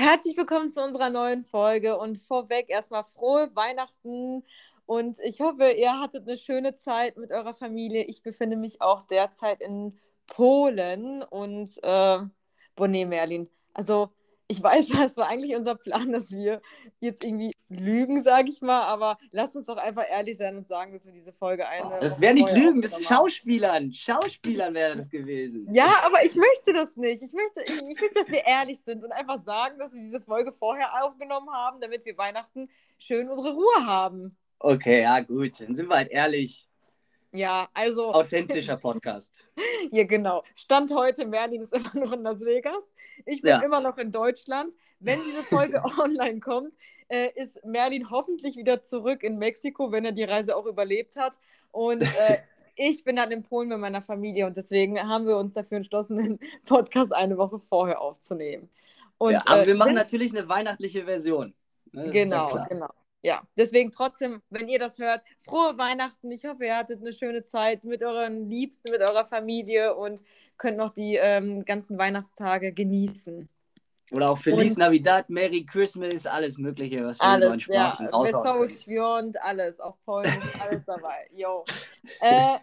Herzlich 0.00 0.36
willkommen 0.36 0.70
zu 0.70 0.80
unserer 0.80 1.10
neuen 1.10 1.44
Folge 1.44 1.98
und 1.98 2.18
vorweg 2.18 2.70
erstmal 2.70 3.02
frohe 3.02 3.50
Weihnachten 3.56 4.44
und 4.86 5.18
ich 5.24 5.40
hoffe, 5.40 5.72
ihr 5.72 5.98
hattet 5.98 6.24
eine 6.24 6.36
schöne 6.36 6.72
Zeit 6.76 7.16
mit 7.16 7.32
eurer 7.32 7.52
Familie. 7.52 8.04
Ich 8.04 8.22
befinde 8.22 8.56
mich 8.56 8.80
auch 8.80 9.08
derzeit 9.08 9.60
in 9.60 9.98
Polen 10.28 11.24
und 11.24 11.68
äh, 11.82 12.18
Bonnet 12.76 13.08
Merlin. 13.08 13.50
Also 13.74 14.12
ich 14.48 14.62
weiß, 14.62 14.88
das 14.88 15.16
war 15.16 15.28
eigentlich 15.28 15.54
unser 15.54 15.74
Plan, 15.74 16.12
dass 16.12 16.30
wir 16.30 16.60
jetzt 17.00 17.24
irgendwie 17.24 17.54
lügen, 17.68 18.22
sage 18.22 18.50
ich 18.50 18.62
mal, 18.62 18.82
aber 18.82 19.18
lasst 19.30 19.54
uns 19.54 19.66
doch 19.66 19.76
einfach 19.76 20.04
ehrlich 20.08 20.38
sein 20.38 20.56
und 20.56 20.66
sagen, 20.66 20.92
dass 20.92 21.04
wir 21.06 21.12
diese 21.12 21.32
Folge 21.32 21.68
eine. 21.68 22.00
Das 22.00 22.20
wäre 22.20 22.34
nicht 22.34 22.50
Lügen, 22.52 22.80
das 22.80 22.98
ist 22.98 23.06
Schauspielern. 23.06 23.92
Schauspielern 23.92 24.74
wäre 24.74 24.96
das 24.96 25.10
gewesen. 25.10 25.72
Ja, 25.72 26.02
aber 26.04 26.24
ich 26.24 26.34
möchte 26.34 26.72
das 26.72 26.96
nicht. 26.96 27.22
Ich 27.22 27.32
möchte, 27.32 27.60
ich, 27.62 27.76
ich 27.76 28.00
möchte, 28.00 28.14
dass 28.14 28.28
wir 28.28 28.44
ehrlich 28.44 28.80
sind 28.80 29.04
und 29.04 29.12
einfach 29.12 29.38
sagen, 29.38 29.78
dass 29.78 29.92
wir 29.92 30.00
diese 30.00 30.20
Folge 30.20 30.52
vorher 30.52 31.04
aufgenommen 31.04 31.50
haben, 31.50 31.80
damit 31.80 32.04
wir 32.06 32.16
Weihnachten 32.16 32.68
schön 32.98 33.28
unsere 33.28 33.52
Ruhe 33.52 33.86
haben. 33.86 34.36
Okay, 34.60 35.02
ja, 35.02 35.20
gut. 35.20 35.60
Dann 35.60 35.74
sind 35.74 35.88
wir 35.88 35.96
halt 35.96 36.08
ehrlich. 36.08 36.68
Ja, 37.32 37.68
also. 37.74 38.12
Authentischer 38.14 38.76
Podcast. 38.76 39.34
ja, 39.90 40.04
genau. 40.04 40.44
Stand 40.54 40.92
heute, 40.94 41.26
Merlin 41.26 41.62
ist 41.62 41.72
immer 41.72 41.94
noch 41.94 42.12
in 42.12 42.22
Las 42.22 42.40
Vegas. 42.44 42.94
Ich 43.26 43.42
bin 43.42 43.50
ja. 43.50 43.60
immer 43.60 43.80
noch 43.80 43.98
in 43.98 44.10
Deutschland. 44.10 44.74
Wenn 45.00 45.20
diese 45.24 45.42
Folge 45.44 45.82
online 45.98 46.40
kommt, 46.40 46.74
äh, 47.08 47.28
ist 47.34 47.64
Merlin 47.64 48.10
hoffentlich 48.10 48.56
wieder 48.56 48.82
zurück 48.82 49.22
in 49.22 49.38
Mexiko, 49.38 49.92
wenn 49.92 50.04
er 50.04 50.12
die 50.12 50.24
Reise 50.24 50.56
auch 50.56 50.66
überlebt 50.66 51.16
hat. 51.16 51.38
Und 51.70 52.02
äh, 52.02 52.38
ich 52.76 53.04
bin 53.04 53.16
dann 53.16 53.30
in 53.30 53.42
Polen 53.42 53.68
mit 53.68 53.78
meiner 53.78 54.02
Familie 54.02 54.46
und 54.46 54.56
deswegen 54.56 54.98
haben 55.00 55.26
wir 55.26 55.36
uns 55.36 55.54
dafür 55.54 55.78
entschlossen, 55.78 56.16
den 56.16 56.38
Podcast 56.64 57.12
eine 57.12 57.36
Woche 57.36 57.60
vorher 57.68 58.00
aufzunehmen. 58.00 58.68
Und, 59.18 59.32
ja, 59.32 59.42
aber 59.46 59.62
äh, 59.62 59.66
wir 59.66 59.74
machen 59.74 59.94
natürlich 59.94 60.36
eine 60.36 60.48
weihnachtliche 60.48 61.04
Version. 61.04 61.54
Ne? 61.92 62.10
Genau, 62.10 62.56
ja 62.56 62.66
genau 62.66 62.90
ja, 63.22 63.42
deswegen 63.56 63.90
trotzdem, 63.90 64.42
wenn 64.50 64.68
ihr 64.68 64.78
das 64.78 64.98
hört, 64.98 65.22
frohe 65.40 65.76
Weihnachten. 65.76 66.30
Ich 66.30 66.44
hoffe, 66.44 66.66
ihr 66.66 66.76
hattet 66.76 67.00
eine 67.00 67.12
schöne 67.12 67.44
Zeit 67.44 67.84
mit 67.84 68.02
euren 68.02 68.48
Liebsten, 68.48 68.92
mit 68.92 69.00
eurer 69.02 69.26
Familie 69.26 69.96
und 69.96 70.22
könnt 70.56 70.76
noch 70.76 70.90
die 70.90 71.16
ähm, 71.16 71.64
ganzen 71.64 71.98
Weihnachtstage 71.98 72.72
genießen. 72.72 73.48
Oder 74.10 74.30
auch 74.30 74.38
Feliz 74.38 74.72
und 74.72 74.78
Navidad, 74.78 75.28
Merry 75.30 75.64
Christmas, 75.64 76.26
alles 76.26 76.58
Mögliche, 76.58 77.04
was 77.04 77.18
wir 77.18 77.24
alles, 77.24 77.52
in 77.52 77.60
Sprachen 77.60 78.06
ja. 78.06 78.12
raushauen 78.12 78.70
Wesoły 78.70 79.32
alles, 79.40 79.80
auf 79.80 79.96
Polnisch, 80.04 80.32
alles 80.60 80.82
dabei. 80.86 81.28
Yo. 81.34 81.64
Äh, 82.20 82.58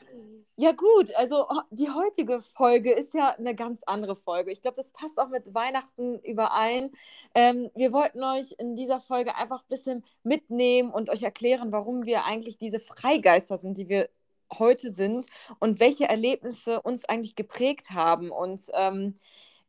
ja 0.58 0.72
gut, 0.72 1.14
also 1.16 1.48
die 1.70 1.90
heutige 1.90 2.40
Folge 2.40 2.94
ist 2.94 3.14
ja 3.14 3.36
eine 3.38 3.56
ganz 3.56 3.84
andere 3.84 4.16
Folge. 4.16 4.52
Ich 4.52 4.62
glaube, 4.62 4.78
das 4.78 4.92
passt 4.92 5.20
auch 5.20 5.28
mit 5.28 5.54
Weihnachten 5.54 6.20
überein. 6.20 6.92
Ähm, 7.34 7.70
wir 7.76 7.92
wollten 7.92 8.24
euch 8.24 8.56
in 8.58 8.76
dieser 8.76 9.02
Folge 9.02 9.36
einfach 9.36 9.64
ein 9.64 9.70
bisschen 9.70 10.06
mitnehmen 10.24 10.92
und 10.92 11.10
euch 11.10 11.24
erklären, 11.24 11.74
warum 11.74 12.06
wir 12.06 12.26
eigentlich 12.26 12.58
diese 12.58 12.80
Freigeister 12.80 13.58
sind, 13.58 13.78
die 13.78 13.90
wir 13.90 14.10
heute 14.58 14.92
sind 14.92 15.26
und 15.60 15.80
welche 15.80 16.08
Erlebnisse 16.08 16.82
uns 16.82 17.06
eigentlich 17.06 17.36
geprägt 17.36 17.92
haben. 17.92 18.32
Und 18.32 18.62
ähm, 18.74 19.16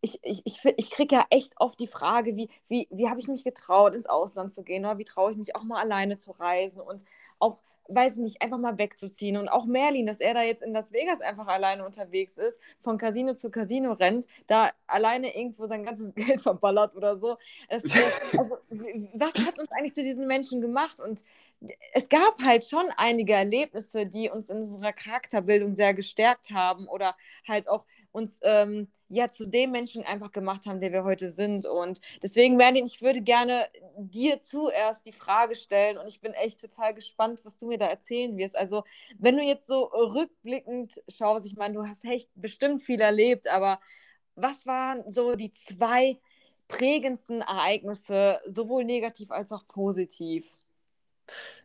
ich, 0.06 0.20
ich, 0.22 0.42
ich, 0.44 0.64
ich 0.76 0.90
kriege 0.90 1.16
ja 1.16 1.26
echt 1.30 1.54
oft 1.58 1.80
die 1.80 1.88
Frage, 1.88 2.36
wie, 2.36 2.48
wie, 2.68 2.86
wie 2.90 3.08
habe 3.08 3.20
ich 3.20 3.26
mich 3.26 3.42
getraut, 3.42 3.94
ins 3.94 4.06
Ausland 4.06 4.54
zu 4.54 4.62
gehen 4.62 4.84
oder 4.84 4.98
wie 4.98 5.04
traue 5.04 5.32
ich 5.32 5.38
mich 5.38 5.56
auch 5.56 5.64
mal 5.64 5.80
alleine 5.80 6.16
zu 6.16 6.30
reisen 6.32 6.80
und 6.80 7.04
auch, 7.40 7.60
weiß 7.88 8.14
ich 8.14 8.22
nicht, 8.22 8.42
einfach 8.42 8.58
mal 8.58 8.78
wegzuziehen. 8.78 9.36
Und 9.36 9.48
auch 9.48 9.64
Merlin, 9.66 10.06
dass 10.06 10.20
er 10.20 10.34
da 10.34 10.42
jetzt 10.42 10.62
in 10.62 10.72
Las 10.72 10.92
Vegas 10.92 11.20
einfach 11.20 11.48
alleine 11.48 11.84
unterwegs 11.84 12.38
ist, 12.38 12.60
von 12.80 12.98
Casino 12.98 13.34
zu 13.34 13.50
Casino 13.50 13.92
rennt, 13.92 14.26
da 14.46 14.70
alleine 14.86 15.36
irgendwo 15.36 15.66
sein 15.66 15.84
ganzes 15.84 16.14
Geld 16.14 16.40
verballert 16.40 16.94
oder 16.94 17.16
so. 17.16 17.36
Das, 17.68 17.82
also, 18.38 18.58
was 19.14 19.34
hat 19.44 19.58
uns 19.58 19.70
eigentlich 19.72 19.94
zu 19.94 20.02
diesen 20.02 20.26
Menschen 20.28 20.60
gemacht? 20.60 21.00
Und 21.00 21.24
es 21.92 22.08
gab 22.08 22.40
halt 22.42 22.64
schon 22.64 22.86
einige 22.96 23.32
Erlebnisse, 23.32 24.06
die 24.06 24.30
uns 24.30 24.50
in 24.50 24.58
unserer 24.58 24.92
Charakterbildung 24.92 25.74
sehr 25.74 25.94
gestärkt 25.94 26.50
haben 26.50 26.86
oder 26.86 27.16
halt 27.46 27.68
auch 27.68 27.86
uns 28.16 28.40
ähm, 28.42 28.88
ja 29.08 29.28
zu 29.28 29.46
dem 29.46 29.70
Menschen 29.72 30.02
einfach 30.04 30.32
gemacht 30.32 30.66
haben, 30.66 30.80
der 30.80 30.90
wir 30.90 31.04
heute 31.04 31.30
sind. 31.30 31.66
Und 31.66 32.00
deswegen, 32.22 32.56
Merlin, 32.56 32.86
ich 32.86 33.02
würde 33.02 33.20
gerne 33.20 33.68
dir 33.98 34.40
zuerst 34.40 35.04
die 35.04 35.12
Frage 35.12 35.54
stellen 35.54 35.98
und 35.98 36.08
ich 36.08 36.22
bin 36.22 36.32
echt 36.32 36.58
total 36.60 36.94
gespannt, 36.94 37.44
was 37.44 37.58
du 37.58 37.66
mir 37.68 37.78
da 37.78 37.86
erzählen 37.86 38.36
wirst. 38.38 38.56
Also, 38.56 38.84
wenn 39.18 39.36
du 39.36 39.42
jetzt 39.42 39.66
so 39.66 39.84
rückblickend 39.84 41.02
schaust, 41.08 41.44
ich 41.44 41.56
meine, 41.56 41.74
du 41.74 41.86
hast 41.86 42.04
echt 42.06 42.30
bestimmt 42.34 42.82
viel 42.82 43.00
erlebt, 43.00 43.48
aber 43.48 43.80
was 44.34 44.66
waren 44.66 45.04
so 45.12 45.36
die 45.36 45.52
zwei 45.52 46.18
prägendsten 46.68 47.42
Ereignisse, 47.42 48.40
sowohl 48.46 48.84
negativ 48.84 49.30
als 49.30 49.52
auch 49.52 49.66
positiv? 49.68 50.58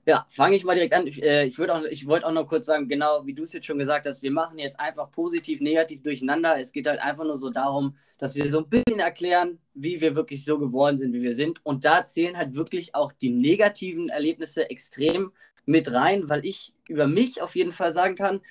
Ja, 0.06 0.26
fange 0.30 0.56
ich 0.56 0.64
mal 0.64 0.74
direkt 0.74 0.94
an. 0.94 1.06
Ich, 1.06 1.22
äh, 1.22 1.46
ich 1.46 1.58
wollte 1.60 2.26
auch 2.26 2.32
noch 2.32 2.48
kurz 2.48 2.66
sagen, 2.66 2.88
genau 2.88 3.26
wie 3.26 3.34
du 3.34 3.44
es 3.44 3.54
jetzt 3.54 3.66
schon 3.68 3.78
gesagt 3.78 4.08
hast, 4.08 4.24
wir 4.24 4.32
machen 4.32 4.58
jetzt 4.58 4.80
einfach 4.80 5.12
positiv, 5.12 5.62
negativ 5.62 6.02
durcheinander. 6.02 6.60
Es 6.60 6.72
geht 6.72 6.88
halt 6.88 7.00
einfach 7.00 7.24
nur 7.24 7.38
so 7.38 7.50
darum, 7.50 7.96
dass 8.18 8.36
wir 8.36 8.50
so 8.50 8.60
ein 8.60 8.70
bisschen 8.70 9.00
erklären, 9.00 9.60
wie 9.74 10.02
wir 10.02 10.16
wirklich 10.16 10.44
so 10.44 10.58
geworden 10.58 10.98
sind, 10.98 11.14
wie 11.14 11.22
wir 11.22 11.36
sind. 11.36 11.64
Und 11.64 11.86
da 11.86 12.06
zählen 12.06 12.38
halt 12.38 12.56
wirklich 12.56 12.96
auch 12.96 13.12
die 13.12 13.30
negativen 13.30 14.10
Erlebnisse 14.10 14.70
extrem 14.70 15.32
mit 15.66 15.92
rein, 15.92 16.30
weil 16.30 16.46
ich 16.46 16.74
über 16.88 17.08
mich 17.08 17.42
auf 17.42 17.56
jeden 17.56 17.72
Fall 17.72 17.92
sagen 17.92 18.16
kann, 18.16 18.42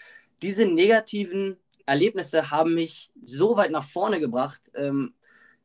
diese 0.43 0.67
negativen 0.67 1.57
Erlebnisse 1.87 2.51
haben 2.51 2.75
mich 2.75 3.11
so 3.25 3.57
weit 3.57 3.73
nach 3.73 3.85
vorne 3.85 4.21
gebracht, 4.21 4.71
ähm, 4.75 5.15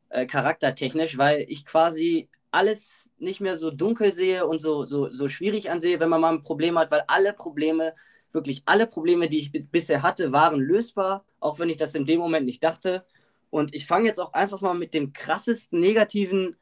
äh, 0.08 0.26
charaktertechnisch, 0.26 1.18
weil 1.18 1.44
ich 1.48 1.64
quasi 1.64 2.28
alles 2.56 3.10
nicht 3.18 3.40
mehr 3.40 3.58
so 3.58 3.70
dunkel 3.70 4.12
sehe 4.12 4.46
und 4.46 4.60
so, 4.60 4.84
so, 4.84 5.10
so 5.10 5.28
schwierig 5.28 5.70
ansehe, 5.70 6.00
wenn 6.00 6.08
man 6.08 6.22
mal 6.22 6.32
ein 6.32 6.42
Problem 6.42 6.78
hat, 6.78 6.90
weil 6.90 7.04
alle 7.06 7.34
Probleme, 7.34 7.94
wirklich 8.32 8.62
alle 8.64 8.86
Probleme, 8.86 9.28
die 9.28 9.38
ich 9.38 9.52
bisher 9.70 10.02
hatte, 10.02 10.32
waren 10.32 10.58
lösbar, 10.58 11.24
auch 11.38 11.58
wenn 11.58 11.68
ich 11.68 11.76
das 11.76 11.94
in 11.94 12.06
dem 12.06 12.18
Moment 12.18 12.46
nicht 12.46 12.64
dachte. 12.64 13.04
Und 13.50 13.74
ich 13.74 13.86
fange 13.86 14.06
jetzt 14.06 14.18
auch 14.20 14.32
einfach 14.32 14.62
mal 14.62 14.74
mit 14.74 14.94
dem 14.94 15.12
krassesten 15.12 15.80
negativen 15.80 16.56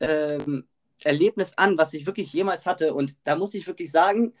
ähm, 0.00 0.66
Erlebnis 1.02 1.52
an, 1.56 1.78
was 1.78 1.94
ich 1.94 2.06
wirklich 2.06 2.32
jemals 2.32 2.66
hatte. 2.66 2.92
Und 2.92 3.16
da 3.24 3.34
muss 3.36 3.54
ich 3.54 3.66
wirklich 3.66 3.90
sagen, 3.90 4.34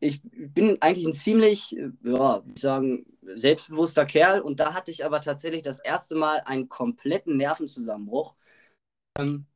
ich 0.00 0.20
bin 0.22 0.80
eigentlich 0.80 1.06
ein 1.06 1.12
ziemlich, 1.12 1.76
ja, 2.02 2.42
ich 2.54 2.60
sagen, 2.60 3.06
selbstbewusster 3.22 4.06
Kerl. 4.06 4.40
Und 4.40 4.60
da 4.60 4.72
hatte 4.72 4.90
ich 4.90 5.04
aber 5.04 5.20
tatsächlich 5.20 5.62
das 5.62 5.78
erste 5.78 6.14
Mal 6.14 6.40
einen 6.46 6.68
kompletten 6.68 7.36
Nervenzusammenbruch. 7.36 8.34
Ähm, 9.18 9.46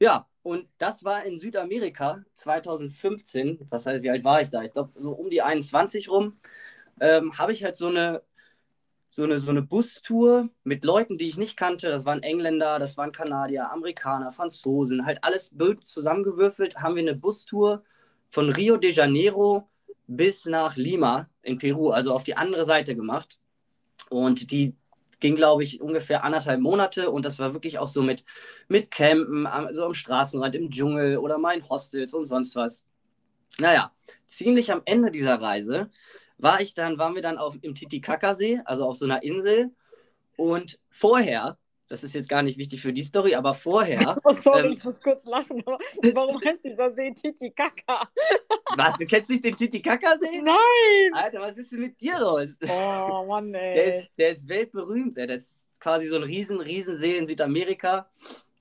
ja, 0.00 0.28
und 0.46 0.68
das 0.78 1.02
war 1.02 1.24
in 1.24 1.38
Südamerika 1.38 2.24
2015. 2.34 3.66
Was 3.68 3.84
heißt, 3.84 4.04
wie 4.04 4.10
alt 4.10 4.22
war 4.22 4.40
ich 4.40 4.48
da? 4.48 4.62
Ich 4.62 4.72
glaube, 4.72 4.92
so 4.94 5.10
um 5.10 5.28
die 5.28 5.42
21 5.42 6.08
rum. 6.08 6.38
Ähm, 7.00 7.36
habe 7.36 7.52
ich 7.52 7.64
halt 7.64 7.74
so 7.74 7.88
eine, 7.88 8.22
so, 9.10 9.24
eine, 9.24 9.38
so 9.38 9.50
eine 9.50 9.62
Bustour 9.62 10.48
mit 10.62 10.84
Leuten, 10.84 11.18
die 11.18 11.26
ich 11.26 11.36
nicht 11.36 11.56
kannte. 11.56 11.88
Das 11.88 12.04
waren 12.04 12.22
Engländer, 12.22 12.78
das 12.78 12.96
waren 12.96 13.10
Kanadier, 13.10 13.72
Amerikaner, 13.72 14.30
Franzosen, 14.30 15.04
halt 15.04 15.18
alles 15.24 15.52
zusammengewürfelt. 15.84 16.76
Haben 16.76 16.94
wir 16.94 17.02
eine 17.02 17.16
Bustour 17.16 17.82
von 18.28 18.48
Rio 18.48 18.76
de 18.76 18.92
Janeiro 18.92 19.68
bis 20.06 20.46
nach 20.46 20.76
Lima 20.76 21.28
in 21.42 21.58
Peru, 21.58 21.90
also 21.90 22.14
auf 22.14 22.22
die 22.22 22.36
andere 22.36 22.64
Seite 22.64 22.94
gemacht. 22.94 23.40
Und 24.10 24.52
die 24.52 24.76
ging, 25.20 25.34
glaube 25.34 25.62
ich, 25.64 25.80
ungefähr 25.80 26.24
anderthalb 26.24 26.60
Monate 26.60 27.10
und 27.10 27.24
das 27.24 27.38
war 27.38 27.54
wirklich 27.54 27.78
auch 27.78 27.86
so 27.86 28.02
mit, 28.02 28.24
mit 28.68 28.90
Campen, 28.90 29.48
so 29.72 29.84
am 29.84 29.94
Straßenrand, 29.94 30.54
im 30.54 30.70
Dschungel 30.70 31.18
oder 31.18 31.36
in 31.54 31.68
Hostels 31.68 32.14
und 32.14 32.26
sonst 32.26 32.56
was. 32.56 32.84
Naja, 33.58 33.92
ziemlich 34.26 34.72
am 34.72 34.82
Ende 34.84 35.10
dieser 35.10 35.40
Reise 35.40 35.90
war 36.38 36.60
ich 36.60 36.74
dann, 36.74 36.98
waren 36.98 37.14
wir 37.14 37.22
dann 37.22 37.38
auf, 37.38 37.56
im 37.62 37.74
Titicacasee, 37.74 38.60
also 38.64 38.84
auf 38.84 38.96
so 38.96 39.06
einer 39.06 39.22
Insel 39.22 39.72
und 40.36 40.78
vorher 40.90 41.58
das 41.88 42.02
ist 42.02 42.14
jetzt 42.14 42.28
gar 42.28 42.42
nicht 42.42 42.58
wichtig 42.58 42.82
für 42.82 42.92
die 42.92 43.02
Story, 43.02 43.34
aber 43.34 43.54
vorher. 43.54 44.16
Oh, 44.24 44.32
sorry, 44.32 44.66
ähm, 44.66 44.72
ich 44.72 44.84
muss 44.84 45.00
kurz 45.00 45.24
lachen. 45.26 45.62
warum 45.64 46.40
heißt 46.44 46.64
dieser 46.64 46.92
See 46.92 47.12
Titicaca? 47.12 48.08
Was? 48.76 48.96
Du 48.98 49.06
kennst 49.06 49.30
nicht 49.30 49.44
den 49.44 49.54
Titicaca-See? 49.54 50.42
Nein! 50.42 51.12
Alter, 51.12 51.40
was 51.40 51.56
ist 51.56 51.72
denn 51.72 51.80
mit 51.80 52.00
dir 52.00 52.18
los? 52.18 52.58
Oh, 52.68 53.24
Mann, 53.26 53.54
ey. 53.54 53.74
Der 53.74 54.00
ist, 54.00 54.08
der 54.18 54.30
ist 54.30 54.48
weltberühmt. 54.48 55.16
Ey. 55.16 55.26
Das 55.26 55.42
ist 55.42 55.64
quasi 55.80 56.08
so 56.08 56.16
ein 56.16 56.24
riesen, 56.24 56.60
riesen 56.60 56.96
See 56.96 57.16
in 57.16 57.26
Südamerika. 57.26 58.10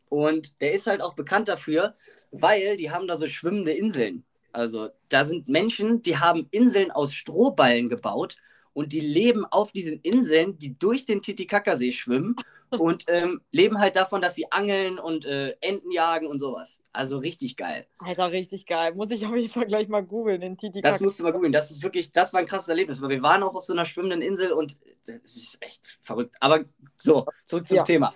Und 0.09 0.61
der 0.61 0.73
ist 0.73 0.87
halt 0.87 1.01
auch 1.01 1.15
bekannt 1.15 1.47
dafür, 1.47 1.95
weil 2.31 2.77
die 2.77 2.91
haben 2.91 3.07
da 3.07 3.17
so 3.17 3.27
schwimmende 3.27 3.73
Inseln. 3.73 4.23
Also 4.51 4.89
da 5.09 5.25
sind 5.25 5.49
Menschen, 5.49 6.01
die 6.01 6.17
haben 6.17 6.47
Inseln 6.51 6.91
aus 6.91 7.13
Strohballen 7.13 7.89
gebaut 7.89 8.37
und 8.73 8.93
die 8.93 9.01
leben 9.01 9.45
auf 9.45 9.71
diesen 9.71 9.99
Inseln, 10.01 10.57
die 10.57 10.77
durch 10.77 11.05
den 11.05 11.21
Titicacasee 11.21 11.91
schwimmen 11.91 12.35
und 12.79 13.05
ähm, 13.07 13.41
leben 13.51 13.79
halt 13.79 13.95
davon, 13.95 14.21
dass 14.21 14.35
sie 14.35 14.51
angeln 14.51 14.99
und 14.99 15.25
äh, 15.25 15.55
Enten 15.61 15.91
jagen 15.91 16.27
und 16.27 16.39
sowas. 16.39 16.81
Also 16.93 17.17
richtig 17.17 17.57
geil. 17.57 17.87
Alter, 17.97 18.31
richtig 18.31 18.65
geil. 18.65 18.93
Muss 18.95 19.11
ich 19.11 19.25
auf 19.25 19.35
jeden 19.35 19.49
Fall 19.49 19.65
gleich 19.65 19.87
mal 19.87 20.03
googeln, 20.03 20.41
den 20.41 20.57
Titicaca. 20.57 20.91
Das 20.91 21.01
musst 21.01 21.19
du 21.19 21.23
mal 21.23 21.31
googeln. 21.31 21.51
Das 21.51 21.71
ist 21.71 21.83
wirklich, 21.83 22.11
das 22.11 22.33
war 22.33 22.39
ein 22.39 22.45
krasses 22.45 22.67
Erlebnis, 22.67 23.01
weil 23.01 23.09
wir 23.09 23.21
waren 23.21 23.43
auch 23.43 23.55
auf 23.55 23.63
so 23.63 23.73
einer 23.73 23.85
schwimmenden 23.85 24.21
Insel 24.21 24.51
und 24.51 24.77
das 25.05 25.35
ist 25.35 25.57
echt 25.61 25.97
verrückt. 26.01 26.35
Aber 26.39 26.65
so, 26.97 27.25
zurück 27.45 27.67
zum 27.67 27.77
ja. 27.77 27.83
Thema. 27.83 28.13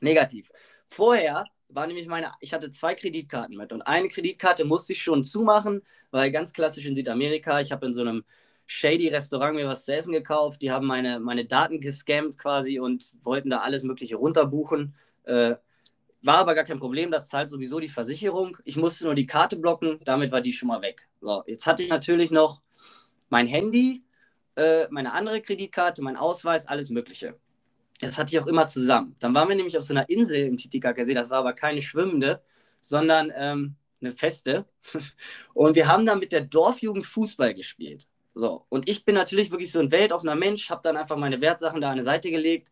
Negativ. 0.00 0.50
Vorher 0.88 1.46
war 1.68 1.86
nämlich 1.86 2.06
meine, 2.06 2.32
ich 2.40 2.52
hatte 2.52 2.70
zwei 2.70 2.94
Kreditkarten 2.94 3.56
mit 3.56 3.72
und 3.72 3.82
eine 3.82 4.08
Kreditkarte 4.08 4.64
musste 4.64 4.92
ich 4.92 5.02
schon 5.02 5.24
zumachen, 5.24 5.82
weil 6.10 6.30
ganz 6.30 6.52
klassisch 6.52 6.86
in 6.86 6.94
Südamerika, 6.94 7.60
ich 7.60 7.72
habe 7.72 7.86
in 7.86 7.94
so 7.94 8.02
einem 8.02 8.24
shady 8.66 9.08
Restaurant 9.08 9.54
mir 9.54 9.68
was 9.68 9.84
zu 9.84 9.94
essen 9.94 10.12
gekauft, 10.12 10.60
die 10.60 10.70
haben 10.70 10.86
meine, 10.86 11.20
meine 11.20 11.44
Daten 11.44 11.80
gescammt 11.80 12.36
quasi 12.38 12.80
und 12.80 13.14
wollten 13.22 13.50
da 13.50 13.58
alles 13.58 13.84
mögliche 13.84 14.16
runterbuchen. 14.16 14.94
Äh, 15.24 15.56
war 16.22 16.38
aber 16.38 16.54
gar 16.56 16.64
kein 16.64 16.80
Problem, 16.80 17.10
das 17.10 17.28
zahlt 17.28 17.50
sowieso 17.50 17.78
die 17.78 17.88
Versicherung. 17.88 18.56
Ich 18.64 18.76
musste 18.76 19.04
nur 19.04 19.14
die 19.14 19.26
Karte 19.26 19.56
blocken, 19.56 20.00
damit 20.04 20.32
war 20.32 20.40
die 20.40 20.52
schon 20.52 20.68
mal 20.68 20.82
weg. 20.82 21.08
So, 21.20 21.44
jetzt 21.46 21.66
hatte 21.66 21.84
ich 21.84 21.88
natürlich 21.88 22.32
noch 22.32 22.60
mein 23.28 23.46
Handy, 23.46 24.04
äh, 24.56 24.86
meine 24.90 25.12
andere 25.12 25.40
Kreditkarte, 25.40 26.02
mein 26.02 26.16
Ausweis, 26.16 26.66
alles 26.66 26.90
Mögliche. 26.90 27.38
Das 28.00 28.18
hatte 28.18 28.34
ich 28.34 28.42
auch 28.42 28.46
immer 28.46 28.66
zusammen. 28.66 29.14
Dann 29.20 29.34
waren 29.34 29.48
wir 29.48 29.56
nämlich 29.56 29.78
auf 29.78 29.84
so 29.84 29.94
einer 29.94 30.08
Insel 30.08 30.46
im 30.46 30.56
Titicacasee, 30.56 31.14
das 31.14 31.30
war 31.30 31.38
aber 31.38 31.52
keine 31.52 31.80
schwimmende, 31.80 32.42
sondern 32.80 33.32
ähm, 33.36 33.76
eine 34.00 34.12
feste. 34.12 34.66
Und 35.54 35.76
wir 35.76 35.86
haben 35.86 36.04
dann 36.06 36.18
mit 36.18 36.32
der 36.32 36.42
Dorfjugend 36.42 37.06
Fußball 37.06 37.54
gespielt. 37.54 38.08
So, 38.38 38.66
und 38.68 38.86
ich 38.86 39.06
bin 39.06 39.14
natürlich 39.14 39.50
wirklich 39.50 39.72
so 39.72 39.80
ein 39.80 39.90
weltoffener 39.90 40.34
Mensch, 40.34 40.68
habe 40.68 40.82
dann 40.82 40.98
einfach 40.98 41.16
meine 41.16 41.40
Wertsachen 41.40 41.80
da 41.80 41.90
an 41.90 41.96
die 41.96 42.02
Seite 42.02 42.30
gelegt. 42.30 42.70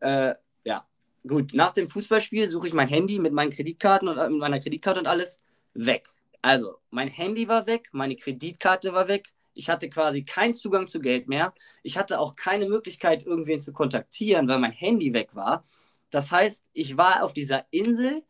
Äh, 0.00 0.34
ja, 0.64 0.88
gut, 1.24 1.54
nach 1.54 1.70
dem 1.70 1.88
Fußballspiel 1.88 2.48
suche 2.48 2.66
ich 2.66 2.72
mein 2.74 2.88
Handy 2.88 3.20
mit 3.20 3.32
meinen 3.32 3.52
Kreditkarten 3.52 4.08
und 4.08 4.18
äh, 4.18 4.28
mit 4.28 4.40
meiner 4.40 4.58
Kreditkarte 4.58 4.98
und 4.98 5.06
alles 5.06 5.38
weg. 5.72 6.08
Also, 6.42 6.78
mein 6.90 7.06
Handy 7.06 7.46
war 7.46 7.68
weg, 7.68 7.90
meine 7.92 8.16
Kreditkarte 8.16 8.92
war 8.92 9.06
weg, 9.06 9.32
ich 9.54 9.68
hatte 9.70 9.88
quasi 9.88 10.24
keinen 10.24 10.52
Zugang 10.52 10.88
zu 10.88 10.98
Geld 11.00 11.28
mehr. 11.28 11.54
Ich 11.84 11.96
hatte 11.96 12.18
auch 12.18 12.34
keine 12.34 12.68
Möglichkeit, 12.68 13.24
irgendwen 13.24 13.60
zu 13.60 13.72
kontaktieren, 13.72 14.48
weil 14.48 14.58
mein 14.58 14.72
Handy 14.72 15.12
weg 15.12 15.30
war. 15.36 15.64
Das 16.10 16.32
heißt, 16.32 16.64
ich 16.72 16.96
war 16.96 17.22
auf 17.22 17.32
dieser 17.32 17.66
Insel 17.70 18.24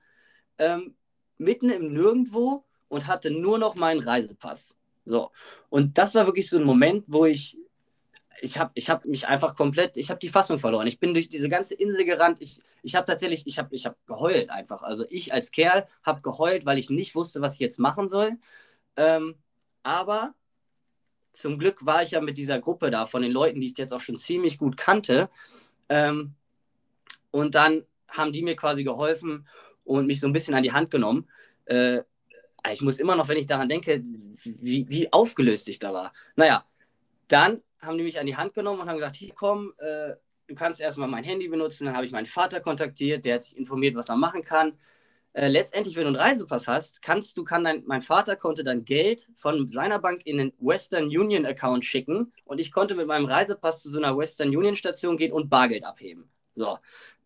ähm, 0.58 0.94
mitten 1.38 1.70
im 1.70 1.94
Nirgendwo 1.94 2.66
und 2.88 3.06
hatte 3.06 3.30
nur 3.30 3.58
noch 3.58 3.74
meinen 3.74 4.00
Reisepass. 4.02 4.76
So. 5.04 5.30
Und 5.68 5.98
das 5.98 6.14
war 6.14 6.26
wirklich 6.26 6.48
so 6.48 6.58
ein 6.58 6.64
Moment, 6.64 7.04
wo 7.06 7.26
ich, 7.26 7.58
ich 8.40 8.58
habe 8.58 8.72
ich 8.74 8.90
hab 8.90 9.04
mich 9.04 9.26
einfach 9.28 9.54
komplett, 9.54 9.96
ich 9.96 10.10
habe 10.10 10.20
die 10.20 10.28
Fassung 10.28 10.58
verloren. 10.58 10.86
Ich 10.86 10.98
bin 10.98 11.14
durch 11.14 11.28
diese 11.28 11.48
ganze 11.48 11.74
Insel 11.74 12.04
gerannt. 12.04 12.40
Ich, 12.40 12.60
ich 12.82 12.94
habe 12.94 13.06
tatsächlich, 13.06 13.46
ich 13.46 13.58
habe 13.58 13.74
ich 13.74 13.86
hab 13.86 13.96
geheult 14.06 14.50
einfach. 14.50 14.82
Also 14.82 15.04
ich 15.10 15.32
als 15.32 15.50
Kerl 15.50 15.86
habe 16.02 16.22
geheult, 16.22 16.66
weil 16.66 16.78
ich 16.78 16.90
nicht 16.90 17.14
wusste, 17.14 17.40
was 17.40 17.54
ich 17.54 17.60
jetzt 17.60 17.78
machen 17.78 18.08
soll. 18.08 18.32
Ähm, 18.96 19.36
aber 19.82 20.34
zum 21.32 21.58
Glück 21.58 21.84
war 21.84 22.02
ich 22.02 22.12
ja 22.12 22.20
mit 22.20 22.38
dieser 22.38 22.60
Gruppe 22.60 22.90
da 22.90 23.06
von 23.06 23.22
den 23.22 23.32
Leuten, 23.32 23.60
die 23.60 23.66
ich 23.66 23.76
jetzt 23.76 23.92
auch 23.92 24.00
schon 24.00 24.16
ziemlich 24.16 24.58
gut 24.58 24.76
kannte. 24.76 25.28
Ähm, 25.88 26.34
und 27.30 27.54
dann 27.54 27.84
haben 28.08 28.32
die 28.32 28.42
mir 28.42 28.56
quasi 28.56 28.84
geholfen 28.84 29.46
und 29.84 30.06
mich 30.06 30.20
so 30.20 30.26
ein 30.26 30.32
bisschen 30.32 30.54
an 30.54 30.62
die 30.62 30.72
Hand 30.72 30.90
genommen. 30.90 31.28
Äh, 31.64 32.02
ich 32.72 32.82
muss 32.82 32.98
immer 32.98 33.16
noch, 33.16 33.28
wenn 33.28 33.38
ich 33.38 33.46
daran 33.46 33.68
denke, 33.68 34.02
wie, 34.42 34.86
wie 34.88 35.12
aufgelöst 35.12 35.68
ich 35.68 35.78
da 35.78 35.92
war. 35.92 36.12
Naja, 36.36 36.64
dann 37.28 37.62
haben 37.80 37.98
die 37.98 38.04
mich 38.04 38.18
an 38.18 38.26
die 38.26 38.36
Hand 38.36 38.54
genommen 38.54 38.80
und 38.80 38.88
haben 38.88 38.96
gesagt, 38.96 39.16
hier 39.16 39.32
komm, 39.34 39.72
äh, 39.78 40.14
du 40.46 40.54
kannst 40.54 40.80
erstmal 40.80 41.08
mein 41.08 41.24
Handy 41.24 41.48
benutzen. 41.48 41.86
Dann 41.86 41.96
habe 41.96 42.06
ich 42.06 42.12
meinen 42.12 42.26
Vater 42.26 42.60
kontaktiert, 42.60 43.24
der 43.24 43.36
hat 43.36 43.42
sich 43.42 43.56
informiert, 43.56 43.94
was 43.94 44.08
er 44.08 44.16
machen 44.16 44.44
kann. 44.44 44.78
Äh, 45.32 45.48
letztendlich, 45.48 45.96
wenn 45.96 46.04
du 46.04 46.08
einen 46.08 46.16
Reisepass 46.16 46.68
hast, 46.68 47.02
kannst 47.02 47.36
du, 47.36 47.44
kann 47.44 47.64
dein, 47.64 47.82
mein 47.86 48.02
Vater 48.02 48.36
konnte 48.36 48.62
dann 48.62 48.84
Geld 48.84 49.28
von 49.34 49.66
seiner 49.66 49.98
Bank 49.98 50.22
in 50.24 50.38
den 50.38 50.52
Western 50.60 51.06
Union 51.06 51.44
Account 51.44 51.84
schicken 51.84 52.32
und 52.44 52.60
ich 52.60 52.70
konnte 52.72 52.94
mit 52.94 53.08
meinem 53.08 53.26
Reisepass 53.26 53.82
zu 53.82 53.90
so 53.90 53.98
einer 53.98 54.16
Western 54.16 54.48
Union 54.48 54.76
Station 54.76 55.16
gehen 55.16 55.32
und 55.32 55.50
Bargeld 55.50 55.84
abheben. 55.84 56.30
So, 56.54 56.78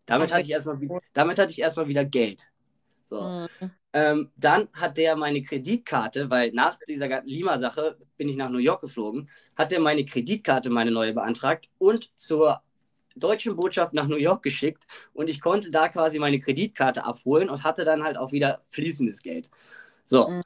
damit 0.07 0.33
hatte 0.33 0.41
ich 0.41 0.49
erstmal, 0.49 0.79
damit 1.13 1.37
hatte 1.37 1.51
ich 1.51 1.59
erstmal 1.59 1.87
wieder 1.87 2.03
Geld. 2.03 2.49
So. 3.05 3.21
Mhm. 3.21 3.71
Ähm, 3.91 4.29
dann 4.35 4.67
hat 4.73 4.97
der 4.97 5.15
meine 5.15 5.41
Kreditkarte, 5.41 6.29
weil 6.29 6.51
nach 6.51 6.77
dieser 6.87 7.23
Lima-Sache 7.23 7.97
bin 8.17 8.29
ich 8.29 8.35
nach 8.35 8.49
New 8.49 8.59
York 8.59 8.81
geflogen, 8.81 9.29
hat 9.57 9.71
der 9.71 9.79
meine 9.79 10.05
Kreditkarte, 10.05 10.69
meine 10.69 10.91
neue 10.91 11.13
beantragt 11.13 11.67
und 11.79 12.11
zur 12.15 12.61
deutschen 13.15 13.55
Botschaft 13.55 13.93
nach 13.93 14.07
New 14.07 14.17
York 14.17 14.43
geschickt 14.43 14.85
und 15.13 15.27
ich 15.27 15.41
konnte 15.41 15.71
da 15.71 15.89
quasi 15.89 16.19
meine 16.19 16.39
Kreditkarte 16.39 17.03
abholen 17.03 17.49
und 17.49 17.63
hatte 17.63 17.83
dann 17.83 18.03
halt 18.03 18.17
auch 18.17 18.31
wieder 18.31 18.61
fließendes 18.69 19.23
Geld. 19.23 19.49
So. 20.05 20.29
Mhm. 20.29 20.43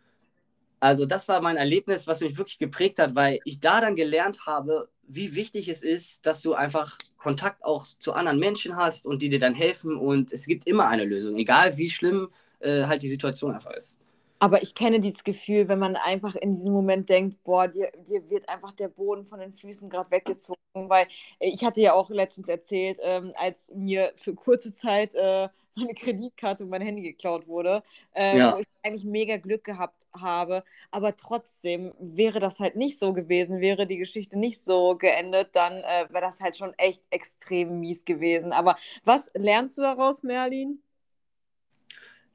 Also 0.79 1.05
das 1.05 1.27
war 1.27 1.41
mein 1.41 1.57
Erlebnis, 1.57 2.07
was 2.07 2.21
mich 2.21 2.37
wirklich 2.37 2.59
geprägt 2.59 2.99
hat, 2.99 3.15
weil 3.15 3.39
ich 3.45 3.59
da 3.59 3.79
dann 3.79 3.95
gelernt 3.95 4.45
habe, 4.45 4.89
wie 5.03 5.35
wichtig 5.35 5.69
es 5.69 5.81
ist, 5.81 6.25
dass 6.25 6.41
du 6.41 6.53
einfach 6.53 6.97
Kontakt 7.17 7.63
auch 7.63 7.85
zu 7.85 8.13
anderen 8.13 8.39
Menschen 8.39 8.75
hast 8.75 9.05
und 9.05 9.21
die 9.21 9.29
dir 9.29 9.39
dann 9.39 9.53
helfen 9.53 9.95
und 9.97 10.31
es 10.31 10.45
gibt 10.45 10.65
immer 10.65 10.87
eine 10.87 11.05
Lösung, 11.05 11.37
egal 11.37 11.77
wie 11.77 11.89
schlimm 11.89 12.29
äh, 12.63 12.85
halt 12.85 13.03
die 13.03 13.09
Situation 13.09 13.53
einfach 13.53 13.71
ist. 13.71 13.99
Aber 14.43 14.61
ich 14.61 14.75
kenne 14.75 14.99
dieses 14.99 15.23
Gefühl, 15.23 15.69
wenn 15.69 15.79
man 15.79 15.95
einfach 15.95 16.35
in 16.35 16.51
diesem 16.51 16.73
Moment 16.73 17.07
denkt, 17.07 17.41
boah, 17.45 17.65
dir, 17.69 17.91
dir 18.05 18.29
wird 18.29 18.49
einfach 18.49 18.73
der 18.73 18.89
Boden 18.89 19.25
von 19.25 19.39
den 19.39 19.53
Füßen 19.53 19.89
gerade 19.89 20.11
weggezogen, 20.11 20.59
weil 20.73 21.07
ich 21.39 21.63
hatte 21.63 21.79
ja 21.79 21.93
auch 21.93 22.09
letztens 22.09 22.49
erzählt, 22.49 22.99
ähm, 23.01 23.31
als 23.37 23.71
mir 23.73 24.11
für 24.17 24.35
kurze 24.35 24.75
Zeit 24.75 25.15
äh, 25.15 25.47
meine 25.75 25.93
Kreditkarte 25.93 26.65
und 26.65 26.71
mein 26.71 26.81
Handy 26.81 27.03
geklaut 27.03 27.47
wurde, 27.47 27.83
äh, 28.13 28.37
ja. 28.37 28.53
wo 28.53 28.59
ich 28.59 28.67
eigentlich 28.83 29.05
mega 29.05 29.37
Glück 29.37 29.63
gehabt 29.63 30.05
habe. 30.13 30.65
Aber 30.91 31.15
trotzdem 31.15 31.93
wäre 31.99 32.41
das 32.41 32.59
halt 32.59 32.75
nicht 32.75 32.99
so 32.99 33.13
gewesen, 33.13 33.61
wäre 33.61 33.87
die 33.87 33.97
Geschichte 33.97 34.37
nicht 34.37 34.61
so 34.61 34.97
geendet, 34.97 35.51
dann 35.53 35.77
äh, 35.77 36.07
wäre 36.09 36.25
das 36.25 36.41
halt 36.41 36.57
schon 36.57 36.73
echt 36.77 37.01
extrem 37.11 37.79
mies 37.79 38.03
gewesen. 38.03 38.51
Aber 38.51 38.75
was 39.05 39.31
lernst 39.35 39.77
du 39.77 39.83
daraus, 39.83 40.21
Merlin? 40.21 40.82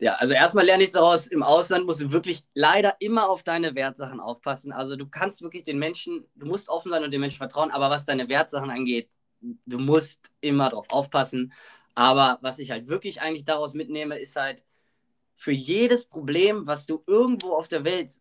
Ja, 0.00 0.14
also 0.14 0.32
erstmal 0.34 0.64
lerne 0.64 0.84
ich 0.84 0.92
daraus, 0.92 1.26
im 1.26 1.42
Ausland 1.42 1.84
musst 1.84 2.00
du 2.00 2.12
wirklich 2.12 2.44
leider 2.54 2.94
immer 3.00 3.28
auf 3.28 3.42
deine 3.42 3.74
Wertsachen 3.74 4.20
aufpassen. 4.20 4.72
Also 4.72 4.94
du 4.94 5.08
kannst 5.08 5.42
wirklich 5.42 5.64
den 5.64 5.78
Menschen, 5.78 6.24
du 6.36 6.46
musst 6.46 6.68
offen 6.68 6.90
sein 6.92 7.02
und 7.02 7.10
den 7.12 7.20
Menschen 7.20 7.38
vertrauen, 7.38 7.72
aber 7.72 7.90
was 7.90 8.04
deine 8.04 8.28
Wertsachen 8.28 8.70
angeht, 8.70 9.10
du 9.40 9.78
musst 9.78 10.30
immer 10.40 10.70
darauf 10.70 10.90
aufpassen. 10.90 11.52
Aber 11.96 12.38
was 12.42 12.60
ich 12.60 12.70
halt 12.70 12.88
wirklich 12.88 13.20
eigentlich 13.22 13.44
daraus 13.44 13.74
mitnehme, 13.74 14.18
ist 14.18 14.36
halt, 14.36 14.64
für 15.36 15.52
jedes 15.52 16.04
Problem, 16.04 16.66
was 16.66 16.86
du 16.86 17.02
irgendwo 17.06 17.54
auf 17.54 17.68
der 17.68 17.84
Welt 17.84 18.12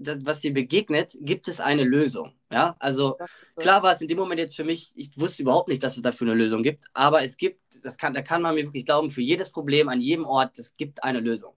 was 0.00 0.40
dir 0.40 0.52
begegnet, 0.52 1.16
gibt 1.20 1.48
es 1.48 1.60
eine 1.60 1.84
Lösung. 1.84 2.32
Ja, 2.50 2.76
also 2.78 3.16
klar 3.56 3.82
war 3.82 3.92
es 3.92 4.00
in 4.00 4.08
dem 4.08 4.18
Moment 4.18 4.40
jetzt 4.40 4.56
für 4.56 4.64
mich, 4.64 4.92
ich 4.96 5.10
wusste 5.16 5.42
überhaupt 5.42 5.68
nicht, 5.68 5.82
dass 5.82 5.96
es 5.96 6.02
dafür 6.02 6.28
eine 6.28 6.36
Lösung 6.36 6.62
gibt, 6.62 6.84
aber 6.94 7.22
es 7.22 7.36
gibt, 7.36 7.84
das 7.84 7.96
kann, 7.96 8.14
da 8.14 8.22
kann 8.22 8.42
man 8.42 8.54
mir 8.54 8.64
wirklich 8.64 8.86
glauben, 8.86 9.10
für 9.10 9.22
jedes 9.22 9.50
Problem 9.50 9.88
an 9.88 10.00
jedem 10.00 10.24
Ort, 10.24 10.58
es 10.58 10.76
gibt 10.76 11.04
eine 11.04 11.20
Lösung. 11.20 11.54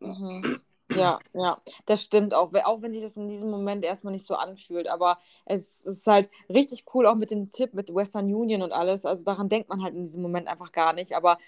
Mhm. 0.00 0.60
Ja, 0.94 1.20
ja, 1.34 1.56
das 1.86 2.02
stimmt 2.02 2.34
auch. 2.34 2.52
Auch 2.64 2.82
wenn 2.82 2.92
sich 2.92 3.02
das 3.02 3.16
in 3.16 3.28
diesem 3.28 3.50
Moment 3.50 3.84
erstmal 3.84 4.12
nicht 4.12 4.26
so 4.26 4.34
anfühlt. 4.34 4.88
Aber 4.88 5.18
es 5.44 5.84
ist 5.84 6.06
halt 6.06 6.28
richtig 6.48 6.84
cool, 6.94 7.06
auch 7.06 7.14
mit 7.14 7.30
dem 7.30 7.50
Tipp 7.50 7.74
mit 7.74 7.94
Western 7.94 8.32
Union 8.34 8.62
und 8.62 8.72
alles. 8.72 9.04
Also 9.04 9.22
daran 9.24 9.48
denkt 9.48 9.68
man 9.68 9.82
halt 9.82 9.94
in 9.94 10.04
diesem 10.04 10.22
Moment 10.22 10.48
einfach 10.48 10.72
gar 10.72 10.92
nicht. 10.92 11.14
Aber 11.14 11.38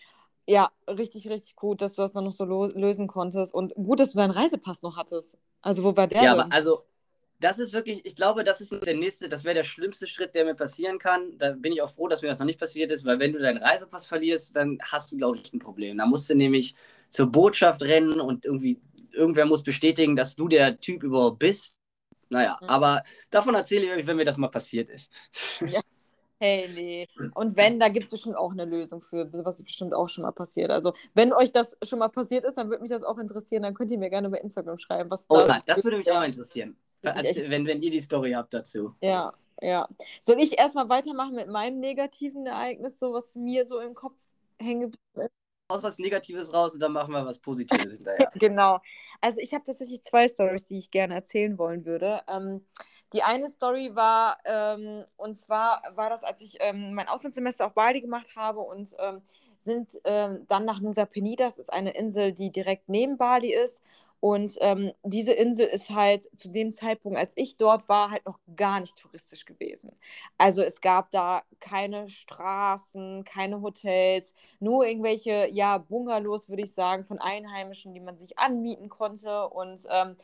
ja, 0.46 0.70
richtig, 0.88 1.28
richtig 1.28 1.56
gut, 1.56 1.80
dass 1.80 1.94
du 1.94 2.02
das 2.02 2.12
dann 2.12 2.24
noch 2.24 2.32
so 2.32 2.44
lösen 2.44 3.06
konntest. 3.06 3.54
Und 3.54 3.74
gut, 3.74 4.00
dass 4.00 4.12
du 4.12 4.18
deinen 4.18 4.32
Reisepass 4.32 4.82
noch 4.82 4.96
hattest. 4.96 5.38
Also, 5.60 5.84
wo 5.84 5.96
war 5.96 6.06
der? 6.06 6.22
Ja, 6.22 6.32
denn? 6.32 6.40
aber 6.40 6.52
also, 6.52 6.84
das 7.42 7.58
ist 7.58 7.72
wirklich, 7.72 8.04
ich 8.04 8.16
glaube, 8.16 8.44
das 8.44 8.60
ist 8.60 8.72
der 8.84 8.94
nächste, 8.94 9.28
das 9.28 9.44
wäre 9.44 9.54
der 9.54 9.62
schlimmste 9.62 10.06
Schritt, 10.06 10.34
der 10.34 10.44
mir 10.44 10.54
passieren 10.54 10.98
kann. 10.98 11.36
Da 11.38 11.52
bin 11.52 11.72
ich 11.72 11.82
auch 11.82 11.90
froh, 11.90 12.08
dass 12.08 12.22
mir 12.22 12.28
das 12.28 12.38
noch 12.38 12.46
nicht 12.46 12.60
passiert 12.60 12.90
ist, 12.90 13.04
weil 13.04 13.18
wenn 13.18 13.32
du 13.32 13.38
deinen 13.38 13.62
Reisepass 13.62 14.06
verlierst, 14.06 14.54
dann 14.56 14.78
hast 14.80 15.12
du, 15.12 15.16
glaube 15.16 15.38
ich, 15.38 15.52
ein 15.52 15.58
Problem. 15.58 15.98
Da 15.98 16.06
musst 16.06 16.30
du 16.30 16.34
nämlich 16.34 16.74
zur 17.08 17.26
Botschaft 17.26 17.82
rennen 17.82 18.20
und 18.20 18.44
irgendwie, 18.44 18.80
irgendwer 19.12 19.44
muss 19.44 19.62
bestätigen, 19.62 20.16
dass 20.16 20.36
du 20.36 20.48
der 20.48 20.78
Typ 20.80 21.02
überhaupt 21.02 21.40
bist. 21.40 21.78
Naja, 22.28 22.58
mhm. 22.60 22.68
aber 22.68 23.02
davon 23.30 23.54
erzähle 23.54 23.86
ich 23.86 23.92
euch, 23.92 24.06
wenn 24.06 24.16
mir 24.16 24.24
das 24.24 24.38
mal 24.38 24.48
passiert 24.48 24.88
ist. 24.88 25.10
Ja. 25.60 25.80
Hey, 26.42 26.68
nee. 26.74 27.08
Und 27.36 27.56
wenn, 27.56 27.78
da 27.78 27.86
gibt 27.86 28.06
es 28.06 28.10
bestimmt 28.10 28.34
auch 28.34 28.50
eine 28.50 28.64
Lösung 28.64 29.00
für. 29.00 29.32
was 29.44 29.60
ist 29.60 29.64
bestimmt 29.64 29.94
auch 29.94 30.08
schon 30.08 30.22
mal 30.22 30.32
passiert. 30.32 30.72
Also, 30.72 30.92
wenn 31.14 31.32
euch 31.32 31.52
das 31.52 31.76
schon 31.84 32.00
mal 32.00 32.08
passiert 32.08 32.44
ist, 32.44 32.58
dann 32.58 32.68
würde 32.68 32.82
mich 32.82 32.90
das 32.90 33.04
auch 33.04 33.18
interessieren. 33.18 33.62
Dann 33.62 33.74
könnt 33.74 33.92
ihr 33.92 33.98
mir 33.98 34.10
gerne 34.10 34.28
bei 34.28 34.38
Instagram 34.38 34.76
schreiben, 34.76 35.08
was 35.08 35.26
Oh 35.28 35.36
da 35.36 35.60
das 35.64 35.84
würde 35.84 35.98
mich 35.98 36.10
auch 36.10 36.24
interessieren. 36.24 36.76
Als, 37.04 37.36
wenn, 37.36 37.64
wenn 37.64 37.80
ihr 37.80 37.92
die 37.92 38.00
Story 38.00 38.32
habt 38.32 38.52
dazu. 38.54 38.92
Ja, 39.00 39.32
ja. 39.60 39.88
Soll 40.20 40.40
ich 40.40 40.58
erstmal 40.58 40.88
weitermachen 40.88 41.36
mit 41.36 41.46
meinem 41.46 41.78
negativen 41.78 42.44
Ereignis, 42.44 42.98
so 42.98 43.12
was 43.12 43.36
mir 43.36 43.64
so 43.64 43.78
im 43.78 43.94
Kopf 43.94 44.16
hängen 44.58 44.80
geblieben 44.80 45.26
ist? 45.26 45.30
Auch 45.68 45.84
was 45.84 45.98
Negatives 45.98 46.52
raus 46.52 46.74
und 46.74 46.80
dann 46.80 46.92
machen 46.92 47.12
wir 47.12 47.24
was 47.24 47.38
Positives 47.38 47.92
hinterher. 47.98 48.32
genau. 48.34 48.80
Also 49.20 49.38
ich 49.38 49.54
habe 49.54 49.62
tatsächlich 49.62 50.02
zwei 50.02 50.26
Stories, 50.26 50.66
die 50.66 50.78
ich 50.78 50.90
gerne 50.90 51.14
erzählen 51.14 51.56
wollen 51.56 51.84
würde. 51.84 52.22
Ähm, 52.26 52.66
die 53.12 53.22
eine 53.22 53.48
Story 53.48 53.94
war, 53.94 54.38
ähm, 54.44 55.04
und 55.16 55.36
zwar 55.36 55.82
war 55.94 56.10
das, 56.10 56.24
als 56.24 56.40
ich 56.40 56.56
ähm, 56.60 56.94
mein 56.94 57.08
Auslandssemester 57.08 57.66
auf 57.66 57.74
Bali 57.74 58.00
gemacht 58.00 58.36
habe 58.36 58.60
und 58.60 58.94
ähm, 58.98 59.22
sind 59.58 60.00
ähm, 60.04 60.44
dann 60.48 60.64
nach 60.64 60.80
Nusa 60.80 61.04
Penida, 61.04 61.44
das 61.44 61.58
ist 61.58 61.72
eine 61.72 61.92
Insel, 61.92 62.32
die 62.32 62.50
direkt 62.50 62.88
neben 62.88 63.16
Bali 63.16 63.52
ist. 63.54 63.82
Und 64.22 64.56
ähm, 64.60 64.92
diese 65.02 65.32
Insel 65.32 65.66
ist 65.66 65.90
halt 65.90 66.28
zu 66.38 66.48
dem 66.48 66.70
Zeitpunkt, 66.72 67.18
als 67.18 67.32
ich 67.34 67.56
dort 67.56 67.88
war, 67.88 68.12
halt 68.12 68.24
noch 68.24 68.38
gar 68.54 68.78
nicht 68.78 68.96
touristisch 68.96 69.44
gewesen. 69.46 69.90
Also 70.38 70.62
es 70.62 70.80
gab 70.80 71.10
da 71.10 71.42
keine 71.58 72.08
Straßen, 72.08 73.24
keine 73.24 73.62
Hotels, 73.62 74.32
nur 74.60 74.86
irgendwelche, 74.86 75.48
ja, 75.50 75.78
Bungalows, 75.78 76.48
würde 76.48 76.62
ich 76.62 76.72
sagen, 76.72 77.04
von 77.04 77.18
Einheimischen, 77.18 77.94
die 77.94 78.00
man 78.00 78.16
sich 78.16 78.38
anmieten 78.38 78.88
konnte. 78.88 79.48
Und 79.48 79.88
ähm, 79.90 80.14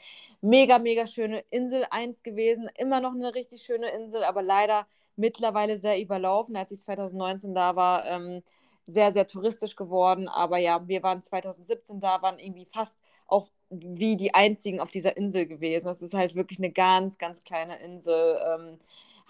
mega, 0.43 0.79
mega 0.79 1.09
schöne 1.09 1.41
Insel 1.51 1.85
1 1.91 2.23
gewesen. 2.23 2.71
Immer 2.77 3.01
noch 3.01 3.15
eine 3.15 3.35
richtig 3.35 3.63
schöne 3.63 3.91
Insel, 3.91 4.23
aber 4.23 4.43
leider 4.45 4.87
mittlerweile 5.17 5.77
sehr 5.77 6.01
überlaufen. 6.01 6.55
Als 6.55 6.71
ich 6.71 6.81
2019 6.83 7.53
da 7.53 7.75
war, 7.75 8.07
ähm, 8.07 8.45
sehr, 8.87 9.13
sehr 9.13 9.27
touristisch 9.27 9.75
geworden. 9.75 10.29
Aber 10.29 10.59
ja, 10.59 10.87
wir 10.87 11.03
waren 11.03 11.21
2017 11.21 11.99
da, 11.99 12.23
waren 12.23 12.39
irgendwie 12.39 12.67
fast 12.67 12.97
auch 13.27 13.49
wie 13.71 14.17
die 14.17 14.35
einzigen 14.35 14.81
auf 14.81 14.91
dieser 14.91 15.17
Insel 15.17 15.47
gewesen. 15.47 15.87
Das 15.87 16.03
ist 16.03 16.15
halt 16.15 16.35
wirklich 16.35 16.59
eine 16.59 16.71
ganz, 16.71 17.19
ganz 17.19 17.45
kleine 17.45 17.79
Insel. 17.81 18.39
Ähm, 18.47 18.79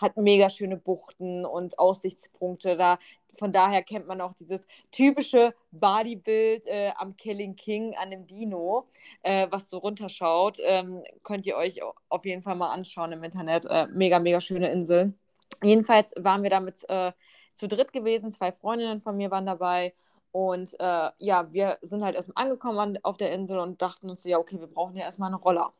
hat 0.00 0.16
mega 0.16 0.48
schöne 0.48 0.76
Buchten 0.76 1.44
und 1.44 1.78
Aussichtspunkte 1.78 2.76
da. 2.76 2.98
Von 3.34 3.52
daher 3.52 3.82
kennt 3.82 4.06
man 4.06 4.20
auch 4.20 4.32
dieses 4.32 4.66
typische 4.90 5.54
Bodybild 5.70 6.66
äh, 6.66 6.92
am 6.96 7.16
Killing 7.16 7.56
King 7.56 7.94
an 7.96 8.10
dem 8.10 8.26
Dino, 8.26 8.88
äh, 9.22 9.46
was 9.50 9.68
so 9.68 9.78
runterschaut. 9.78 10.58
Ähm, 10.62 11.02
könnt 11.22 11.46
ihr 11.46 11.56
euch 11.56 11.80
auf 12.08 12.24
jeden 12.24 12.42
Fall 12.42 12.56
mal 12.56 12.72
anschauen 12.72 13.12
im 13.12 13.22
Internet. 13.22 13.64
Äh, 13.66 13.86
mega, 13.88 14.18
mega 14.18 14.40
schöne 14.40 14.70
Insel. 14.70 15.14
Jedenfalls 15.62 16.14
waren 16.16 16.42
wir 16.42 16.50
damit 16.50 16.88
äh, 16.88 17.12
zu 17.54 17.68
dritt 17.68 17.92
gewesen. 17.92 18.32
Zwei 18.32 18.52
Freundinnen 18.52 19.00
von 19.00 19.16
mir 19.16 19.30
waren 19.30 19.46
dabei. 19.46 19.94
Und 20.32 20.78
äh, 20.78 21.10
ja, 21.18 21.52
wir 21.52 21.78
sind 21.82 22.04
halt 22.04 22.16
erstmal 22.16 22.44
angekommen 22.44 22.98
auf 23.02 23.16
der 23.16 23.32
Insel 23.32 23.58
und 23.58 23.80
dachten 23.82 24.10
uns, 24.10 24.24
ja, 24.24 24.38
okay, 24.38 24.60
wir 24.60 24.66
brauchen 24.66 24.96
ja 24.96 25.04
erstmal 25.04 25.28
eine 25.28 25.40
Roller. 25.40 25.72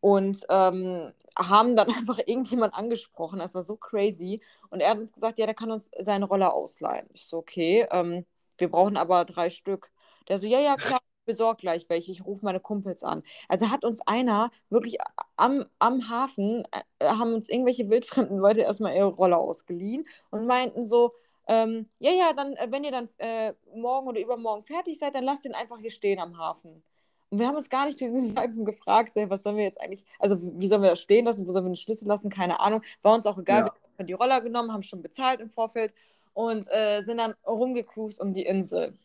Und 0.00 0.46
ähm, 0.48 1.12
haben 1.38 1.76
dann 1.76 1.88
einfach 1.96 2.18
irgendjemand 2.18 2.74
angesprochen. 2.74 3.38
Das 3.38 3.54
war 3.54 3.62
so 3.62 3.76
crazy. 3.76 4.42
Und 4.70 4.80
er 4.80 4.90
hat 4.90 4.98
uns 4.98 5.12
gesagt, 5.12 5.38
ja, 5.38 5.46
der 5.46 5.54
kann 5.54 5.70
uns 5.70 5.90
seine 5.98 6.26
Roller 6.26 6.54
ausleihen. 6.54 7.08
Ich 7.14 7.26
so, 7.26 7.38
okay, 7.38 7.86
ähm, 7.90 8.24
wir 8.58 8.70
brauchen 8.70 8.96
aber 8.96 9.24
drei 9.24 9.50
Stück. 9.50 9.90
Der 10.28 10.38
so, 10.38 10.46
ja, 10.46 10.60
ja, 10.60 10.76
klar, 10.76 11.00
besorg 11.26 11.58
gleich 11.58 11.88
welche. 11.88 12.12
Ich 12.12 12.24
rufe 12.24 12.44
meine 12.44 12.60
Kumpels 12.60 13.02
an. 13.04 13.22
Also 13.48 13.70
hat 13.70 13.84
uns 13.84 14.00
einer 14.06 14.50
wirklich 14.68 14.98
am, 15.36 15.64
am 15.78 16.08
Hafen, 16.08 16.64
äh, 16.98 17.06
haben 17.06 17.34
uns 17.34 17.48
irgendwelche 17.48 17.88
wildfremden 17.90 18.38
Leute 18.38 18.60
erstmal 18.62 18.96
ihre 18.96 19.08
Roller 19.08 19.38
ausgeliehen 19.38 20.06
und 20.30 20.46
meinten 20.46 20.86
so, 20.86 21.14
ähm, 21.50 21.84
ja, 21.98 22.12
ja, 22.12 22.32
dann, 22.32 22.52
äh, 22.52 22.68
wenn 22.70 22.84
ihr 22.84 22.92
dann 22.92 23.08
äh, 23.18 23.54
morgen 23.74 24.06
oder 24.06 24.20
übermorgen 24.20 24.62
fertig 24.62 25.00
seid, 25.00 25.16
dann 25.16 25.24
lasst 25.24 25.44
ihn 25.44 25.52
einfach 25.52 25.80
hier 25.80 25.90
stehen 25.90 26.20
am 26.20 26.38
Hafen. 26.38 26.80
Und 27.28 27.40
wir 27.40 27.48
haben 27.48 27.56
uns 27.56 27.68
gar 27.68 27.86
nicht 27.86 27.98
diesen 27.98 28.36
Weiben 28.36 28.64
gefragt, 28.64 29.12
so, 29.12 29.28
was 29.28 29.42
sollen 29.42 29.56
wir 29.56 29.64
jetzt 29.64 29.80
eigentlich, 29.80 30.04
also 30.20 30.38
wie 30.40 30.68
sollen 30.68 30.82
wir 30.82 30.90
das 30.90 31.00
stehen 31.00 31.24
lassen, 31.24 31.48
wo 31.48 31.50
sollen 31.50 31.64
wir 31.64 31.70
den 31.70 31.74
Schlüssel 31.74 32.06
lassen, 32.06 32.30
keine 32.30 32.60
Ahnung. 32.60 32.82
War 33.02 33.16
uns 33.16 33.26
auch 33.26 33.36
egal, 33.36 33.62
ja. 33.62 33.64
wir 33.64 33.98
haben 33.98 34.06
die 34.06 34.12
Roller 34.12 34.40
genommen, 34.40 34.72
haben 34.72 34.84
schon 34.84 35.02
bezahlt 35.02 35.40
im 35.40 35.50
Vorfeld 35.50 35.92
und 36.34 36.70
äh, 36.70 37.00
sind 37.00 37.18
dann 37.18 37.34
rumgecruised 37.44 38.20
um 38.20 38.32
die 38.32 38.44
Insel. 38.46 38.96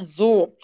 So, 0.00 0.56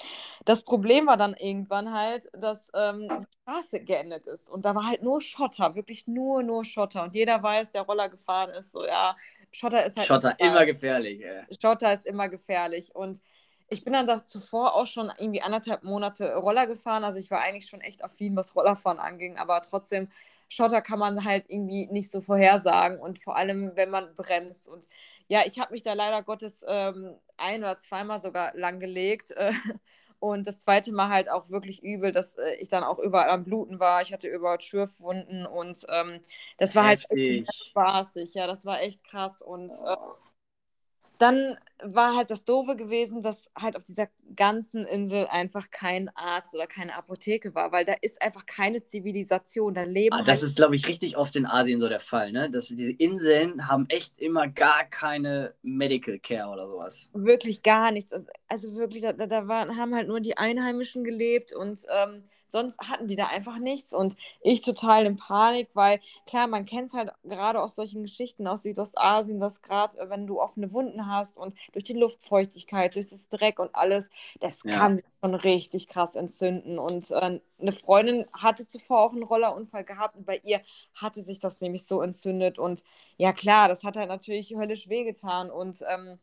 das 0.44 0.60
Problem 0.60 1.06
war 1.06 1.16
dann 1.16 1.34
irgendwann 1.34 1.90
halt, 1.92 2.28
dass 2.34 2.70
ähm, 2.74 3.08
die 3.08 3.26
Straße 3.42 3.80
geendet 3.80 4.26
ist 4.26 4.50
und 4.50 4.66
da 4.66 4.74
war 4.74 4.86
halt 4.86 5.02
nur 5.02 5.22
Schotter, 5.22 5.74
wirklich 5.74 6.06
nur, 6.06 6.42
nur 6.42 6.66
Schotter 6.66 7.02
und 7.02 7.14
jeder 7.14 7.42
weiß, 7.42 7.70
der 7.70 7.82
Roller 7.82 8.10
gefahren 8.10 8.50
ist, 8.50 8.72
so 8.72 8.84
ja, 8.84 9.16
Schotter 9.54 9.86
ist 9.86 9.96
halt. 9.96 10.06
Schotter 10.06 10.34
immer 10.38 10.66
gefährlich, 10.66 11.24
ey. 11.24 11.44
Schotter 11.60 11.94
ist 11.94 12.06
immer 12.06 12.28
gefährlich. 12.28 12.94
Und 12.94 13.22
ich 13.68 13.84
bin 13.84 13.92
dann 13.92 14.26
zuvor 14.26 14.74
auch 14.74 14.86
schon 14.86 15.12
irgendwie 15.16 15.42
anderthalb 15.42 15.84
Monate 15.84 16.34
Roller 16.34 16.66
gefahren. 16.66 17.04
Also 17.04 17.18
ich 17.18 17.30
war 17.30 17.40
eigentlich 17.40 17.68
schon 17.68 17.80
echt 17.80 18.02
affin, 18.02 18.34
was 18.36 18.56
Rollerfahren 18.56 18.98
anging. 18.98 19.38
Aber 19.38 19.62
trotzdem, 19.62 20.08
Schotter 20.48 20.82
kann 20.82 20.98
man 20.98 21.24
halt 21.24 21.44
irgendwie 21.48 21.86
nicht 21.86 22.10
so 22.10 22.20
vorhersagen. 22.20 22.98
Und 22.98 23.20
vor 23.20 23.36
allem, 23.36 23.72
wenn 23.76 23.90
man 23.90 24.14
bremst. 24.16 24.68
Und 24.68 24.88
ja, 25.28 25.42
ich 25.46 25.58
habe 25.60 25.72
mich 25.72 25.84
da 25.84 25.92
leider 25.92 26.22
Gottes 26.22 26.64
ähm, 26.66 27.14
ein 27.36 27.62
oder 27.62 27.76
zweimal 27.78 28.20
sogar 28.20 28.52
langgelegt. 28.56 29.30
Äh, 29.30 29.52
und 30.24 30.46
das 30.46 30.60
zweite 30.60 30.90
Mal 30.90 31.10
halt 31.10 31.30
auch 31.30 31.50
wirklich 31.50 31.82
übel, 31.82 32.10
dass 32.10 32.36
äh, 32.36 32.54
ich 32.54 32.70
dann 32.70 32.82
auch 32.82 32.98
überall 32.98 33.28
am 33.28 33.44
Bluten 33.44 33.78
war. 33.78 34.00
Ich 34.00 34.10
hatte 34.10 34.26
überall 34.26 34.58
Schürfwunden 34.58 35.44
und 35.44 35.84
ähm, 35.90 36.20
das 36.56 36.74
war 36.74 36.84
halt 36.84 37.00
Heftig. 37.00 37.46
halt 37.46 37.54
spaßig. 37.54 38.32
Ja, 38.32 38.46
das 38.46 38.64
war 38.64 38.80
echt 38.80 39.04
krass. 39.04 39.42
Und 39.42 39.70
äh, 39.70 39.96
dann 41.24 41.56
war 41.82 42.14
halt 42.14 42.30
das 42.30 42.44
Doofe 42.44 42.76
gewesen, 42.76 43.22
dass 43.22 43.50
halt 43.58 43.76
auf 43.76 43.84
dieser 43.84 44.08
ganzen 44.36 44.84
Insel 44.86 45.26
einfach 45.26 45.70
kein 45.70 46.10
Arzt 46.14 46.54
oder 46.54 46.66
keine 46.66 46.94
Apotheke 46.94 47.54
war, 47.54 47.72
weil 47.72 47.86
da 47.86 47.94
ist 48.02 48.20
einfach 48.20 48.44
keine 48.44 48.82
Zivilisation. 48.82 49.72
Da 49.72 49.84
leben. 49.84 50.14
Ah, 50.14 50.22
das 50.22 50.40
halt 50.40 50.50
ist, 50.50 50.56
glaube 50.56 50.76
ich, 50.76 50.86
richtig 50.86 51.16
oft 51.16 51.34
in 51.36 51.46
Asien 51.46 51.80
so 51.80 51.88
der 51.88 52.00
Fall, 52.00 52.30
ne? 52.30 52.50
Dass 52.50 52.68
diese 52.68 52.92
Inseln 52.92 53.68
haben 53.68 53.86
echt 53.88 54.20
immer 54.20 54.48
gar 54.48 54.84
keine 54.84 55.54
Medical 55.62 56.18
Care 56.18 56.50
oder 56.50 56.68
sowas. 56.68 57.08
Wirklich 57.14 57.62
gar 57.62 57.90
nichts. 57.90 58.12
Also, 58.12 58.28
also 58.48 58.74
wirklich, 58.74 59.02
da, 59.02 59.12
da 59.14 59.48
waren, 59.48 59.78
haben 59.78 59.94
halt 59.94 60.08
nur 60.08 60.20
die 60.20 60.36
Einheimischen 60.36 61.04
gelebt 61.04 61.54
und 61.54 61.86
ähm, 61.90 62.24
sonst 62.54 62.78
hatten 62.88 63.08
die 63.08 63.16
da 63.16 63.26
einfach 63.26 63.58
nichts. 63.58 63.92
Und 63.92 64.16
ich 64.40 64.62
total 64.62 65.06
in 65.06 65.16
Panik, 65.16 65.68
weil 65.74 66.00
klar, 66.24 66.46
man 66.46 66.64
kennt 66.64 66.86
es 66.86 66.94
halt 66.94 67.10
gerade 67.24 67.60
aus 67.60 67.74
solchen 67.74 68.02
Geschichten 68.02 68.46
aus 68.46 68.62
Südostasien, 68.62 69.40
dass 69.40 69.60
gerade 69.60 69.98
äh, 69.98 70.08
wenn 70.08 70.26
du 70.26 70.40
offene 70.40 70.72
Wunden 70.72 71.08
hast 71.08 71.36
und 71.36 71.54
durch 71.72 71.84
die 71.84 71.94
Luftfeuchtigkeit, 71.94 72.94
durch 72.94 73.10
das 73.10 73.28
Dreck 73.28 73.58
und 73.58 73.74
alles, 73.74 74.08
das 74.40 74.62
ja. 74.62 74.76
kann 74.78 74.98
sich 74.98 75.06
schon 75.20 75.34
richtig 75.34 75.88
krass 75.88 76.14
entzünden. 76.14 76.78
Und 76.78 77.10
äh, 77.10 77.40
eine 77.60 77.72
Freundin 77.72 78.24
hatte 78.32 78.68
zuvor 78.68 79.00
auch 79.00 79.12
einen 79.12 79.24
Rollerunfall 79.24 79.84
gehabt 79.84 80.16
und 80.16 80.24
bei 80.24 80.40
ihr 80.44 80.60
hatte 80.94 81.22
sich 81.22 81.40
das 81.40 81.60
nämlich 81.60 81.86
so 81.86 82.02
entzündet. 82.02 82.60
Und 82.60 82.84
ja 83.16 83.32
klar, 83.32 83.68
das 83.68 83.82
hat 83.82 83.96
halt 83.96 84.08
natürlich 84.08 84.54
höllisch 84.54 84.88
wehgetan. 84.88 85.50
Und 85.50 85.84
ähm, 85.88 86.20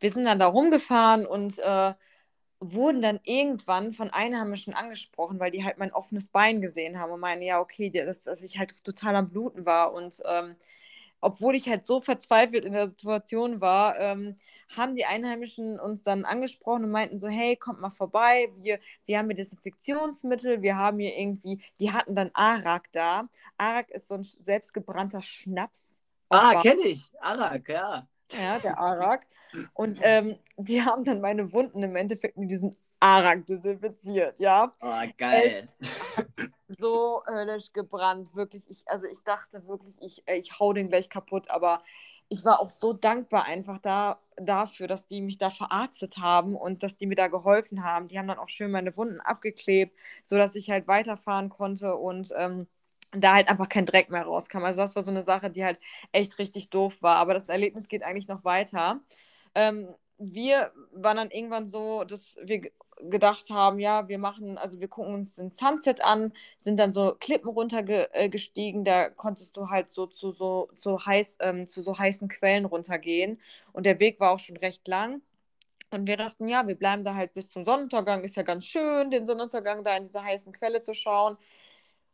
wir 0.00 0.10
sind 0.10 0.24
dann 0.24 0.38
da 0.38 0.46
rumgefahren 0.46 1.26
und 1.26 1.58
äh, 1.58 1.92
wurden 2.72 3.00
dann 3.00 3.20
irgendwann 3.24 3.92
von 3.92 4.10
Einheimischen 4.10 4.74
angesprochen, 4.74 5.40
weil 5.40 5.50
die 5.50 5.64
halt 5.64 5.78
mein 5.78 5.92
offenes 5.92 6.28
Bein 6.28 6.60
gesehen 6.60 6.98
haben 6.98 7.12
und 7.12 7.20
meinen, 7.20 7.42
ja, 7.42 7.60
okay, 7.60 7.90
dass, 7.90 8.22
dass 8.22 8.42
ich 8.42 8.58
halt 8.58 8.84
total 8.84 9.16
am 9.16 9.30
Bluten 9.30 9.66
war. 9.66 9.92
Und 9.92 10.22
ähm, 10.24 10.56
obwohl 11.20 11.54
ich 11.54 11.68
halt 11.68 11.86
so 11.86 12.00
verzweifelt 12.00 12.64
in 12.64 12.72
der 12.72 12.88
Situation 12.88 13.60
war, 13.60 13.98
ähm, 13.98 14.36
haben 14.76 14.94
die 14.94 15.04
Einheimischen 15.04 15.78
uns 15.78 16.02
dann 16.02 16.24
angesprochen 16.24 16.84
und 16.84 16.90
meinten 16.90 17.18
so, 17.18 17.28
hey, 17.28 17.56
kommt 17.56 17.80
mal 17.80 17.90
vorbei, 17.90 18.48
wir, 18.58 18.78
wir 19.06 19.18
haben 19.18 19.26
hier 19.26 19.36
Desinfektionsmittel, 19.36 20.62
wir 20.62 20.76
haben 20.76 20.98
hier 20.98 21.16
irgendwie, 21.16 21.62
die 21.80 21.92
hatten 21.92 22.14
dann 22.14 22.30
Arak 22.34 22.90
da. 22.92 23.28
Arak 23.58 23.90
ist 23.90 24.08
so 24.08 24.14
ein 24.14 24.24
selbstgebrannter 24.24 25.22
Schnaps. 25.22 25.98
Ah, 26.30 26.60
kenne 26.60 26.82
ich. 26.82 27.10
Arak, 27.20 27.68
ja. 27.68 28.08
Ja, 28.32 28.58
der 28.58 28.78
Arak. 28.78 29.26
Und 29.74 29.98
ähm, 30.02 30.36
die 30.56 30.82
haben 30.82 31.04
dann 31.04 31.20
meine 31.20 31.52
Wunden 31.52 31.82
im 31.82 31.96
Endeffekt 31.96 32.36
mit 32.36 32.50
diesem 32.50 32.74
Arak 33.00 33.46
desinfiziert, 33.46 34.38
ja. 34.38 34.74
Oh, 34.80 35.02
geil. 35.18 35.68
so 36.68 37.22
höllisch 37.26 37.72
gebrannt, 37.72 38.34
wirklich. 38.34 38.68
Ich, 38.70 38.84
also 38.86 39.06
ich 39.06 39.22
dachte 39.24 39.66
wirklich, 39.66 39.94
ich, 40.00 40.28
äh, 40.28 40.36
ich 40.36 40.58
hau 40.58 40.72
den 40.72 40.88
gleich 40.88 41.10
kaputt, 41.10 41.50
aber 41.50 41.82
ich 42.28 42.44
war 42.44 42.60
auch 42.60 42.70
so 42.70 42.92
dankbar 42.92 43.44
einfach 43.44 43.78
da, 43.78 44.18
dafür, 44.36 44.88
dass 44.88 45.06
die 45.06 45.20
mich 45.20 45.38
da 45.38 45.50
verarztet 45.50 46.18
haben 46.18 46.56
und 46.56 46.82
dass 46.82 46.96
die 46.96 47.06
mir 47.06 47.14
da 47.14 47.28
geholfen 47.28 47.84
haben. 47.84 48.08
Die 48.08 48.18
haben 48.18 48.28
dann 48.28 48.38
auch 48.38 48.48
schön 48.48 48.70
meine 48.70 48.96
Wunden 48.96 49.20
abgeklebt, 49.20 49.96
sodass 50.22 50.54
ich 50.54 50.70
halt 50.70 50.88
weiterfahren 50.88 51.50
konnte 51.50 51.96
und 51.96 52.32
ähm, 52.36 52.66
da 53.12 53.34
halt 53.34 53.48
einfach 53.48 53.68
kein 53.68 53.86
Dreck 53.86 54.10
mehr 54.10 54.24
rauskam. 54.24 54.64
Also 54.64 54.80
das 54.80 54.96
war 54.96 55.02
so 55.02 55.10
eine 55.10 55.22
Sache, 55.22 55.50
die 55.50 55.64
halt 55.64 55.78
echt 56.12 56.38
richtig 56.38 56.70
doof 56.70 57.02
war. 57.02 57.16
Aber 57.16 57.34
das 57.34 57.48
Erlebnis 57.48 57.88
geht 57.88 58.02
eigentlich 58.02 58.28
noch 58.28 58.44
weiter. 58.44 59.00
Ähm, 59.54 59.94
wir 60.18 60.72
waren 60.92 61.16
dann 61.16 61.30
irgendwann 61.30 61.66
so, 61.66 62.04
dass 62.04 62.36
wir 62.42 62.62
gedacht 63.00 63.50
haben, 63.50 63.78
ja, 63.78 64.08
wir 64.08 64.18
machen, 64.18 64.56
also 64.56 64.80
wir 64.80 64.88
gucken 64.88 65.14
uns 65.14 65.34
den 65.34 65.50
Sunset 65.50 66.04
an, 66.04 66.32
sind 66.58 66.78
dann 66.78 66.92
so 66.92 67.16
Klippen 67.18 67.50
runtergestiegen, 67.50 68.82
äh, 68.82 68.84
da 68.84 69.10
konntest 69.10 69.56
du 69.56 69.68
halt 69.68 69.90
so 69.90 70.06
zu 70.06 70.32
so, 70.32 70.70
so 70.76 71.04
heiß, 71.04 71.38
ähm, 71.40 71.66
zu 71.66 71.82
so 71.82 71.98
heißen 71.98 72.28
Quellen 72.28 72.64
runtergehen. 72.64 73.40
Und 73.72 73.86
der 73.86 73.98
Weg 74.00 74.20
war 74.20 74.32
auch 74.32 74.38
schon 74.38 74.56
recht 74.56 74.86
lang. 74.86 75.22
Und 75.90 76.06
wir 76.06 76.16
dachten, 76.16 76.48
ja, 76.48 76.66
wir 76.66 76.74
bleiben 76.74 77.04
da 77.04 77.14
halt 77.14 77.34
bis 77.34 77.50
zum 77.50 77.64
Sonnenuntergang. 77.64 78.24
Ist 78.24 78.36
ja 78.36 78.42
ganz 78.42 78.64
schön, 78.64 79.10
den 79.10 79.26
Sonnenuntergang 79.26 79.84
da 79.84 79.96
in 79.96 80.04
dieser 80.04 80.24
heißen 80.24 80.52
Quelle 80.52 80.82
zu 80.82 80.94
schauen. 80.94 81.36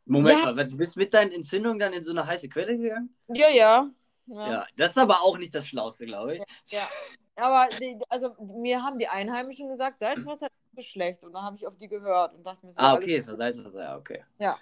Moment 0.06 0.38
ja. 0.38 0.52
mal, 0.52 0.66
du 0.66 0.76
bist 0.76 0.97
mit 0.97 1.14
deinen 1.14 1.32
Entzündungen 1.32 1.78
dann 1.78 1.92
in 1.92 2.02
so 2.02 2.11
eine 2.11 2.26
heiße 2.26 2.49
Quelle 2.49 2.76
gegangen? 2.76 3.14
Ja, 3.28 3.49
ja. 3.49 3.87
Ja, 4.26 4.50
ja 4.50 4.66
das 4.76 4.90
ist 4.90 4.99
aber 4.99 5.20
auch 5.23 5.38
nicht 5.38 5.54
das 5.54 5.66
Schlauste, 5.66 6.06
glaube 6.06 6.35
ich. 6.35 6.38
Ja, 6.38 6.78
ja. 6.78 6.88
Aber 7.37 7.69
die, 7.81 7.99
also 8.09 8.35
mir 8.39 8.83
haben 8.83 8.99
die 8.99 9.09
Einheimischen 9.09 9.69
gesagt, 9.69 10.01
Salzwasser 10.01 10.49
ist 10.77 10.89
schlecht. 10.89 11.25
Und 11.25 11.33
dann 11.33 11.43
habe 11.43 11.57
ich 11.57 11.67
auf 11.67 11.77
die 11.77 11.89
gehört 11.89 12.35
und 12.35 12.47
dachte 12.47 12.67
mir 12.67 12.73
so. 12.73 12.81
Ah, 12.81 12.95
okay, 12.95 13.17
es 13.17 13.27
war 13.27 13.35
Salzwasser, 13.35 13.83
ja, 13.83 13.97
okay. 13.97 14.25
Ja. 14.39 14.59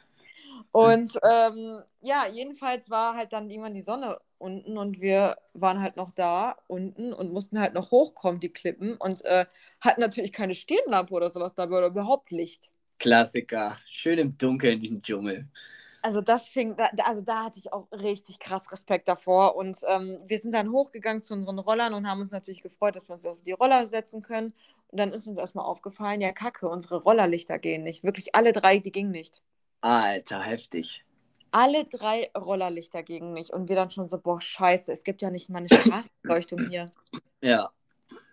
Und 0.73 1.19
ähm, 1.23 1.83
ja, 2.01 2.27
jedenfalls 2.27 2.91
war 2.91 3.15
halt 3.15 3.33
dann 3.33 3.51
irgendwann 3.51 3.75
die 3.75 3.81
Sonne 3.81 4.19
unten 4.39 4.79
und 4.79 5.01
wir 5.01 5.37
waren 5.55 5.81
halt 5.81 5.97
noch 5.97 6.11
da 6.13 6.57
unten 6.67 7.13
und 7.13 7.33
mussten 7.33 7.61
halt 7.61 7.75
noch 7.75 7.91
hochkommen, 7.91 8.41
die 8.41 8.53
Klippen, 8.53 8.95
und 8.97 9.25
äh, 9.25 9.47
hatten 9.81 10.01
natürlich 10.01 10.33
keine 10.33 10.55
Stirnlampe 10.55 11.13
oder 11.13 11.31
sowas 11.31 11.55
dabei 11.55 11.79
oder 11.79 11.87
überhaupt 11.89 12.31
Licht. 12.31 12.71
Klassiker. 12.99 13.77
Schön 13.87 14.19
im 14.19 14.39
Dunkeln 14.39 14.75
in 14.75 14.81
diesem 14.81 15.03
Dschungel. 15.03 15.49
Also 16.01 16.21
das 16.21 16.49
fing, 16.49 16.77
also 17.05 17.23
da 17.23 17.45
hatte 17.45 17.59
ich 17.59 17.73
auch 17.73 17.89
richtig 17.93 18.39
krass 18.39 18.71
Respekt 18.71 19.09
davor. 19.09 19.57
Und 19.57 19.79
ähm, 19.87 20.17
wir 20.27 20.39
sind 20.39 20.53
dann 20.53 20.71
hochgegangen 20.71 21.23
zu 21.23 21.35
unseren 21.35 21.59
Rollern 21.59 21.95
und 21.95 22.09
haben 22.09 22.21
uns 22.21 22.31
natürlich 22.31 22.63
gefreut, 22.63 22.97
dass 22.97 23.09
wir 23.09 23.15
uns 23.15 23.27
auf 23.27 23.43
die 23.43 23.53
Roller 23.53 23.87
setzen 23.87 24.23
können. 24.23 24.55
Und 24.89 24.99
dann 24.99 25.13
ist 25.13 25.27
uns 25.27 25.39
erstmal 25.39 25.67
aufgefallen, 25.67 26.21
ja 26.21 26.33
kacke, 26.33 26.69
unsere 26.69 27.03
Rollerlichter 27.03 27.59
gehen 27.59 27.83
nicht. 27.83 28.05
Wirklich 28.05 28.35
alle 28.35 28.53
drei, 28.53 28.79
die 28.79 28.93
gingen 28.93 29.11
nicht. 29.11 29.43
Alter, 29.81 30.43
heftig. 30.43 31.05
Alle 31.51 31.85
drei 31.85 32.31
Rollerlichter 32.37 33.03
gingen 33.03 33.33
nicht. 33.33 33.53
Und 33.53 33.69
wir 33.69 33.77
dann 33.77 33.91
schon 33.91 34.09
so, 34.09 34.19
boah, 34.19 34.41
scheiße, 34.41 34.93
es 34.93 35.03
gibt 35.03 35.21
ja 35.21 35.31
nicht 35.31 35.51
mal 35.51 35.59
eine 35.59 35.69
Straßenleuchtung 35.69 36.69
hier. 36.69 36.93
Ja. 37.41 37.71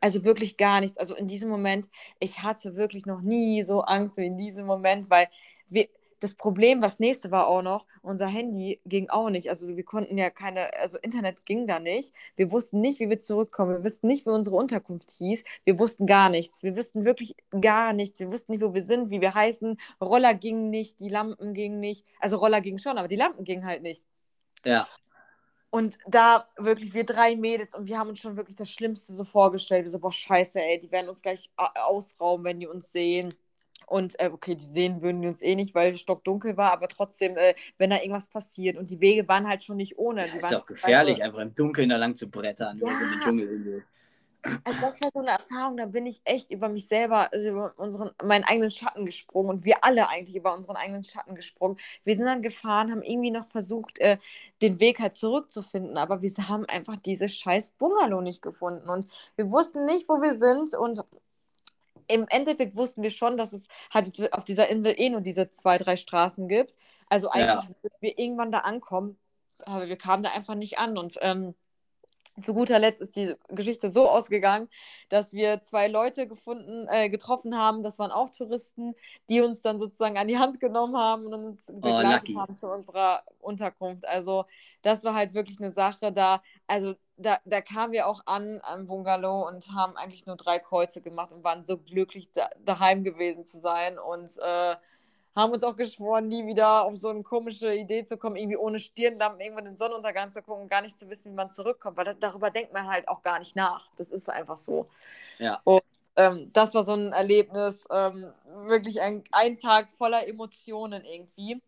Also 0.01 0.23
wirklich 0.23 0.57
gar 0.57 0.81
nichts. 0.81 0.97
Also 0.97 1.15
in 1.15 1.27
diesem 1.27 1.49
Moment, 1.49 1.89
ich 2.19 2.43
hatte 2.43 2.75
wirklich 2.75 3.05
noch 3.05 3.21
nie 3.21 3.63
so 3.63 3.81
Angst 3.81 4.17
wie 4.17 4.25
in 4.25 4.37
diesem 4.37 4.65
Moment, 4.65 5.09
weil 5.09 5.27
wir, 5.69 5.87
das 6.25 6.33
Problem, 6.33 6.81
was 6.81 6.99
nächste 6.99 7.29
war 7.29 7.47
auch 7.47 7.61
noch, 7.61 7.85
unser 8.01 8.25
Handy 8.25 8.81
ging 8.85 9.09
auch 9.09 9.29
nicht. 9.29 9.49
Also 9.49 9.67
wir 9.67 9.83
konnten 9.83 10.17
ja 10.17 10.31
keine, 10.31 10.73
also 10.79 10.97
Internet 10.97 11.45
ging 11.45 11.67
da 11.67 11.79
nicht. 11.79 12.13
Wir 12.35 12.51
wussten 12.51 12.81
nicht, 12.81 12.99
wie 12.99 13.09
wir 13.09 13.19
zurückkommen. 13.19 13.77
Wir 13.77 13.83
wussten 13.83 14.07
nicht, 14.07 14.25
wie 14.25 14.31
unsere 14.31 14.55
Unterkunft 14.55 15.11
hieß. 15.11 15.43
Wir 15.65 15.77
wussten 15.77 16.07
gar 16.07 16.29
nichts. 16.29 16.63
Wir 16.63 16.75
wussten 16.75 17.05
wirklich 17.05 17.35
gar 17.61 17.93
nichts. 17.93 18.19
Wir 18.19 18.31
wussten 18.31 18.53
nicht, 18.53 18.63
wo 18.63 18.73
wir 18.73 18.81
sind, 18.81 19.11
wie 19.11 19.21
wir 19.21 19.35
heißen. 19.35 19.77
Roller 20.01 20.33
gingen 20.33 20.71
nicht, 20.71 20.99
die 20.99 21.09
Lampen 21.09 21.53
gingen 21.53 21.79
nicht. 21.79 22.05
Also 22.19 22.37
Roller 22.37 22.61
gingen 22.61 22.79
schon, 22.79 22.97
aber 22.97 23.07
die 23.07 23.15
Lampen 23.15 23.43
gingen 23.43 23.65
halt 23.65 23.83
nicht. 23.83 24.07
Ja. 24.65 24.87
Und 25.69 25.99
da 26.07 26.47
wirklich 26.57 26.95
wir 26.95 27.03
drei 27.03 27.35
Mädels 27.35 27.75
und 27.75 27.85
wir 27.85 27.99
haben 27.99 28.09
uns 28.09 28.19
schon 28.19 28.35
wirklich 28.35 28.55
das 28.55 28.71
Schlimmste 28.71 29.13
so 29.13 29.25
vorgestellt. 29.25 29.83
Wir 29.83 29.91
so, 29.91 29.99
boah, 29.99 30.11
scheiße, 30.11 30.59
ey, 30.59 30.79
die 30.79 30.89
werden 30.89 31.09
uns 31.09 31.21
gleich 31.21 31.51
ausrauben, 31.55 32.45
wenn 32.45 32.59
die 32.59 32.67
uns 32.67 32.91
sehen. 32.91 33.35
Und 33.87 34.19
äh, 34.19 34.29
okay, 34.31 34.55
die 34.55 34.65
sehen 34.65 35.01
würden 35.01 35.21
die 35.21 35.27
uns 35.27 35.41
eh 35.41 35.55
nicht, 35.55 35.75
weil 35.75 35.93
es 35.93 36.01
stockdunkel 36.01 36.57
war, 36.57 36.71
aber 36.71 36.87
trotzdem, 36.87 37.37
äh, 37.37 37.53
wenn 37.77 37.89
da 37.89 37.97
irgendwas 37.97 38.27
passiert 38.27 38.77
und 38.77 38.89
die 38.89 38.99
Wege 38.99 39.27
waren 39.27 39.47
halt 39.47 39.63
schon 39.63 39.77
nicht 39.77 39.97
ohne. 39.97 40.21
Ja, 40.21 40.27
die 40.31 40.37
ist 40.37 40.43
waren 40.43 40.55
auch 40.55 40.65
gefährlich, 40.65 41.23
einfach 41.23 41.39
im 41.39 41.53
Dunkeln 41.55 41.89
da 41.89 41.97
lang 41.97 42.13
zu 42.13 42.29
brettern, 42.29 42.77
ja. 42.77 42.87
über 42.87 42.95
so 42.95 43.05
eine 43.05 43.19
Dschungelinsel. 43.21 43.85
Also 44.63 44.81
das 44.81 45.01
war 45.01 45.09
so 45.11 45.19
eine 45.19 45.31
Erfahrung, 45.31 45.77
da 45.77 45.85
bin 45.85 46.05
ich 46.05 46.21
echt 46.23 46.51
über 46.51 46.69
mich 46.69 46.87
selber, 46.87 47.33
also 47.33 47.49
über 47.49 47.73
unseren, 47.77 48.11
meinen 48.23 48.43
eigenen 48.43 48.69
Schatten 48.69 49.05
gesprungen 49.05 49.49
und 49.49 49.65
wir 49.65 49.83
alle 49.83 50.07
eigentlich 50.07 50.35
über 50.35 50.53
unseren 50.53 50.75
eigenen 50.75 51.03
Schatten 51.03 51.35
gesprungen. 51.35 51.77
Wir 52.03 52.15
sind 52.15 52.25
dann 52.25 52.43
gefahren, 52.43 52.91
haben 52.91 53.01
irgendwie 53.01 53.31
noch 53.31 53.47
versucht, 53.47 53.97
äh, 53.99 54.17
den 54.61 54.79
Weg 54.79 54.99
halt 54.99 55.13
zurückzufinden, 55.13 55.97
aber 55.97 56.21
wir 56.21 56.31
haben 56.47 56.65
einfach 56.65 56.99
diese 56.99 57.27
scheiß 57.27 57.71
Bungalow 57.71 58.21
nicht 58.21 58.41
gefunden 58.41 58.87
und 58.89 59.09
wir 59.35 59.49
wussten 59.49 59.85
nicht, 59.85 60.07
wo 60.07 60.21
wir 60.21 60.35
sind 60.35 60.75
und 60.77 61.03
im 62.07 62.27
Endeffekt 62.29 62.75
wussten 62.75 63.03
wir 63.03 63.09
schon, 63.09 63.37
dass 63.37 63.53
es 63.53 63.67
halt 63.93 64.33
auf 64.33 64.43
dieser 64.43 64.69
Insel 64.69 64.93
eh 64.97 65.09
nur 65.09 65.21
diese 65.21 65.51
zwei, 65.51 65.77
drei 65.77 65.97
Straßen 65.97 66.47
gibt. 66.47 66.73
Also 67.09 67.29
eigentlich 67.29 67.69
ja. 67.69 67.75
würden 67.81 67.97
wir 67.99 68.17
irgendwann 68.17 68.51
da 68.51 68.59
ankommen, 68.59 69.17
aber 69.59 69.87
wir 69.87 69.97
kamen 69.97 70.23
da 70.23 70.31
einfach 70.31 70.55
nicht 70.55 70.77
an. 70.77 70.97
Und 70.97 71.17
ähm, 71.21 71.55
zu 72.41 72.53
guter 72.53 72.79
Letzt 72.79 73.01
ist 73.01 73.15
die 73.15 73.33
Geschichte 73.49 73.91
so 73.91 74.09
ausgegangen, 74.09 74.67
dass 75.09 75.33
wir 75.33 75.61
zwei 75.61 75.87
Leute 75.87 76.27
gefunden, 76.27 76.87
äh, 76.89 77.09
getroffen 77.09 77.57
haben, 77.57 77.81
das 77.81 77.97
waren 77.97 78.11
auch 78.11 78.29
Touristen, 78.29 78.93
die 79.29 79.41
uns 79.41 79.61
dann 79.61 79.79
sozusagen 79.79 80.17
an 80.17 80.27
die 80.27 80.37
Hand 80.37 80.59
genommen 80.59 80.97
haben 80.97 81.27
und 81.27 81.33
uns 81.33 81.69
oh, 81.69 81.79
begleitet 81.79 82.35
oh, 82.35 82.39
haben 82.39 82.57
zu 82.57 82.67
unserer 82.67 83.23
Unterkunft. 83.39 84.05
Also 84.05 84.45
das 84.81 85.03
war 85.03 85.13
halt 85.13 85.33
wirklich 85.33 85.59
eine 85.59 85.71
Sache 85.71 86.11
da, 86.11 86.43
also 86.67 86.95
da, 87.17 87.39
da 87.45 87.61
kamen 87.61 87.93
wir 87.93 88.07
auch 88.07 88.21
an 88.25 88.59
am 88.63 88.87
Bungalow 88.87 89.47
und 89.47 89.71
haben 89.73 89.95
eigentlich 89.97 90.25
nur 90.25 90.35
drei 90.35 90.59
Kreuze 90.59 91.01
gemacht 91.01 91.31
und 91.31 91.43
waren 91.43 91.63
so 91.65 91.77
glücklich, 91.77 92.29
da, 92.31 92.49
daheim 92.65 93.03
gewesen 93.03 93.45
zu 93.45 93.59
sein 93.59 93.97
und 93.97 94.37
äh, 94.39 94.75
haben 95.35 95.51
uns 95.51 95.63
auch 95.63 95.75
geschworen, 95.75 96.27
nie 96.27 96.45
wieder 96.47 96.83
auf 96.83 96.95
so 96.95 97.09
eine 97.09 97.23
komische 97.23 97.73
Idee 97.73 98.05
zu 98.05 98.17
kommen, 98.17 98.37
irgendwie 98.37 98.57
ohne 98.57 98.79
Stirnlampen 98.79 99.41
irgendwann 99.41 99.65
den 99.65 99.77
Sonnenuntergang 99.77 100.31
zu 100.31 100.41
gucken 100.41 100.63
und 100.63 100.69
gar 100.69 100.81
nicht 100.81 100.97
zu 100.97 101.09
wissen, 101.09 101.31
wie 101.31 101.35
man 101.35 101.51
zurückkommt, 101.51 101.97
weil 101.97 102.05
das, 102.05 102.15
darüber 102.19 102.49
denkt 102.51 102.73
man 102.73 102.87
halt 102.87 103.07
auch 103.07 103.21
gar 103.21 103.39
nicht 103.39 103.55
nach. 103.55 103.89
Das 103.97 104.11
ist 104.11 104.29
einfach 104.29 104.57
so. 104.57 104.87
Ja. 105.37 105.59
Und 105.65 105.83
ähm, 106.15 106.51
das 106.53 106.73
war 106.73 106.83
so 106.83 106.93
ein 106.93 107.11
Erlebnis, 107.11 107.85
ähm, 107.91 108.31
wirklich 108.65 109.01
ein, 109.01 109.23
ein 109.31 109.57
Tag 109.57 109.89
voller 109.89 110.25
Emotionen 110.27 111.03
irgendwie. 111.03 111.61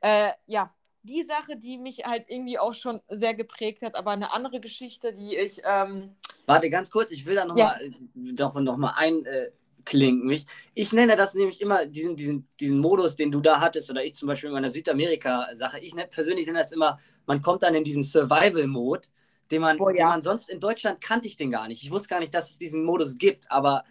Äh, 0.00 0.32
ja, 0.46 0.72
die 1.02 1.22
Sache, 1.22 1.56
die 1.56 1.78
mich 1.78 2.04
halt 2.04 2.24
irgendwie 2.28 2.58
auch 2.58 2.74
schon 2.74 3.00
sehr 3.08 3.34
geprägt 3.34 3.82
hat, 3.82 3.94
aber 3.94 4.10
eine 4.10 4.32
andere 4.32 4.60
Geschichte, 4.60 5.12
die 5.12 5.36
ich. 5.36 5.60
Ähm... 5.64 6.14
Warte, 6.46 6.68
ganz 6.68 6.90
kurz, 6.90 7.10
ich 7.10 7.24
will 7.26 7.34
da 7.34 7.44
nochmal 7.44 7.80
ja. 7.82 7.90
noch, 8.14 8.60
noch 8.60 8.76
mal 8.76 8.94
einklinken. 8.96 10.26
Mich. 10.26 10.46
Ich 10.74 10.92
nenne 10.92 11.16
das 11.16 11.34
nämlich 11.34 11.60
immer 11.60 11.86
diesen, 11.86 12.16
diesen, 12.16 12.48
diesen 12.60 12.78
Modus, 12.78 13.16
den 13.16 13.30
du 13.30 13.40
da 13.40 13.60
hattest, 13.60 13.90
oder 13.90 14.04
ich 14.04 14.14
zum 14.14 14.28
Beispiel 14.28 14.48
in 14.48 14.54
meiner 14.54 14.70
Südamerika-Sache. 14.70 15.78
Ich 15.80 15.94
ne, 15.94 16.06
persönlich 16.10 16.46
nenne 16.46 16.58
das 16.58 16.72
immer, 16.72 16.98
man 17.26 17.40
kommt 17.40 17.62
dann 17.62 17.74
in 17.74 17.84
diesen 17.84 18.02
Survival-Mode, 18.02 19.08
den 19.50 19.62
man, 19.62 19.78
Boah, 19.78 19.90
ja. 19.90 19.96
den 19.96 20.06
man 20.06 20.22
sonst 20.22 20.50
in 20.50 20.60
Deutschland 20.60 21.00
kannte 21.00 21.28
ich 21.28 21.36
den 21.36 21.50
gar 21.50 21.66
nicht. 21.68 21.82
Ich 21.82 21.90
wusste 21.90 22.08
gar 22.08 22.20
nicht, 22.20 22.34
dass 22.34 22.50
es 22.50 22.58
diesen 22.58 22.84
Modus 22.84 23.16
gibt, 23.16 23.50
aber 23.50 23.84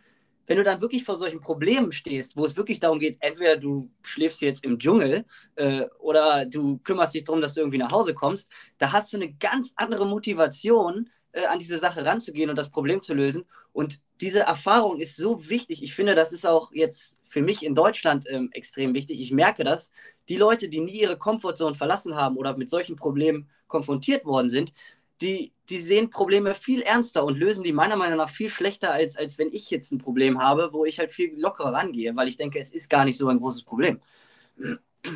wenn 0.50 0.58
du 0.58 0.64
dann 0.64 0.82
wirklich 0.82 1.04
vor 1.04 1.16
solchen 1.16 1.42
Problemen 1.42 1.92
stehst, 1.92 2.36
wo 2.36 2.44
es 2.44 2.58
wirklich 2.58 2.80
darum 2.80 2.98
geht, 2.98 3.18
entweder 3.20 3.56
du 3.56 3.92
schläfst 4.02 4.42
jetzt 4.42 4.66
im 4.66 4.80
Dschungel 4.80 5.24
äh, 5.56 5.84
oder 6.00 6.48
du 6.48 6.80
kümmerst 6.80 7.14
dich 7.14 7.24
darum, 7.24 7.40
dass 7.40 7.54
du 7.54 7.62
irgendwie 7.62 7.78
nach 7.78 7.92
Hause 7.92 8.16
kommst, 8.16 8.50
da 8.80 8.92
hast 8.92 9.14
du 9.14 9.18
eine 9.18 9.32
ganz 9.32 9.74
andere 9.76 10.08
Motivation, 10.08 11.08
äh, 11.34 11.46
an 11.46 11.60
diese 11.60 11.78
Sache 11.78 12.04
ranzugehen 12.04 12.50
und 12.50 12.56
das 12.56 12.72
Problem 12.72 13.04
zu 13.04 13.14
lösen. 13.14 13.46
Und 13.74 14.00
diese 14.22 14.40
Erfahrung 14.40 15.00
ist 15.00 15.18
so 15.18 15.48
wichtig. 15.50 15.84
Ich 15.84 15.94
finde, 15.94 16.16
das 16.16 16.32
ist 16.32 16.48
auch 16.48 16.72
jetzt 16.74 17.20
für 17.30 17.44
mich 17.44 17.64
in 17.64 17.76
Deutschland 17.76 18.26
ähm, 18.28 18.50
extrem 18.52 18.96
wichtig. 18.96 19.22
Ich 19.22 19.32
merke 19.32 19.64
das. 19.64 19.92
Die 20.30 20.38
Leute, 20.38 20.68
die 20.68 20.80
nie 20.80 21.00
ihre 21.00 21.20
Komfortzone 21.20 21.76
verlassen 21.76 22.16
haben 22.16 22.38
oder 22.38 22.58
mit 22.58 22.72
solchen 22.72 22.96
Problemen 22.96 23.52
konfrontiert 23.68 24.26
worden 24.26 24.50
sind, 24.50 24.74
die, 25.22 25.54
die 25.70 25.80
sehen 25.80 26.10
Probleme 26.10 26.54
viel 26.56 26.82
ernster 26.82 27.26
und 27.26 27.38
lösen 27.38 27.64
die 27.64 27.74
meiner 27.74 27.96
Meinung 27.98 28.18
nach 28.18 28.30
viel 28.30 28.50
schlechter, 28.50 28.92
als, 28.92 29.18
als 29.18 29.38
wenn 29.38 29.52
ich 29.54 29.70
jetzt 29.72 29.92
ein 29.92 29.98
Problem 30.00 30.40
habe, 30.42 30.74
wo 30.74 30.86
ich 30.86 31.00
halt 31.00 31.14
viel 31.14 31.40
lockerer 31.40 31.74
rangehe, 31.74 32.16
weil 32.16 32.28
ich 32.28 32.38
denke, 32.38 32.60
es 32.60 32.72
ist 32.72 32.90
gar 32.90 33.06
nicht 33.06 33.18
so 33.18 33.28
ein 33.28 33.40
großes 33.40 33.64
Problem. 33.64 34.02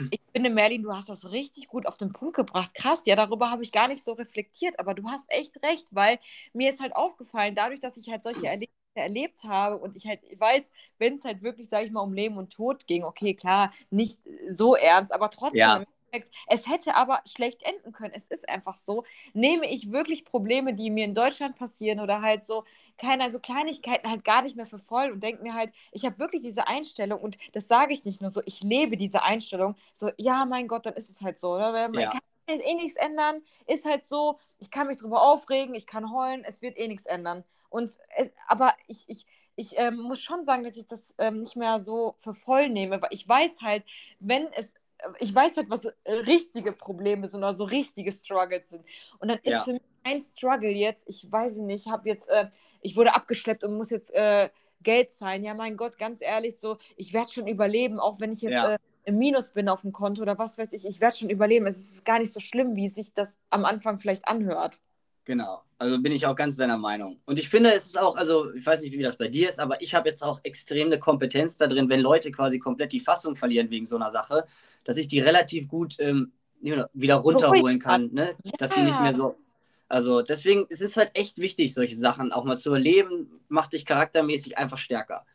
Ich 0.10 0.22
finde, 0.32 0.50
Merlin, 0.52 0.84
du 0.84 0.94
hast 0.94 1.10
das 1.10 1.32
richtig 1.32 1.68
gut 1.68 1.88
auf 1.88 1.98
den 1.98 2.14
Punkt 2.14 2.36
gebracht. 2.36 2.74
Krass, 2.76 3.04
ja, 3.06 3.16
darüber 3.16 3.50
habe 3.50 3.64
ich 3.64 3.72
gar 3.72 3.88
nicht 3.88 4.04
so 4.04 4.14
reflektiert, 4.14 4.80
aber 4.80 4.94
du 4.94 5.10
hast 5.10 5.26
echt 5.32 5.62
recht, 5.64 5.88
weil 5.92 6.20
mir 6.54 6.70
ist 6.70 6.82
halt 6.82 6.96
aufgefallen, 6.96 7.56
dadurch, 7.56 7.80
dass 7.80 7.98
ich 7.98 8.10
halt 8.10 8.22
solche 8.24 8.48
Erlebnisse 8.48 8.70
erlebt 8.96 9.44
habe 9.44 9.78
und 9.78 9.96
ich 9.96 10.06
halt 10.06 10.22
weiß, 10.40 10.72
wenn 11.00 11.16
es 11.16 11.24
halt 11.26 11.42
wirklich, 11.42 11.68
sage 11.70 11.86
ich 11.88 11.92
mal, 11.92 12.02
um 12.02 12.14
Leben 12.14 12.38
und 12.38 12.54
Tod 12.54 12.86
ging, 12.86 13.04
okay, 13.04 13.34
klar, 13.34 13.72
nicht 13.90 14.20
so 14.50 14.76
ernst, 14.76 15.12
aber 15.12 15.32
trotzdem, 15.32 15.80
ja. 15.80 15.86
Es 16.48 16.68
hätte 16.68 16.96
aber 16.96 17.22
schlecht 17.26 17.64
enden 17.64 17.92
können. 17.92 18.14
Es 18.16 18.28
ist 18.28 18.48
einfach 18.48 18.76
so. 18.76 19.04
Nehme 19.34 19.70
ich 19.70 19.92
wirklich 19.92 20.26
Probleme, 20.26 20.74
die 20.74 20.90
mir 20.90 21.06
in 21.06 21.16
Deutschland 21.16 21.56
passieren 21.56 22.00
oder 22.00 22.22
halt 22.22 22.44
so, 22.44 22.64
keine, 22.98 23.32
so 23.32 23.40
Kleinigkeiten 23.40 24.10
halt 24.10 24.24
gar 24.24 24.44
nicht 24.44 24.56
mehr 24.56 24.66
für 24.66 24.78
voll 24.78 25.12
und 25.12 25.24
denke 25.24 25.42
mir 25.42 25.54
halt, 25.54 25.74
ich 25.92 26.06
habe 26.06 26.20
wirklich 26.20 26.44
diese 26.44 26.68
Einstellung 26.68 27.20
und 27.20 27.38
das 27.54 27.68
sage 27.68 27.94
ich 27.94 28.06
nicht 28.06 28.22
nur 28.22 28.32
so, 28.32 28.42
ich 28.46 28.62
lebe 28.62 28.98
diese 28.98 29.24
Einstellung. 29.24 29.76
So, 29.94 30.12
ja, 30.18 30.46
mein 30.46 30.68
Gott, 30.68 30.86
dann 30.86 30.94
ist 30.94 31.10
es 31.10 31.22
halt 31.22 31.40
so. 31.40 31.56
Oder? 31.56 31.72
Man 31.90 32.00
ja. 32.00 32.10
kann 32.12 32.60
eh 32.60 32.76
nichts 32.76 32.96
ändern, 32.98 33.42
ist 33.66 33.86
halt 33.86 34.06
so, 34.06 34.40
ich 34.60 34.70
kann 34.70 34.88
mich 34.88 34.98
drüber 34.98 35.22
aufregen, 35.22 35.74
ich 35.74 35.88
kann 35.88 36.14
heulen, 36.14 36.44
es 36.44 36.62
wird 36.62 36.78
eh 36.78 36.88
nichts 36.88 37.06
ändern. 37.06 37.44
Und 37.70 37.92
es, 38.16 38.32
aber 38.48 38.74
ich, 38.88 39.06
ich, 39.08 39.26
ich 39.56 39.78
ähm, 39.78 39.98
muss 39.98 40.20
schon 40.20 40.46
sagen, 40.46 40.64
dass 40.64 40.78
ich 40.78 40.86
das 40.86 41.16
ähm, 41.18 41.40
nicht 41.40 41.56
mehr 41.56 41.80
so 41.80 42.16
für 42.20 42.34
voll 42.34 42.70
nehme, 42.70 43.02
weil 43.02 43.10
ich 43.12 43.28
weiß 43.28 43.62
halt, 43.62 43.84
wenn 44.20 44.52
es 44.54 44.74
ich 45.20 45.34
weiß 45.34 45.58
halt, 45.58 45.70
was 45.70 45.88
richtige 46.06 46.72
Probleme 46.72 47.28
sind 47.28 47.40
oder 47.40 47.54
so 47.54 47.64
richtige 47.66 48.12
Struggles 48.12 48.70
sind. 48.70 48.84
Und 49.20 49.30
dann 49.30 49.40
ist 49.40 49.52
ja. 49.52 49.64
für 49.64 49.74
mich 49.74 49.82
ein 50.04 50.22
Struggle 50.22 50.72
jetzt, 50.72 51.06
ich 51.08 51.32
weiß 51.32 51.58
nicht, 51.58 51.86
ich 51.86 51.92
habe 51.92 52.10
jetzt, 52.10 52.30
äh, 52.30 52.48
ich 52.82 52.96
wurde 52.96 53.16
abgeschleppt 53.16 53.64
und 53.64 53.78
muss 53.78 53.90
jetzt 53.90 54.12
äh, 54.14 54.50
Geld 54.82 55.10
zahlen. 55.12 55.44
Ja, 55.44 55.54
mein 55.54 55.78
Gott, 55.78 55.98
ganz 55.98 56.22
ehrlich, 56.22 56.60
so, 56.60 56.78
ich 56.96 57.14
werde 57.14 57.32
schon 57.32 57.48
überleben, 57.48 58.00
auch 58.00 58.20
wenn 58.20 58.32
ich 58.32 58.42
jetzt 58.42 58.54
ja. 58.54 58.74
äh, 58.74 58.78
im 59.06 59.18
Minus 59.18 59.50
bin 59.50 59.70
auf 59.70 59.82
dem 59.82 59.92
Konto 59.92 60.22
oder 60.22 60.38
was 60.38 60.58
weiß 60.58 60.74
ich, 60.74 60.86
ich 60.86 61.00
werde 61.02 61.16
schon 61.16 61.30
überleben. 61.30 61.68
Es 61.68 61.78
ist 61.78 62.06
gar 62.06 62.20
nicht 62.20 62.32
so 62.32 62.40
schlimm, 62.40 62.76
wie 62.76 62.88
sich 62.88 63.14
das 63.14 63.38
am 63.50 63.66
Anfang 63.66 64.00
vielleicht 64.00 64.28
anhört. 64.28 64.80
Genau, 65.26 65.62
also 65.78 66.02
bin 66.02 66.12
ich 66.12 66.26
auch 66.26 66.36
ganz 66.36 66.58
deiner 66.58 66.78
Meinung. 66.78 67.18
Und 67.26 67.40
ich 67.40 67.48
finde, 67.48 67.72
es 67.72 67.86
ist 67.86 67.98
auch, 67.98 68.18
also 68.18 68.54
ich 68.54 68.66
weiß 68.66 68.82
nicht, 68.82 68.92
wie 68.98 69.04
das 69.04 69.18
bei 69.18 69.30
dir 69.30 69.48
ist, 69.48 69.60
aber 69.60 69.82
ich 69.82 69.96
habe 69.96 70.10
jetzt 70.10 70.22
auch 70.22 70.42
extreme 70.44 71.00
Kompetenz 71.00 71.56
da 71.56 71.68
drin, 71.68 71.88
wenn 71.88 72.02
Leute 72.02 72.30
quasi 72.32 72.60
komplett 72.60 72.92
die 72.92 73.00
Fassung 73.00 73.36
verlieren 73.38 73.70
wegen 73.70 73.86
so 73.86 73.96
einer 73.96 74.12
Sache, 74.12 74.46
dass 74.84 74.98
ich 74.98 75.08
die 75.08 75.20
relativ 75.20 75.68
gut 75.68 75.96
ähm, 76.00 76.34
wieder 76.62 77.16
runterholen 77.16 77.80
kann, 77.80 78.10
ne? 78.14 78.36
Ja. 78.44 78.52
dass 78.58 78.74
sie 78.74 78.82
nicht 78.82 79.00
mehr 79.02 79.14
so. 79.14 79.36
Also 79.90 80.22
deswegen 80.22 80.66
es 80.70 80.82
ist 80.82 80.98
halt 80.98 81.12
echt 81.18 81.38
wichtig, 81.38 81.74
solche 81.74 81.96
Sachen 81.96 82.32
auch 82.32 82.46
mal 82.46 82.58
zu 82.58 82.74
erleben, 82.74 83.42
macht 83.48 83.74
dich 83.74 83.86
charaktermäßig 83.86 84.58
einfach 84.58 84.78
stärker. 84.78 85.26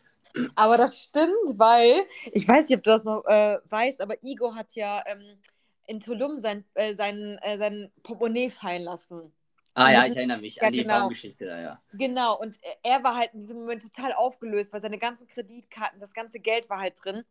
Aber 0.55 0.77
das 0.77 0.99
stimmt, 0.99 1.59
weil 1.59 2.03
ich 2.33 2.47
weiß 2.47 2.69
nicht, 2.69 2.79
ob 2.79 2.85
du 2.85 2.91
das 2.91 3.05
noch 3.05 3.25
äh, 3.27 3.59
weißt, 3.69 4.01
aber 4.01 4.23
Igor 4.23 4.55
hat 4.55 4.75
ja 4.75 5.03
ähm, 5.07 5.39
in 5.87 6.01
Tulum 6.01 6.39
sein, 6.39 6.65
äh, 6.75 6.95
sein, 6.95 7.39
äh, 7.43 7.57
sein 7.57 7.91
Portemonnaie 8.03 8.51
fallen 8.51 8.83
lassen. 8.83 9.33
Ah 9.75 9.93
ja, 9.93 10.07
ich 10.07 10.17
erinnere 10.17 10.41
mich 10.41 10.57
ja, 10.57 10.65
an 10.65 10.73
die 10.73 10.83
genau. 10.83 11.01
Raumgeschichte 11.01 11.47
da, 11.47 11.61
ja. 11.61 11.83
Genau, 11.93 12.39
und 12.39 12.57
er 12.83 13.03
war 13.05 13.17
halt 13.17 13.33
in 13.33 13.41
diesem 13.41 13.59
Moment 13.59 13.83
total 13.83 14.13
aufgelöst, 14.13 14.73
weil 14.73 14.81
seine 14.81 14.99
ganzen 14.99 15.29
Kreditkarten, 15.29 16.01
das 16.01 16.13
ganze 16.13 16.41
Geld 16.41 16.69
war 16.69 16.81
halt 16.81 16.95
drin. 17.03 17.25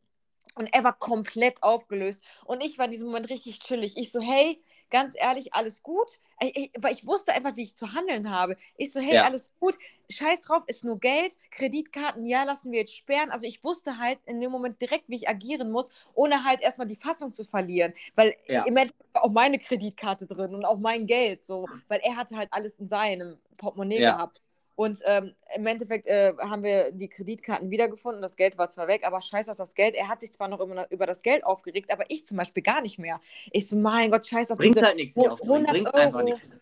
Und 0.55 0.67
er 0.73 0.83
war 0.83 0.97
komplett 0.97 1.61
aufgelöst. 1.63 2.21
Und 2.45 2.63
ich 2.63 2.77
war 2.77 2.85
in 2.85 2.91
diesem 2.91 3.07
Moment 3.07 3.29
richtig 3.29 3.59
chillig. 3.59 3.97
Ich 3.97 4.11
so, 4.11 4.19
hey, 4.19 4.61
ganz 4.89 5.13
ehrlich, 5.15 5.53
alles 5.53 5.83
gut. 5.83 6.07
Ich, 6.39 6.71
weil 6.77 6.93
ich 6.93 7.05
wusste 7.05 7.33
einfach, 7.33 7.55
wie 7.55 7.63
ich 7.63 7.75
zu 7.75 7.93
handeln 7.93 8.29
habe. 8.29 8.57
Ich 8.77 8.93
so, 8.93 8.99
hey, 8.99 9.15
ja. 9.15 9.23
alles 9.23 9.51
gut, 9.59 9.77
scheiß 10.09 10.41
drauf, 10.41 10.63
ist 10.67 10.83
nur 10.83 10.99
Geld, 10.99 11.37
Kreditkarten, 11.51 12.25
ja, 12.25 12.43
lassen 12.43 12.71
wir 12.71 12.81
jetzt 12.81 12.95
sperren. 12.95 13.31
Also 13.31 13.45
ich 13.45 13.63
wusste 13.63 13.97
halt 13.97 14.19
in 14.25 14.39
dem 14.39 14.51
Moment 14.51 14.81
direkt, 14.81 15.09
wie 15.09 15.15
ich 15.15 15.27
agieren 15.27 15.71
muss, 15.71 15.89
ohne 16.13 16.43
halt 16.43 16.61
erstmal 16.61 16.87
die 16.87 16.95
Fassung 16.95 17.33
zu 17.33 17.43
verlieren. 17.43 17.93
Weil 18.15 18.35
ja. 18.47 18.63
im 18.65 18.77
Endeffekt 18.77 19.13
war 19.13 19.23
auch 19.23 19.31
meine 19.31 19.57
Kreditkarte 19.57 20.27
drin 20.27 20.53
und 20.53 20.65
auch 20.65 20.77
mein 20.77 21.07
Geld, 21.07 21.43
so, 21.43 21.65
weil 21.87 21.99
er 22.03 22.15
hatte 22.15 22.37
halt 22.37 22.49
alles 22.51 22.79
in 22.79 22.87
seinem 22.87 23.37
Portemonnaie 23.57 23.99
ja. 24.01 24.13
gehabt. 24.13 24.41
Und 24.77 24.99
ähm, 25.05 25.33
im 25.55 25.65
Endeffekt 25.65 26.05
äh, 26.05 26.35
haben 26.37 26.61
wir 26.61 26.91
die 26.91 27.09
Kreditkarten 27.09 27.71
wiedergefunden. 27.71 28.21
Das 28.21 28.35
Geld 28.35 28.59
war 28.59 28.69
zwar 28.69 28.87
weg, 28.87 29.07
aber 29.07 29.21
scheiß 29.21 29.49
auf 29.49 29.55
das 29.55 29.73
Geld. 29.73 29.95
Er 29.95 30.07
hat 30.07 30.21
sich 30.21 30.31
zwar 30.31 30.47
noch 30.47 30.59
immer 30.59 30.85
über 30.91 31.07
das 31.07 31.23
Geld 31.23 31.43
aufgeregt, 31.43 31.91
aber 31.91 32.03
ich 32.09 32.27
zum 32.27 32.37
Beispiel 32.37 32.61
gar 32.61 32.81
nicht 32.81 32.99
mehr. 32.99 33.19
Ich 33.51 33.67
so, 33.67 33.75
mein 33.75 34.11
Gott, 34.11 34.27
scheiß 34.27 34.51
auf 34.51 34.59
Bringt 34.59 34.75
diese 34.75 34.85
halt 34.85 34.97
nichts, 34.97 35.15
hier 35.15 35.29
Bringt 35.29 35.87
Euro. 35.87 35.97
einfach 35.97 36.21
nichts. 36.21 36.55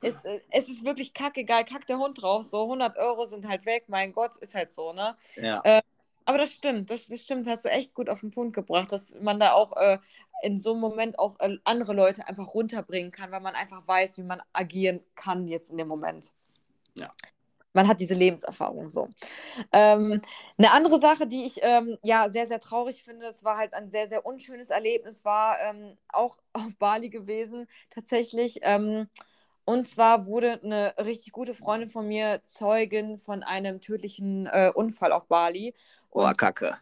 Es, 0.00 0.24
äh, 0.24 0.38
es 0.52 0.68
ist 0.68 0.84
wirklich 0.84 1.12
kackegal, 1.12 1.64
kackt 1.64 1.88
der 1.88 1.98
Hund 1.98 2.22
drauf. 2.22 2.44
So 2.44 2.62
100 2.62 2.96
Euro 2.98 3.24
sind 3.24 3.48
halt 3.48 3.66
weg. 3.66 3.86
Mein 3.88 4.12
Gott, 4.12 4.36
ist 4.36 4.54
halt 4.54 4.70
so, 4.70 4.92
ne? 4.92 5.16
Ja. 5.34 5.60
Äh, 5.64 5.82
aber 6.24 6.38
das 6.38 6.52
stimmt, 6.52 6.88
das, 6.88 7.08
das 7.08 7.20
stimmt, 7.20 7.48
hast 7.48 7.64
du 7.64 7.68
echt 7.68 7.94
gut 7.94 8.08
auf 8.08 8.20
den 8.20 8.30
Punkt 8.30 8.54
gebracht, 8.54 8.92
dass 8.92 9.16
man 9.20 9.40
da 9.40 9.54
auch 9.54 9.76
äh, 9.76 9.98
in 10.42 10.60
so 10.60 10.70
einem 10.70 10.82
Moment 10.82 11.18
auch 11.18 11.40
äh, 11.40 11.56
andere 11.64 11.94
Leute 11.94 12.28
einfach 12.28 12.54
runterbringen 12.54 13.10
kann, 13.10 13.32
weil 13.32 13.40
man 13.40 13.56
einfach 13.56 13.88
weiß, 13.88 14.18
wie 14.18 14.22
man 14.22 14.40
agieren 14.52 15.00
kann 15.16 15.48
jetzt 15.48 15.70
in 15.70 15.78
dem 15.78 15.88
Moment. 15.88 16.32
Ja 16.94 17.12
man 17.76 17.86
hat 17.88 18.00
diese 18.00 18.14
Lebenserfahrung 18.14 18.88
so. 18.88 19.06
Ähm, 19.70 20.20
eine 20.56 20.72
andere 20.72 20.98
Sache, 20.98 21.26
die 21.26 21.44
ich 21.44 21.60
ähm, 21.62 21.98
ja 22.02 22.30
sehr, 22.30 22.46
sehr 22.46 22.58
traurig 22.58 23.04
finde, 23.04 23.26
es 23.26 23.44
war 23.44 23.58
halt 23.58 23.74
ein 23.74 23.90
sehr, 23.90 24.08
sehr 24.08 24.24
unschönes 24.24 24.70
Erlebnis, 24.70 25.26
war 25.26 25.58
ähm, 25.60 25.96
auch 26.08 26.38
auf 26.54 26.74
Bali 26.78 27.10
gewesen, 27.10 27.68
tatsächlich. 27.90 28.60
Ähm, 28.62 29.08
und 29.66 29.86
zwar 29.86 30.26
wurde 30.26 30.60
eine 30.62 30.94
richtig 30.98 31.32
gute 31.32 31.52
Freundin 31.52 31.88
von 31.88 32.08
mir 32.08 32.40
Zeugin 32.42 33.18
von 33.18 33.42
einem 33.42 33.80
tödlichen 33.80 34.46
äh, 34.46 34.72
Unfall 34.74 35.12
auf 35.12 35.26
Bali. 35.26 35.74
Und 36.08 36.24
oh, 36.24 36.32
Kacke. 36.32 36.78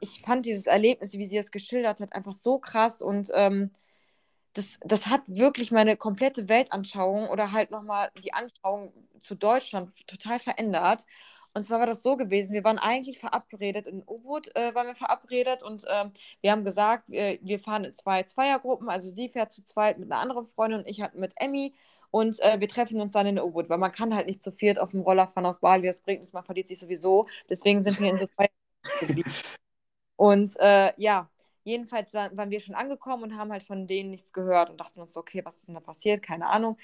Ich 0.00 0.20
fand 0.22 0.46
dieses 0.46 0.66
Erlebnis, 0.66 1.12
wie 1.12 1.26
sie 1.26 1.38
es 1.38 1.52
geschildert 1.52 2.00
hat, 2.00 2.12
einfach 2.12 2.32
so 2.32 2.58
krass 2.58 3.00
und 3.00 3.30
ähm, 3.34 3.70
das, 4.54 4.78
das 4.84 5.06
hat 5.08 5.22
wirklich 5.26 5.70
meine 5.72 5.96
komplette 5.96 6.48
Weltanschauung 6.48 7.28
oder 7.28 7.52
halt 7.52 7.70
nochmal 7.70 8.10
die 8.22 8.32
Anschauung 8.32 8.92
zu 9.18 9.34
Deutschland 9.34 10.06
total 10.06 10.38
verändert. 10.38 11.04
Und 11.54 11.64
zwar 11.64 11.78
war 11.78 11.86
das 11.86 12.02
so 12.02 12.16
gewesen, 12.16 12.52
wir 12.52 12.64
waren 12.64 12.78
eigentlich 12.78 13.18
verabredet, 13.18 13.86
in 13.86 14.02
U-Boot 14.06 14.54
äh, 14.56 14.74
waren 14.74 14.88
wir 14.88 14.96
verabredet 14.96 15.62
und 15.62 15.84
äh, 15.84 16.06
wir 16.40 16.50
haben 16.50 16.64
gesagt, 16.64 17.08
wir, 17.10 17.38
wir, 17.42 17.60
fahren 17.60 17.84
in 17.84 17.94
zwei 17.94 18.24
Zweiergruppen, 18.24 18.88
also 18.88 19.10
sie 19.12 19.28
fährt 19.28 19.52
zu 19.52 19.62
zweit 19.62 19.98
mit 19.98 20.10
einer 20.10 20.20
anderen 20.20 20.46
Freundin 20.46 20.80
und 20.80 20.88
ich 20.88 21.00
halt 21.00 21.14
mit 21.14 21.32
Emmy 21.36 21.72
und 22.10 22.40
äh, 22.40 22.58
wir 22.58 22.68
treffen 22.68 23.00
uns 23.00 23.12
dann 23.12 23.26
in 23.26 23.38
U-Boot, 23.38 23.68
weil 23.68 23.78
man 23.78 23.92
kann 23.92 24.14
halt 24.14 24.26
nicht 24.26 24.42
zu 24.42 24.50
viert 24.50 24.80
auf 24.80 24.92
dem 24.92 25.02
Roller 25.02 25.28
fahren 25.28 25.46
auf 25.46 25.60
Bali, 25.60 25.86
das 25.86 26.00
bringt 26.00 26.20
nichts, 26.20 26.32
man 26.32 26.44
verliert 26.44 26.66
sich 26.68 26.80
sowieso, 26.80 27.28
deswegen 27.48 27.82
sind 27.84 28.00
wir 28.00 28.10
in 28.10 28.18
so 28.18 28.26
zwei 28.26 28.48
geblieben. 29.00 29.32
Und 30.16 30.56
äh, 30.58 30.92
ja, 30.96 31.28
Jedenfalls 31.64 32.14
waren 32.14 32.50
wir 32.50 32.60
schon 32.60 32.74
angekommen 32.74 33.24
und 33.24 33.36
haben 33.36 33.50
halt 33.50 33.62
von 33.62 33.86
denen 33.86 34.10
nichts 34.10 34.32
gehört 34.32 34.70
und 34.70 34.78
dachten 34.78 35.00
uns, 35.00 35.16
okay, 35.16 35.44
was 35.44 35.56
ist 35.56 35.68
denn 35.68 35.74
da 35.74 35.80
passiert? 35.80 36.22
Keine 36.22 36.48
Ahnung. 36.48 36.78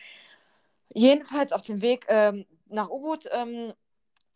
Jedenfalls 0.92 1.52
auf 1.52 1.62
dem 1.62 1.82
Weg 1.82 2.06
ähm, 2.08 2.46
nach 2.68 2.90
U-Boot 2.90 3.28
ähm, 3.32 3.74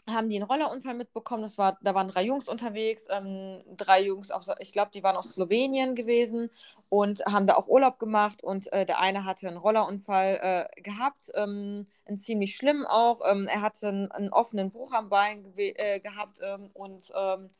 haben 0.07 0.29
die 0.29 0.37
einen 0.37 0.45
Rollerunfall 0.45 0.95
mitbekommen. 0.95 1.43
Das 1.43 1.59
war, 1.59 1.79
da 1.83 1.95
waren 1.95 2.09
drei 2.09 2.23
Jungs 2.25 2.49
unterwegs, 2.49 3.07
ähm, 3.11 3.63
drei 3.77 4.03
Jungs, 4.03 4.31
aus, 4.31 4.49
ich 4.61 4.73
glaube, 4.73 4.91
die 4.93 5.03
waren 5.03 5.17
aus 5.17 5.31
Slowenien 5.31 5.95
gewesen 5.95 6.51
und 6.91 7.25
haben 7.27 7.47
da 7.47 7.55
auch 7.55 7.69
Urlaub 7.69 7.99
gemacht. 7.99 8.45
Und 8.45 8.73
äh, 8.73 8.85
der 8.85 9.01
eine 9.01 9.25
hatte 9.25 9.49
einen 9.49 9.57
Rollerunfall 9.57 10.69
äh, 10.77 10.81
gehabt, 10.83 11.31
ähm, 11.35 11.87
einen 12.05 12.19
ziemlich 12.19 12.57
schlimm 12.57 12.85
auch. 12.87 13.21
Ähm, 13.27 13.49
er 13.49 13.63
hatte 13.63 13.89
einen, 13.89 14.11
einen, 14.13 14.31
offenen 14.31 14.71
Bruch 14.71 14.93
am 14.93 15.09
Bein 15.09 15.53
äh, 15.57 16.01
gehabt 16.01 16.41
ähm, 16.43 16.71
und 16.75 17.11
ähm, 17.17 17.51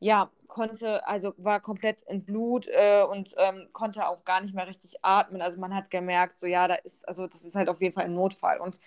ja, 0.00 0.30
konnte, 0.46 1.06
also 1.06 1.34
war 1.36 1.60
komplett 1.60 2.02
in 2.02 2.24
Blut 2.24 2.66
äh, 2.68 3.02
und 3.02 3.34
ähm, 3.36 3.68
konnte 3.72 4.06
auch 4.08 4.24
gar 4.24 4.40
nicht 4.40 4.54
mehr 4.54 4.66
richtig 4.66 5.04
atmen. 5.04 5.42
Also 5.42 5.60
man 5.60 5.74
hat 5.74 5.90
gemerkt, 5.90 6.38
so 6.38 6.46
ja, 6.46 6.68
da 6.68 6.74
ist, 6.74 7.06
also 7.06 7.26
das 7.26 7.42
ist 7.42 7.54
halt 7.54 7.68
auf 7.68 7.80
jeden 7.80 7.94
Fall 7.94 8.04
ein 8.04 8.14
Notfall. 8.14 8.60
Und 8.60 8.80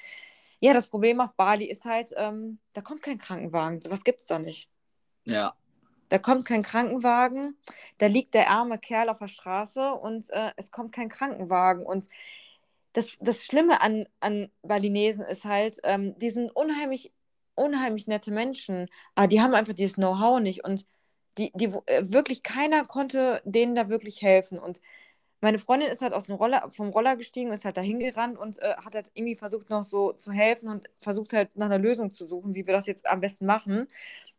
ja, 0.60 0.74
das 0.74 0.88
Problem 0.88 1.20
auf 1.22 1.34
Bali 1.34 1.66
ist 1.66 1.86
halt, 1.86 2.14
ähm, 2.18 2.60
da 2.74 2.82
kommt 2.82 3.02
kein 3.02 3.18
Krankenwagen. 3.18 3.82
So 3.82 3.92
was 3.92 4.04
gibt 4.04 4.22
es 4.22 4.28
da 4.28 4.40
nicht. 4.40 4.70
Ja. 5.26 5.56
Da 6.10 6.18
kommt 6.18 6.46
kein 6.46 6.62
Krankenwagen, 6.62 7.58
da 7.98 8.08
liegt 8.08 8.34
der 8.34 8.50
arme 8.50 8.78
Kerl 8.78 9.08
auf 9.08 9.20
der 9.20 9.30
Straße 9.30 9.94
und 9.94 10.30
äh, 10.32 10.52
es 10.58 10.70
kommt 10.70 10.92
kein 10.92 11.08
Krankenwagen. 11.08 11.86
Und 11.86 12.10
das, 12.94 13.16
das 13.22 13.46
Schlimme 13.46 13.82
an, 13.82 14.06
an 14.20 14.50
Balinesen 14.62 15.24
ist 15.24 15.46
halt, 15.46 15.80
ähm, 15.84 16.18
die 16.20 16.30
sind 16.30 16.54
unheimlich, 16.54 17.14
unheimlich 17.56 18.08
nette 18.08 18.32
Menschen, 18.32 18.90
aber 19.16 19.28
die 19.28 19.42
haben 19.42 19.54
einfach 19.54 19.74
dieses 19.74 19.96
Know-how 19.96 20.42
nicht. 20.42 20.66
Und 20.66 20.86
die, 21.38 21.52
die 21.56 21.66
äh, 21.86 22.12
wirklich 22.12 22.44
keiner 22.44 22.86
konnte 22.86 23.42
denen 23.46 23.76
da 23.76 23.90
wirklich 23.90 24.22
helfen. 24.22 24.60
Und 24.60 24.82
meine 25.42 25.58
Freundin 25.58 25.90
ist 25.90 26.02
halt 26.02 26.14
aus 26.14 26.28
dem 26.28 26.36
Roller, 26.36 26.70
vom 26.72 26.90
Roller 26.90 27.16
gestiegen, 27.16 27.52
ist 27.52 27.66
halt 27.66 27.78
dahin 27.78 28.00
gerannt 28.00 28.38
und 28.38 28.60
äh, 28.60 28.76
hat 28.76 28.96
halt 28.96 29.12
irgendwie 29.16 29.36
versucht, 29.36 29.70
noch 29.70 29.84
so 29.84 30.14
zu 30.14 30.32
helfen 30.32 30.70
und 30.70 30.88
versucht 31.00 31.34
halt 31.34 31.56
nach 31.56 31.66
einer 31.66 31.80
Lösung 31.80 32.12
zu 32.12 32.28
suchen, 32.28 32.54
wie 32.56 32.68
wir 32.68 32.74
das 32.74 32.86
jetzt 32.86 33.08
am 33.08 33.22
besten 33.22 33.46
machen. 33.46 33.88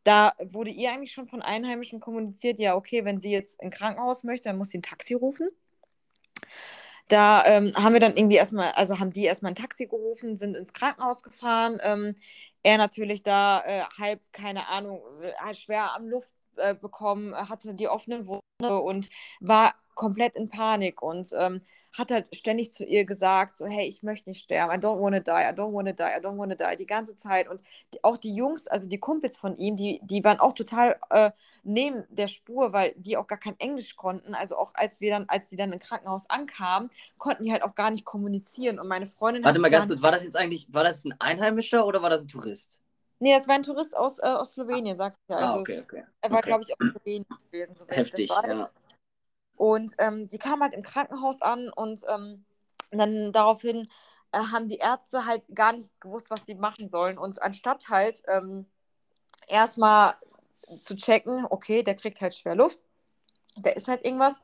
Da 0.04 0.34
wurde 0.44 0.70
ihr 0.70 0.92
eigentlich 0.92 1.12
schon 1.12 1.28
von 1.28 1.42
Einheimischen 1.42 2.00
kommuniziert, 2.00 2.58
ja, 2.60 2.76
okay, 2.76 3.04
wenn 3.04 3.20
sie 3.20 3.32
jetzt 3.32 3.60
ein 3.60 3.70
Krankenhaus 3.70 4.24
möchte, 4.24 4.48
dann 4.48 4.58
muss 4.58 4.70
sie 4.70 4.78
ein 4.78 4.82
Taxi 4.82 5.14
rufen. 5.14 5.48
Da 7.08 7.44
ähm, 7.46 7.72
haben 7.74 7.92
wir 7.92 8.00
dann 8.00 8.16
irgendwie 8.16 8.36
erstmal, 8.36 8.72
also 8.72 8.98
haben 8.98 9.10
die 9.10 9.24
erstmal 9.24 9.52
ein 9.52 9.56
Taxi 9.56 9.86
gerufen, 9.86 10.36
sind 10.36 10.56
ins 10.56 10.72
Krankenhaus 10.72 11.22
gefahren. 11.22 11.78
Ähm, 11.82 12.10
er 12.62 12.78
natürlich 12.78 13.22
da 13.22 13.62
äh, 13.66 13.82
halb, 13.98 14.20
keine 14.32 14.68
Ahnung, 14.68 15.02
äh, 15.20 15.54
schwer 15.54 15.94
am 15.94 16.08
Luft 16.08 16.32
äh, 16.56 16.74
bekommen, 16.74 17.34
hatte 17.34 17.74
die 17.74 17.88
offene 17.88 18.26
Wunde 18.26 18.80
und 18.80 19.08
war 19.40 19.74
komplett 19.94 20.36
in 20.36 20.48
Panik 20.48 21.02
und 21.02 21.28
ähm, 21.34 21.60
hat 21.96 22.10
halt 22.10 22.34
ständig 22.34 22.72
zu 22.72 22.84
ihr 22.84 23.04
gesagt, 23.04 23.56
so, 23.56 23.66
hey, 23.66 23.86
ich 23.86 24.02
möchte 24.02 24.30
nicht 24.30 24.42
sterben, 24.42 24.72
I 24.72 24.76
don't 24.82 25.00
wanna 25.00 25.20
die, 25.20 25.30
I 25.30 25.54
don't 25.54 25.72
wanna 25.74 25.92
die, 25.92 26.02
I 26.02 26.24
don't 26.24 26.38
wanna 26.38 26.54
die, 26.54 26.76
die 26.78 26.86
ganze 26.86 27.14
Zeit. 27.14 27.48
Und 27.48 27.62
die, 27.92 28.02
auch 28.02 28.16
die 28.16 28.34
Jungs, 28.34 28.66
also 28.66 28.88
die 28.88 28.98
Kumpels 28.98 29.36
von 29.36 29.56
ihm, 29.58 29.76
die, 29.76 30.00
die 30.02 30.24
waren 30.24 30.40
auch 30.40 30.54
total 30.54 30.98
äh, 31.10 31.32
neben 31.64 32.04
der 32.08 32.28
Spur, 32.28 32.72
weil 32.72 32.94
die 32.96 33.16
auch 33.16 33.26
gar 33.26 33.38
kein 33.38 33.58
Englisch 33.60 33.96
konnten. 33.96 34.34
Also 34.34 34.56
auch 34.56 34.74
als 34.74 35.00
wir 35.00 35.10
dann, 35.10 35.28
als 35.28 35.50
die 35.50 35.56
dann 35.56 35.72
im 35.72 35.78
Krankenhaus 35.78 36.28
ankamen, 36.30 36.90
konnten 37.18 37.44
die 37.44 37.52
halt 37.52 37.62
auch 37.62 37.74
gar 37.74 37.90
nicht 37.90 38.04
kommunizieren. 38.04 38.78
Und 38.78 38.88
meine 38.88 39.06
Freundin 39.06 39.44
Warte 39.44 39.58
mal 39.58 39.70
ganz 39.70 39.86
kurz, 39.86 40.02
war 40.02 40.12
das 40.12 40.24
jetzt 40.24 40.36
eigentlich, 40.36 40.72
war 40.72 40.84
das 40.84 41.04
ein 41.04 41.14
Einheimischer 41.18 41.86
oder 41.86 42.02
war 42.02 42.10
das 42.10 42.22
ein 42.22 42.28
Tourist? 42.28 42.81
Nee, 43.22 43.34
das 43.34 43.46
war 43.46 43.54
ein 43.54 43.62
Tourist 43.62 43.96
aus, 43.96 44.18
äh, 44.18 44.22
aus 44.22 44.54
Slowenien, 44.54 44.96
sagst 44.96 45.20
du 45.28 45.34
ja. 45.34 45.38
Ah, 45.38 45.42
also 45.42 45.54
ah, 45.54 45.60
okay, 45.60 45.80
okay. 45.80 46.04
Er 46.22 46.30
war, 46.32 46.38
okay. 46.38 46.48
glaube 46.48 46.64
ich, 46.64 46.72
aus 46.72 46.90
Slowenien 46.90 47.26
gewesen. 47.52 47.76
So 47.78 47.86
Heftig, 47.86 48.28
ja. 48.28 48.68
Und 49.54 49.94
ähm, 49.98 50.26
die 50.26 50.38
kam 50.38 50.60
halt 50.60 50.74
im 50.74 50.82
Krankenhaus 50.82 51.40
an 51.40 51.68
und 51.68 52.02
ähm, 52.08 52.44
dann 52.90 53.32
daraufhin 53.32 53.88
äh, 54.32 54.38
haben 54.38 54.66
die 54.66 54.78
Ärzte 54.78 55.24
halt 55.24 55.46
gar 55.54 55.72
nicht 55.72 56.00
gewusst, 56.00 56.30
was 56.30 56.46
sie 56.46 56.56
machen 56.56 56.88
sollen. 56.88 57.16
Und 57.16 57.40
anstatt 57.40 57.88
halt 57.90 58.24
ähm, 58.26 58.66
erstmal 59.46 60.16
zu 60.80 60.96
checken, 60.96 61.46
okay, 61.48 61.84
der 61.84 61.94
kriegt 61.94 62.20
halt 62.20 62.34
schwer 62.34 62.56
Luft, 62.56 62.80
da 63.56 63.70
ist 63.70 63.86
halt 63.86 64.04
irgendwas, 64.04 64.40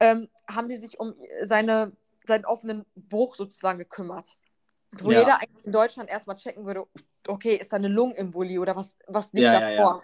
ähm, 0.00 0.28
haben 0.50 0.68
die 0.68 0.76
sich 0.76 1.00
um 1.00 1.14
seine, 1.44 1.92
seinen 2.26 2.44
offenen 2.44 2.84
Bruch 2.94 3.36
sozusagen 3.36 3.78
gekümmert. 3.78 4.36
Wo 4.98 5.10
ja. 5.10 5.20
jeder 5.20 5.40
eigentlich 5.40 5.64
in 5.64 5.72
Deutschland 5.72 6.10
erstmal 6.10 6.36
checken 6.36 6.66
würde, 6.66 6.86
okay, 7.26 7.56
ist 7.56 7.72
da 7.72 7.76
eine 7.76 7.88
Lungenembolie 7.88 8.60
oder 8.60 8.76
was, 8.76 8.98
was 9.06 9.32
liegt 9.32 9.44
ja, 9.44 9.52
davor? 9.52 9.70
Ja, 9.70 9.96
ja. 9.96 10.02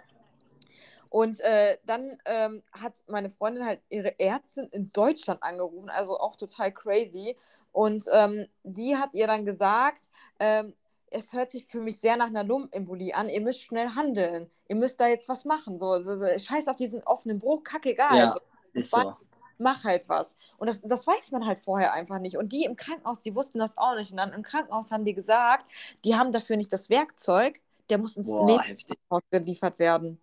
Und 1.09 1.39
äh, 1.39 1.77
dann 1.85 2.17
ähm, 2.25 2.63
hat 2.71 2.93
meine 3.07 3.29
Freundin 3.29 3.65
halt 3.65 3.81
ihre 3.89 4.19
Ärztin 4.19 4.67
in 4.71 4.91
Deutschland 4.91 5.41
angerufen, 5.41 5.89
also 5.89 6.19
auch 6.19 6.35
total 6.35 6.71
crazy. 6.71 7.35
Und 7.71 8.05
ähm, 8.11 8.47
die 8.63 8.95
hat 8.95 9.13
ihr 9.13 9.27
dann 9.27 9.45
gesagt, 9.45 10.09
ähm, 10.39 10.75
es 11.11 11.33
hört 11.33 11.51
sich 11.51 11.65
für 11.65 11.79
mich 11.79 11.99
sehr 11.99 12.17
nach 12.17 12.27
einer 12.27 12.43
Lungenembolie 12.43 13.15
an, 13.15 13.29
ihr 13.29 13.41
müsst 13.41 13.61
schnell 13.61 13.89
handeln, 13.95 14.49
ihr 14.67 14.75
müsst 14.75 14.99
da 14.99 15.07
jetzt 15.07 15.27
was 15.29 15.45
machen. 15.45 15.79
So, 15.79 15.99
so, 16.01 16.15
so 16.15 16.25
scheiß 16.25 16.67
auf 16.67 16.75
diesen 16.75 17.03
offenen 17.03 17.39
Bruch, 17.39 17.63
kacke 17.63 17.89
egal. 17.89 18.17
Ja, 18.17 18.27
also, 18.27 18.39
ist 18.73 18.91
so 18.91 19.15
mach 19.59 19.83
halt 19.83 20.09
was. 20.09 20.35
Und 20.57 20.67
das, 20.67 20.81
das 20.81 21.05
weiß 21.05 21.31
man 21.31 21.45
halt 21.45 21.59
vorher 21.59 21.93
einfach 21.93 22.19
nicht. 22.19 22.37
Und 22.37 22.53
die 22.53 22.63
im 22.63 22.75
Krankenhaus, 22.75 23.21
die 23.21 23.35
wussten 23.35 23.59
das 23.59 23.77
auch 23.77 23.95
nicht. 23.95 24.11
Und 24.11 24.17
dann 24.17 24.33
im 24.33 24.43
Krankenhaus 24.43 24.91
haben 24.91 25.05
die 25.05 25.13
gesagt, 25.13 25.65
die 26.05 26.15
haben 26.15 26.31
dafür 26.31 26.57
nicht 26.57 26.73
das 26.73 26.89
Werkzeug, 26.89 27.59
der 27.89 27.97
muss 27.97 28.17
ins 28.17 28.27
Krankenhaus 28.27 29.23
geliefert 29.31 29.79
werden. 29.79 30.19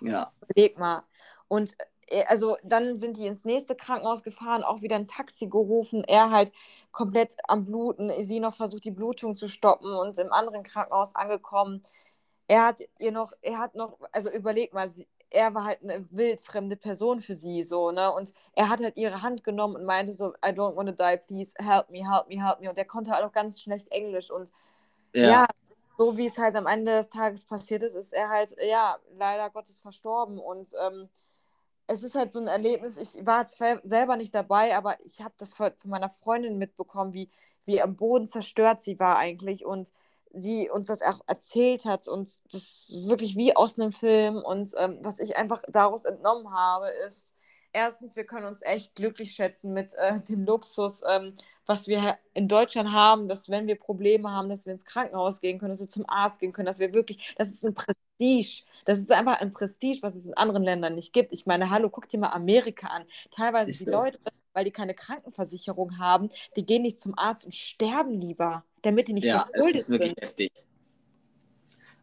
Ja. 0.00 0.32
Überleg 0.42 0.78
mal. 0.78 1.04
Und 1.48 1.76
äh, 2.08 2.24
also 2.26 2.56
dann 2.62 2.98
sind 2.98 3.16
die 3.16 3.26
ins 3.26 3.44
nächste 3.44 3.74
Krankenhaus 3.74 4.22
gefahren, 4.22 4.62
auch 4.64 4.82
wieder 4.82 4.96
ein 4.96 5.08
Taxi 5.08 5.46
gerufen, 5.46 6.04
er 6.04 6.30
halt 6.30 6.52
komplett 6.92 7.36
am 7.48 7.64
Bluten, 7.64 8.12
sie 8.22 8.40
noch 8.40 8.54
versucht, 8.54 8.84
die 8.84 8.90
Blutung 8.90 9.34
zu 9.34 9.48
stoppen 9.48 9.92
und 9.94 10.18
im 10.18 10.32
anderen 10.32 10.62
Krankenhaus 10.62 11.14
angekommen. 11.14 11.82
Er 12.48 12.66
hat 12.66 12.80
ihr 12.98 13.12
noch, 13.12 13.32
er 13.42 13.58
hat 13.58 13.74
noch, 13.74 13.98
also 14.12 14.30
überleg 14.30 14.74
mal, 14.74 14.90
er 15.32 15.54
war 15.54 15.64
halt 15.64 15.82
eine 15.82 16.06
wildfremde 16.10 16.76
Person 16.76 17.20
für 17.20 17.34
sie, 17.34 17.62
so, 17.62 17.90
ne? 17.90 18.12
Und 18.12 18.34
er 18.54 18.68
hat 18.68 18.80
halt 18.80 18.96
ihre 18.96 19.22
Hand 19.22 19.44
genommen 19.44 19.76
und 19.76 19.84
meinte 19.84 20.12
so, 20.12 20.34
I 20.44 20.50
don't 20.50 20.76
want 20.76 20.88
to 20.88 20.94
die, 20.94 21.16
please 21.16 21.54
help 21.58 21.90
me, 21.90 22.08
help 22.08 22.28
me, 22.28 22.44
help 22.44 22.60
me. 22.60 22.68
Und 22.68 22.76
der 22.76 22.84
konnte 22.84 23.10
halt 23.10 23.24
auch 23.24 23.32
ganz 23.32 23.60
schlecht 23.60 23.90
Englisch. 23.90 24.30
Und 24.30 24.52
ja, 25.14 25.28
ja 25.30 25.46
so 25.98 26.16
wie 26.16 26.26
es 26.26 26.38
halt 26.38 26.56
am 26.56 26.66
Ende 26.66 26.92
des 26.92 27.08
Tages 27.08 27.44
passiert 27.44 27.82
ist, 27.82 27.94
ist 27.94 28.12
er 28.12 28.28
halt, 28.28 28.54
ja, 28.60 28.98
leider 29.16 29.50
Gottes 29.50 29.78
verstorben. 29.78 30.38
Und 30.38 30.70
ähm, 30.86 31.08
es 31.86 32.02
ist 32.02 32.14
halt 32.14 32.32
so 32.32 32.40
ein 32.40 32.48
Erlebnis, 32.48 32.96
ich 32.96 33.24
war 33.26 33.40
jetzt 33.40 33.58
selber 33.82 34.16
nicht 34.16 34.34
dabei, 34.34 34.76
aber 34.76 34.98
ich 35.04 35.22
habe 35.22 35.34
das 35.38 35.54
von 35.54 35.72
meiner 35.84 36.08
Freundin 36.08 36.58
mitbekommen, 36.58 37.12
wie, 37.12 37.30
wie 37.64 37.82
am 37.82 37.96
Boden 37.96 38.26
zerstört 38.26 38.82
sie 38.82 38.98
war 38.98 39.16
eigentlich. 39.18 39.64
Und 39.64 39.92
sie 40.32 40.70
uns 40.70 40.86
das 40.86 41.02
auch 41.02 41.20
erzählt 41.26 41.84
hat 41.84 42.08
und 42.08 42.28
das 42.52 42.62
ist 42.62 43.08
wirklich 43.08 43.36
wie 43.36 43.54
aus 43.56 43.78
einem 43.78 43.92
Film 43.92 44.36
und 44.36 44.72
ähm, 44.78 44.98
was 45.02 45.18
ich 45.18 45.36
einfach 45.36 45.62
daraus 45.68 46.04
entnommen 46.04 46.52
habe, 46.52 46.88
ist 47.06 47.32
erstens, 47.72 48.16
wir 48.16 48.24
können 48.24 48.46
uns 48.46 48.62
echt 48.62 48.94
glücklich 48.94 49.32
schätzen 49.32 49.72
mit 49.72 49.94
äh, 49.94 50.20
dem 50.20 50.44
Luxus, 50.44 51.02
ähm, 51.08 51.36
was 51.66 51.88
wir 51.88 52.18
in 52.34 52.48
Deutschland 52.48 52.92
haben, 52.92 53.28
dass 53.28 53.48
wenn 53.48 53.66
wir 53.66 53.76
Probleme 53.76 54.30
haben, 54.30 54.48
dass 54.48 54.66
wir 54.66 54.72
ins 54.72 54.84
Krankenhaus 54.84 55.40
gehen 55.40 55.58
können, 55.58 55.70
dass 55.70 55.80
wir 55.80 55.88
zum 55.88 56.04
Arzt 56.08 56.40
gehen 56.40 56.52
können, 56.52 56.66
dass 56.66 56.78
wir 56.78 56.92
wirklich, 56.94 57.34
das 57.38 57.48
ist 57.48 57.64
ein 57.64 57.74
Prestige, 57.74 58.64
das 58.84 58.98
ist 58.98 59.12
einfach 59.12 59.40
ein 59.40 59.52
Prestige, 59.52 60.02
was 60.02 60.14
es 60.14 60.26
in 60.26 60.34
anderen 60.34 60.62
Ländern 60.62 60.94
nicht 60.94 61.12
gibt. 61.12 61.32
Ich 61.32 61.46
meine, 61.46 61.70
hallo, 61.70 61.88
guck 61.90 62.08
dir 62.08 62.18
mal 62.18 62.30
Amerika 62.30 62.88
an. 62.88 63.04
Teilweise 63.30 63.70
ist 63.70 63.80
die 63.80 63.90
Leute, 63.90 64.18
weil 64.52 64.64
die 64.64 64.70
keine 64.70 64.94
Krankenversicherung 64.94 65.98
haben, 65.98 66.28
die 66.56 66.66
gehen 66.66 66.82
nicht 66.82 66.98
zum 66.98 67.18
Arzt 67.18 67.44
und 67.44 67.54
sterben 67.54 68.20
lieber 68.20 68.64
damit 68.82 69.08
die 69.08 69.14
nicht 69.14 69.24
ja, 69.24 69.48
es 69.52 69.66
ist 69.74 69.88
wirklich 69.88 70.10
sind. 70.10 70.22
heftig. 70.22 70.52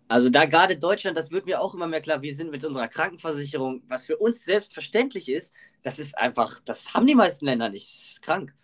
Also 0.08 0.30
da 0.30 0.46
gerade 0.46 0.76
Deutschland, 0.76 1.16
das 1.16 1.30
wird 1.30 1.46
mir 1.46 1.62
auch 1.62 1.76
immer 1.76 1.88
mehr 1.88 2.02
klar, 2.02 2.22
wir 2.24 2.34
sind 2.34 2.50
mit 2.50 2.66
unserer 2.66 2.88
Krankenversicherung, 2.88 3.84
was 3.88 4.06
für 4.06 4.18
uns 4.18 4.44
selbstverständlich 4.44 5.30
ist, 5.30 5.54
das 5.84 6.00
ist 6.00 6.18
einfach, 6.18 6.60
das 6.62 6.96
haben 6.96 7.06
die 7.06 7.14
meisten 7.14 7.46
Länder 7.46 7.70
nicht. 7.70 7.86
Das 7.86 8.10
ist 8.14 8.22
krank. 8.24 8.56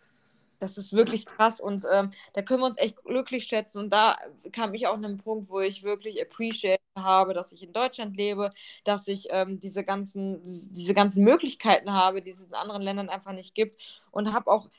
Das 0.60 0.78
ist 0.78 0.94
wirklich 0.94 1.26
krass 1.26 1.60
und 1.60 1.84
ähm, 1.92 2.10
da 2.34 2.42
können 2.42 2.62
wir 2.62 2.68
uns 2.68 2.78
echt 2.78 3.04
glücklich 3.04 3.46
schätzen. 3.46 3.80
Und 3.80 3.92
da 3.92 4.18
kam 4.52 4.74
ich 4.74 4.88
auch 4.88 4.94
an 4.94 5.06
einen 5.06 5.18
Punkt, 5.18 5.50
wo 5.50 5.60
ich 5.60 5.84
wirklich 5.84 6.22
appreciate 6.22 6.80
habe, 6.98 7.34
dass 7.34 7.52
ich 7.52 7.64
in 7.64 7.74
Deutschland 7.74 8.16
lebe, 8.18 8.52
dass 8.84 9.08
ich 9.08 9.28
ähm, 9.32 9.60
diese, 9.60 9.84
ganzen, 9.84 10.42
diese 10.44 10.94
ganzen 10.94 11.24
Möglichkeiten 11.24 11.92
habe, 11.92 12.22
die 12.22 12.30
es 12.32 12.46
in 12.46 12.54
anderen 12.54 12.82
Ländern 12.82 13.10
einfach 13.10 13.34
nicht 13.34 13.56
gibt. 13.56 13.82
Und 14.12 14.34
habe 14.34 14.50
auch 14.52 14.70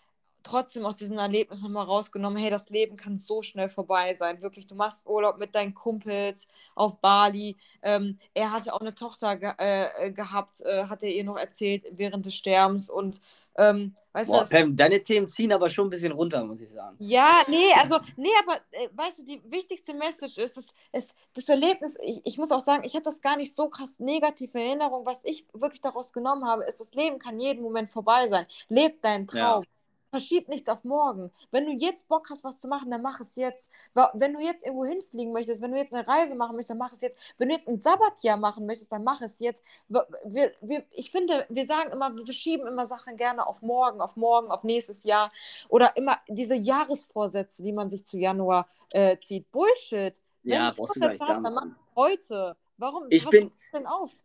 trotzdem 0.47 0.85
aus 0.87 0.97
diesem 0.97 1.19
Erlebnis 1.19 1.63
nochmal 1.63 1.85
rausgenommen, 1.85 2.39
hey, 2.39 2.51
das 2.51 2.71
Leben 2.71 2.97
kann 2.97 3.19
so 3.19 3.43
schnell 3.43 3.69
vorbei 3.69 4.15
sein. 4.15 4.41
Wirklich, 4.41 4.67
du 4.67 4.75
machst 4.75 5.07
Urlaub 5.07 5.39
mit 5.39 5.55
deinen 5.55 5.75
Kumpels 5.75 6.47
auf 6.75 6.99
Bali. 7.01 7.57
Ähm, 7.83 8.19
er 8.33 8.53
hatte 8.53 8.73
auch 8.73 8.81
eine 8.81 8.95
Tochter 8.95 9.37
ge 9.37 9.53
äh, 9.59 10.11
gehabt, 10.13 10.61
äh, 10.63 10.85
hat 10.85 11.03
er 11.03 11.11
ihr 11.11 11.25
noch 11.25 11.37
erzählt 11.37 11.85
während 11.91 12.27
des 12.27 12.35
Sterbens. 12.35 12.89
Und 12.89 13.21
ähm, 13.59 13.95
weißt 14.13 14.29
Boah, 14.29 14.45
du, 14.45 14.51
Pam, 14.51 14.77
deine 14.77 15.03
Themen 15.03 15.27
ziehen 15.27 15.53
aber 15.53 15.69
schon 15.69 15.89
ein 15.89 15.91
bisschen 15.91 16.13
runter, 16.13 16.45
muss 16.45 16.61
ich 16.61 16.71
sagen. 16.71 16.97
Ja, 16.99 17.43
nee, 17.49 17.73
also, 17.81 17.99
nee, 18.17 18.29
aber 18.43 18.57
äh, 18.71 18.89
weißt 18.93 19.21
du, 19.21 19.25
die 19.25 19.43
wichtigste 19.51 19.95
Message 19.95 20.39
ist, 20.39 20.57
dass, 20.57 20.67
es, 20.93 21.15
das 21.35 21.49
Erlebnis, 21.49 21.97
ich, 22.03 22.21
ich 22.25 22.39
muss 22.39 22.53
auch 22.53 22.61
sagen, 22.61 22.85
ich 22.85 22.95
habe 22.95 23.05
das 23.05 23.21
gar 23.21 23.37
nicht 23.37 23.55
so 23.55 23.69
krass 23.69 23.99
negative 23.99 24.59
Erinnerung. 24.61 25.07
Was 25.07 25.25
ich 25.25 25.47
wirklich 25.53 25.81
daraus 25.81 26.13
genommen 26.13 26.45
habe, 26.45 26.65
ist, 26.65 26.81
das 26.81 26.95
Leben 26.95 27.19
kann 27.19 27.41
jeden 27.41 27.63
Moment 27.63 27.91
vorbei 27.91 28.29
sein. 28.29 28.47
Leb 28.69 29.03
deinen 29.03 29.27
Traum. 29.27 29.63
Ja 29.63 29.76
verschieb 30.17 30.49
nichts 30.49 30.69
auf 30.71 30.83
morgen. 30.85 31.31
Wenn 31.51 31.67
du 31.67 31.73
jetzt 31.73 32.09
Bock 32.09 32.31
hast, 32.31 32.43
was 32.43 32.59
zu 32.59 32.69
machen, 32.69 32.91
dann 32.91 33.03
mach 33.03 33.21
es 33.21 33.37
jetzt. 33.37 33.71
Wenn 34.15 34.33
du 34.33 34.41
jetzt 34.41 34.65
irgendwo 34.65 34.87
hinfliegen 34.87 35.33
möchtest, 35.33 35.61
wenn 35.61 35.73
du 35.73 35.79
jetzt 35.79 35.93
eine 35.93 36.09
Reise 36.09 36.35
machen 36.35 36.57
möchtest, 36.57 36.71
dann 36.71 36.79
mach 36.79 36.93
es 36.93 37.03
jetzt. 37.03 37.19
Wenn 37.37 37.49
du 37.49 37.55
jetzt 37.55 37.69
ein 37.69 37.79
Sabbatjahr 37.79 38.39
machen 38.39 38.65
möchtest, 38.65 38.91
dann 38.91 39.05
mach 39.05 39.21
es 39.21 39.39
jetzt. 39.41 39.63
Wir, 39.89 40.53
wir, 40.63 40.85
ich 40.91 41.11
finde, 41.11 41.45
wir 41.51 41.67
sagen 41.67 41.93
immer, 41.93 42.17
wir 42.17 42.25
verschieben 42.25 42.67
immer 42.67 42.87
Sachen 42.87 43.17
gerne 43.17 43.47
auf 43.47 43.61
morgen, 43.61 44.01
auf 44.01 44.17
morgen, 44.17 44.51
auf 44.51 44.65
nächstes 44.65 45.05
Jahr. 45.05 45.31
Oder 45.69 45.95
immer 45.99 46.19
diese 46.29 46.55
Jahresvorsätze, 46.55 47.63
die 47.63 47.73
man 47.73 47.91
sich 47.91 48.07
zu 48.07 48.17
Januar 48.17 48.69
äh, 48.93 49.19
zieht. 49.19 49.53
Bullshit. 49.53 50.19
Wenn 50.43 50.53
ja, 50.55 50.73
brauchst 50.75 50.97
du 50.97 51.01
gar 51.01 51.11
nicht 51.11 51.21
hast, 51.21 51.45
dann 51.45 51.55
mach 51.55 51.67
heute. 51.95 52.57
Warum? 52.79 53.05
Ich 53.11 53.29
bin, 53.29 53.53
denn 53.75 53.87
auf? 53.87 54.17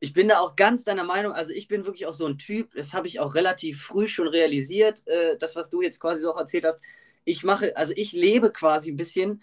Ich 0.00 0.14
bin 0.14 0.28
da 0.28 0.40
auch 0.40 0.56
ganz 0.56 0.82
deiner 0.84 1.04
Meinung. 1.04 1.32
Also 1.32 1.52
ich 1.52 1.68
bin 1.68 1.84
wirklich 1.84 2.06
auch 2.06 2.14
so 2.14 2.26
ein 2.26 2.38
Typ, 2.38 2.74
das 2.74 2.94
habe 2.94 3.06
ich 3.06 3.20
auch 3.20 3.34
relativ 3.34 3.82
früh 3.82 4.08
schon 4.08 4.28
realisiert, 4.28 5.06
äh, 5.06 5.36
das, 5.38 5.54
was 5.56 5.70
du 5.70 5.82
jetzt 5.82 6.00
quasi 6.00 6.22
so 6.22 6.32
auch 6.32 6.38
erzählt 6.38 6.64
hast. 6.64 6.80
Ich 7.24 7.44
mache, 7.44 7.76
also 7.76 7.92
ich 7.94 8.12
lebe 8.12 8.50
quasi 8.50 8.90
ein 8.90 8.96
bisschen 8.96 9.42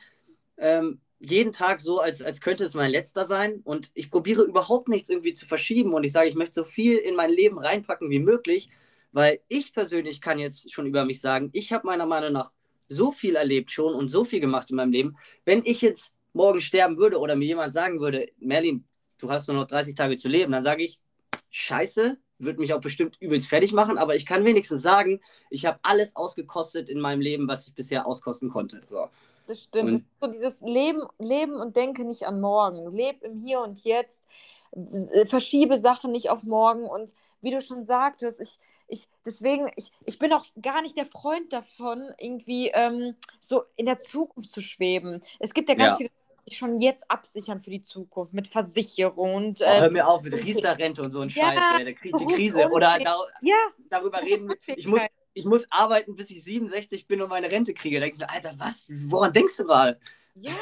ähm, 0.58 1.00
jeden 1.20 1.52
Tag 1.52 1.80
so, 1.80 2.00
als, 2.00 2.24
als 2.24 2.42
könnte 2.42 2.64
es 2.64 2.74
mein 2.74 2.92
letzter 2.92 3.26
sein. 3.26 3.62
Und 3.64 3.92
ich 3.94 4.10
probiere 4.10 4.44
überhaupt 4.44 4.88
nichts 4.90 5.10
irgendwie 5.10 5.34
zu 5.34 5.46
verschieben. 5.46 5.94
Und 5.94 6.04
ich 6.04 6.12
sage, 6.12 6.28
ich 6.28 6.36
möchte 6.36 6.56
so 6.56 6.64
viel 6.64 6.98
in 6.98 7.16
mein 7.16 7.30
Leben 7.30 7.60
reinpacken 7.60 8.10
wie 8.10 8.20
möglich, 8.20 8.70
weil 9.12 9.40
ich 9.48 9.74
persönlich 9.74 10.22
kann 10.22 10.40
jetzt 10.40 10.74
schon 10.74 10.88
über 10.88 11.06
mich 11.06 11.22
sagen, 11.22 11.50
ich 11.54 11.72
habe 11.72 11.86
meiner 11.88 12.08
Meinung 12.08 12.34
nach 12.34 12.52
so 12.88 13.12
viel 13.12 13.36
erlebt 13.36 13.72
schon 13.72 13.94
und 13.94 14.10
so 14.10 14.26
viel 14.26 14.40
gemacht 14.40 14.72
in 14.72 14.78
meinem 14.78 14.92
Leben. 14.92 15.16
Wenn 15.46 15.62
ich 15.66 15.82
jetzt 15.82 16.14
morgen 16.34 16.62
sterben 16.62 16.98
würde 16.98 17.20
oder 17.20 17.36
mir 17.36 17.46
jemand 17.46 17.74
sagen 17.74 18.00
würde, 18.00 18.30
Merlin, 18.40 18.86
du 19.18 19.30
hast 19.30 19.48
nur 19.48 19.58
noch 19.58 19.68
30 19.68 19.96
Tage 19.96 20.18
zu 20.18 20.28
leben, 20.28 20.52
dann 20.52 20.64
sage 20.64 20.84
ich, 20.84 21.02
scheiße, 21.52 22.18
wird 22.40 22.60
mich 22.60 22.74
auch 22.74 22.82
bestimmt 22.82 23.18
übelst 23.20 23.48
fertig 23.48 23.74
machen, 23.74 23.98
aber 23.98 24.16
ich 24.16 24.26
kann 24.26 24.46
wenigstens 24.46 24.82
sagen, 24.82 25.22
ich 25.50 25.66
habe 25.66 25.80
alles 25.82 26.16
ausgekostet 26.16 26.90
in 26.90 27.00
meinem 27.00 27.22
Leben, 27.22 27.48
was 27.48 27.68
ich 27.68 27.74
bisher 27.74 28.06
auskosten 28.06 28.50
konnte. 28.50 28.82
So. 28.90 29.10
Das 29.48 29.64
stimmt. 29.64 29.94
Und 29.94 30.06
so 30.22 30.28
dieses 30.28 30.62
Leben, 30.62 31.02
Leben 31.20 31.54
und 31.54 31.76
denke 31.76 32.04
nicht 32.04 32.28
an 32.28 32.42
morgen. 32.42 32.92
Leb 32.92 33.24
im 33.24 33.40
Hier 33.40 33.62
und 33.62 33.84
Jetzt. 33.84 34.24
Verschiebe 35.26 35.78
Sachen 35.78 36.12
nicht 36.12 36.30
auf 36.30 36.44
morgen. 36.44 36.86
Und 36.86 37.16
wie 37.42 37.52
du 37.52 37.62
schon 37.62 37.86
sagtest, 37.86 38.42
ich, 38.42 38.60
ich, 38.88 39.08
deswegen, 39.26 39.72
ich, 39.78 39.92
ich 40.06 40.20
bin 40.20 40.34
auch 40.34 40.46
gar 40.62 40.82
nicht 40.82 40.98
der 40.98 41.06
Freund 41.06 41.54
davon, 41.54 42.12
irgendwie 42.20 42.70
ähm, 42.74 43.16
so 43.40 43.64
in 43.78 43.86
der 43.86 44.00
Zukunft 44.00 44.52
zu 44.52 44.62
schweben. 44.62 45.22
Es 45.40 45.54
gibt 45.54 45.70
ja 45.70 45.76
ganz 45.76 45.94
ja. 45.94 45.98
viele 45.98 46.10
schon 46.54 46.80
jetzt 46.80 47.10
absichern 47.10 47.62
für 47.62 47.70
die 47.70 47.84
Zukunft 47.84 48.34
mit 48.34 48.48
Versicherung 48.48 49.36
und. 49.36 49.62
Äh, 49.62 49.66
oh, 49.66 49.82
hör 49.82 49.92
mir 49.92 50.08
auf 50.08 50.24
mit 50.24 50.34
Riester-Rente 50.46 51.02
und 51.02 51.12
so 51.12 51.22
ein 51.22 51.30
ja, 51.30 51.54
Scheiß, 51.54 51.60
ey, 51.80 51.86
da 51.86 51.92
kriegst 51.94 52.20
du 52.20 52.26
die 52.26 52.34
Krise. 52.34 52.70
Oder 52.70 53.00
da, 53.00 53.18
ja, 53.42 53.56
darüber 53.90 54.22
reden. 54.22 54.54
Ich 54.68 54.88
muss, 54.88 55.02
ich 55.34 55.46
muss 55.46 55.66
arbeiten, 55.70 56.16
bis 56.16 56.30
ich 56.30 56.44
67 56.44 57.08
bin 57.08 57.22
und 57.22 57.30
meine 57.30 57.52
Rente 57.52 57.74
kriege. 57.74 58.00
Da 58.00 58.06
denke 58.06 58.18
ich, 58.22 58.30
Alter, 58.30 58.54
was? 58.58 58.86
Woran 58.88 59.34
denkst 59.34 59.58
du 59.58 59.66
gerade? 59.66 60.00
Ja, 60.36 60.54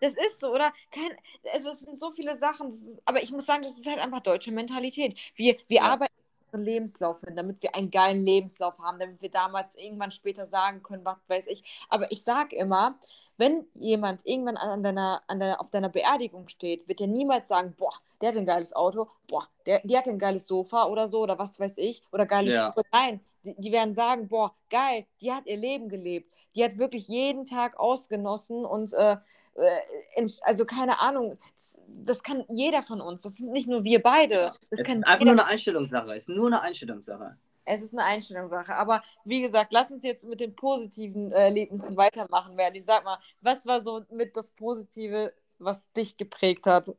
das 0.00 0.14
ist 0.14 0.40
so, 0.40 0.52
oder? 0.52 0.72
Kein, 0.90 1.10
also 1.52 1.70
es 1.70 1.80
sind 1.80 1.98
so 1.98 2.10
viele 2.10 2.36
Sachen, 2.36 2.68
ist, 2.68 3.00
aber 3.04 3.22
ich 3.22 3.30
muss 3.30 3.46
sagen, 3.46 3.62
das 3.62 3.78
ist 3.78 3.86
halt 3.86 3.98
einfach 3.98 4.22
deutsche 4.22 4.52
Mentalität. 4.52 5.16
Wir, 5.34 5.56
wir 5.68 5.78
ja. 5.78 5.82
arbeiten 5.82 6.12
Lebenslauf 6.52 7.20
hin, 7.20 7.36
damit 7.36 7.62
wir 7.62 7.74
einen 7.74 7.90
geilen 7.90 8.24
Lebenslauf 8.24 8.78
haben, 8.78 8.98
damit 8.98 9.20
wir 9.22 9.30
damals 9.30 9.74
irgendwann 9.76 10.10
später 10.10 10.46
sagen 10.46 10.82
können, 10.82 11.04
was 11.04 11.18
weiß 11.28 11.46
ich. 11.48 11.64
Aber 11.88 12.10
ich 12.12 12.22
sage 12.22 12.54
immer, 12.56 12.98
wenn 13.36 13.66
jemand 13.74 14.24
irgendwann 14.24 14.56
an 14.56 14.82
deiner, 14.82 15.22
an 15.26 15.40
deiner, 15.40 15.60
auf 15.60 15.70
deiner 15.70 15.88
Beerdigung 15.88 16.48
steht, 16.48 16.86
wird 16.88 17.00
er 17.00 17.06
niemals 17.06 17.48
sagen, 17.48 17.74
boah, 17.76 17.92
der 18.20 18.30
hat 18.30 18.36
ein 18.36 18.46
geiles 18.46 18.72
Auto, 18.74 19.08
boah, 19.26 19.48
der, 19.66 19.80
die 19.84 19.96
hat 19.96 20.06
ein 20.06 20.18
geiles 20.18 20.46
Sofa 20.46 20.86
oder 20.86 21.08
so, 21.08 21.22
oder 21.22 21.38
was 21.38 21.58
weiß 21.58 21.78
ich, 21.78 22.02
oder 22.12 22.26
geiles 22.26 22.54
ja. 22.54 22.74
Nein, 22.92 23.20
die, 23.44 23.54
die, 23.58 23.72
werden 23.72 23.94
sagen, 23.94 24.28
boah, 24.28 24.54
geil, 24.70 25.06
die 25.20 25.32
hat 25.32 25.46
ihr 25.46 25.56
Leben 25.56 25.88
gelebt. 25.88 26.32
Die 26.54 26.62
hat 26.64 26.78
wirklich 26.78 27.08
jeden 27.08 27.44
Tag 27.44 27.78
ausgenossen 27.78 28.64
und 28.64 28.92
äh, 28.92 29.16
äh 29.56 30.28
also 30.42 30.64
keine 30.64 31.00
Ahnung, 31.00 31.36
das, 31.54 31.80
das, 31.88 32.22
kann 32.22 32.44
jeder 32.48 32.82
von 32.82 33.00
uns, 33.00 33.22
das 33.22 33.36
sind 33.36 33.50
nicht 33.50 33.68
nur 33.68 33.82
wir 33.82 34.00
beide. 34.00 34.52
Das 34.70 34.80
es 34.80 34.88
ist 34.88 35.06
einfach 35.06 35.24
nur 35.24 35.32
eine 35.32 35.46
Einstellungssache, 35.46 36.14
es 36.14 36.28
ist 36.28 36.36
nur 36.36 36.46
eine 36.46 36.60
Einstellungssache. 36.60 37.36
Es 37.64 37.82
ist 37.82 37.92
eine 37.92 38.04
Einstellungssache. 38.04 38.74
Aber 38.74 39.02
wie 39.24 39.42
gesagt, 39.42 39.72
lass 39.72 39.90
uns 39.90 40.02
jetzt 40.02 40.24
mit 40.24 40.40
den 40.40 40.54
positiven 40.54 41.32
äh, 41.32 41.44
Erlebnissen 41.44 41.96
weitermachen, 41.96 42.54
Merlin. 42.54 42.84
Sag 42.84 43.04
mal, 43.04 43.18
was 43.40 43.66
war 43.66 43.80
so 43.80 44.02
mit 44.10 44.36
das 44.36 44.50
Positive, 44.50 45.32
was 45.58 45.90
dich 45.92 46.16
geprägt 46.16 46.66
hat? 46.66 46.92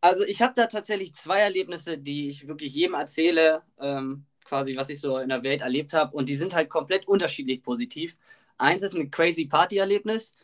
Also 0.00 0.24
ich 0.24 0.42
habe 0.42 0.52
da 0.54 0.66
tatsächlich 0.66 1.14
zwei 1.14 1.40
Erlebnisse, 1.40 1.96
die 1.96 2.28
ich 2.28 2.46
wirklich 2.46 2.74
jedem 2.74 2.94
erzähle, 2.94 3.62
ähm, 3.80 4.26
quasi 4.44 4.76
was 4.76 4.90
ich 4.90 5.00
so 5.00 5.18
in 5.18 5.30
der 5.30 5.42
Welt 5.42 5.62
erlebt 5.62 5.92
habe. 5.94 6.14
Und 6.14 6.28
die 6.28 6.36
sind 6.36 6.54
halt 6.54 6.68
komplett 6.68 7.08
unterschiedlich 7.08 7.62
positiv. 7.62 8.18
Eins 8.58 8.82
ist 8.82 8.94
ein 8.94 9.10
crazy 9.10 9.46
Party-Erlebnis 9.46 10.34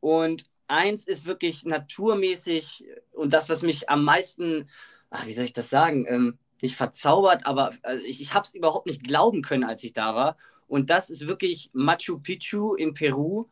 und 0.00 0.44
eins 0.68 1.06
ist 1.06 1.26
wirklich 1.26 1.64
naturmäßig 1.64 2.84
und 3.12 3.32
das, 3.32 3.48
was 3.48 3.62
mich 3.62 3.88
am 3.88 4.04
meisten, 4.04 4.68
ach, 5.10 5.26
wie 5.26 5.32
soll 5.32 5.44
ich 5.44 5.52
das 5.52 5.70
sagen, 5.70 6.06
ähm, 6.08 6.38
nicht 6.62 6.76
verzaubert, 6.76 7.46
aber 7.46 7.70
also 7.82 8.04
ich, 8.04 8.20
ich 8.20 8.34
habe 8.34 8.44
es 8.44 8.54
überhaupt 8.54 8.86
nicht 8.86 9.04
glauben 9.04 9.42
können, 9.42 9.64
als 9.64 9.84
ich 9.84 9.92
da 9.92 10.14
war. 10.14 10.36
Und 10.68 10.90
das 10.90 11.10
ist 11.10 11.26
wirklich 11.26 11.70
Machu 11.72 12.18
Picchu 12.18 12.74
in 12.74 12.94
Peru. 12.94 13.46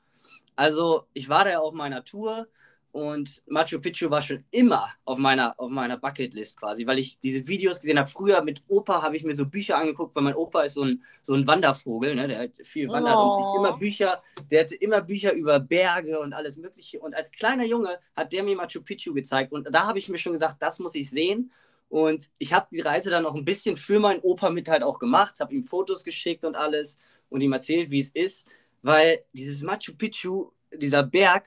Also 0.57 1.07
ich 1.13 1.29
war 1.29 1.45
da 1.45 1.51
ja 1.51 1.59
auf 1.61 1.75
meiner 1.75 2.05
Tour 2.05 2.49
und 2.95 3.43
Machu 3.49 3.81
Picchu 3.81 4.09
war 4.09 4.23
schon 4.23 4.45
immer 4.53 4.89
auf 5.05 5.19
meiner, 5.19 5.59
auf 5.59 5.69
meiner 5.69 5.97
Bucketlist 5.97 6.61
quasi, 6.61 6.87
weil 6.87 7.01
ich 7.01 7.19
diese 7.19 7.49
Videos 7.49 7.81
gesehen 7.81 7.99
habe. 7.99 8.09
Früher 8.09 8.41
mit 8.45 8.63
Opa 8.69 9.03
habe 9.03 9.17
ich 9.17 9.25
mir 9.25 9.35
so 9.35 9.47
Bücher 9.47 9.79
angeguckt, 9.79 10.15
weil 10.15 10.23
mein 10.23 10.37
Opa 10.37 10.63
ist 10.63 10.75
so 10.75 10.83
ein, 10.83 11.03
so 11.21 11.35
ein 11.35 11.45
Wandervogel, 11.45 12.15
ne? 12.15 12.29
der 12.29 12.39
halt 12.39 12.65
viel 12.65 12.89
wandert 12.89 13.17
oh. 13.17 13.25
und 13.25 13.37
sich 13.37 13.47
immer 13.59 13.77
Bücher, 13.77 14.23
der 14.49 14.61
hatte 14.61 14.77
immer 14.77 15.01
Bücher 15.01 15.33
über 15.33 15.59
Berge 15.59 16.21
und 16.21 16.35
alles 16.35 16.57
Mögliche. 16.57 17.01
Und 17.01 17.17
als 17.17 17.33
kleiner 17.33 17.65
Junge 17.65 17.99
hat 18.15 18.33
der 18.33 18.45
mir 18.45 18.55
Machu 18.55 18.81
Picchu 18.81 19.13
gezeigt 19.13 19.53
und 19.53 19.75
da 19.75 19.89
habe 19.89 19.99
ich 19.99 20.09
mir 20.09 20.19
schon 20.19 20.33
gesagt, 20.33 20.63
das 20.63 20.79
muss 20.79 20.95
ich 20.95 21.11
sehen. 21.11 21.51
Und 21.89 22.29
ich 22.39 22.53
habe 22.53 22.67
die 22.73 22.81
Reise 22.81 23.11
dann 23.11 23.27
auch 23.27 23.35
ein 23.35 23.45
bisschen 23.45 23.77
für 23.77 24.01
meinen 24.01 24.21
Opa 24.21 24.51
mit 24.51 24.69
halt 24.69 24.83
auch 24.83 24.99
gemacht, 24.99 25.41
habe 25.41 25.55
ihm 25.55 25.65
Fotos 25.65 26.05
geschickt 26.05 26.45
und 26.45 26.57
alles 26.57 26.99
und 27.29 27.41
ihm 27.41 27.53
erzählt, 27.53 27.91
wie 27.91 28.01
es 28.01 28.11
ist, 28.11 28.49
weil 28.83 29.25
dieses 29.33 29.63
Machu 29.63 29.95
Picchu, 29.97 30.51
dieser 30.73 31.03
Berg, 31.03 31.47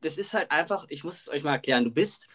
das 0.00 0.18
ist 0.18 0.34
halt 0.34 0.50
einfach, 0.50 0.86
ich 0.88 1.04
muss 1.04 1.18
es 1.18 1.28
euch 1.28 1.42
mal 1.42 1.52
erklären, 1.52 1.84
du 1.84 1.90
bist 1.90 2.28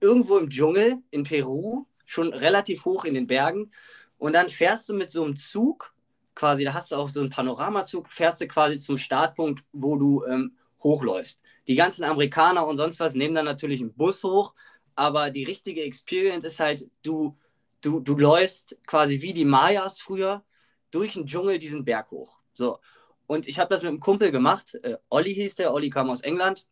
irgendwo 0.00 0.36
im 0.38 0.50
Dschungel 0.50 0.98
in 1.10 1.22
Peru, 1.22 1.86
schon 2.04 2.32
relativ 2.32 2.84
hoch 2.84 3.04
in 3.04 3.14
den 3.14 3.26
Bergen 3.26 3.70
und 4.18 4.32
dann 4.34 4.48
fährst 4.48 4.88
du 4.88 4.94
mit 4.94 5.10
so 5.10 5.24
einem 5.24 5.36
Zug, 5.36 5.94
quasi, 6.34 6.64
da 6.64 6.74
hast 6.74 6.92
du 6.92 6.96
auch 6.96 7.08
so 7.08 7.20
einen 7.20 7.30
Panoramazug, 7.30 8.10
fährst 8.10 8.40
du 8.40 8.48
quasi 8.48 8.78
zum 8.78 8.98
Startpunkt, 8.98 9.64
wo 9.72 9.96
du 9.96 10.24
ähm, 10.26 10.56
hochläufst. 10.82 11.40
Die 11.68 11.76
ganzen 11.76 12.04
Amerikaner 12.04 12.66
und 12.66 12.76
sonst 12.76 12.98
was 13.00 13.14
nehmen 13.14 13.34
dann 13.34 13.44
natürlich 13.44 13.80
einen 13.80 13.94
Bus 13.94 14.22
hoch, 14.24 14.54
aber 14.94 15.30
die 15.30 15.44
richtige 15.44 15.82
Experience 15.82 16.44
ist 16.44 16.60
halt, 16.60 16.88
du, 17.02 17.36
du, 17.80 18.00
du 18.00 18.16
läufst 18.16 18.76
quasi 18.86 19.20
wie 19.22 19.32
die 19.32 19.44
Mayas 19.44 20.00
früher 20.00 20.44
durch 20.90 21.14
den 21.14 21.26
Dschungel 21.26 21.58
diesen 21.58 21.84
Berg 21.84 22.10
hoch. 22.10 22.38
So. 22.54 22.78
Und 23.26 23.48
ich 23.48 23.58
habe 23.58 23.70
das 23.70 23.82
mit 23.82 23.88
einem 23.88 24.00
Kumpel 24.00 24.30
gemacht. 24.30 24.74
Äh, 24.82 24.98
Olli 25.08 25.34
hieß 25.34 25.54
der, 25.56 25.72
Olli 25.72 25.90
kam 25.90 26.10
aus 26.10 26.20
England. 26.20 26.66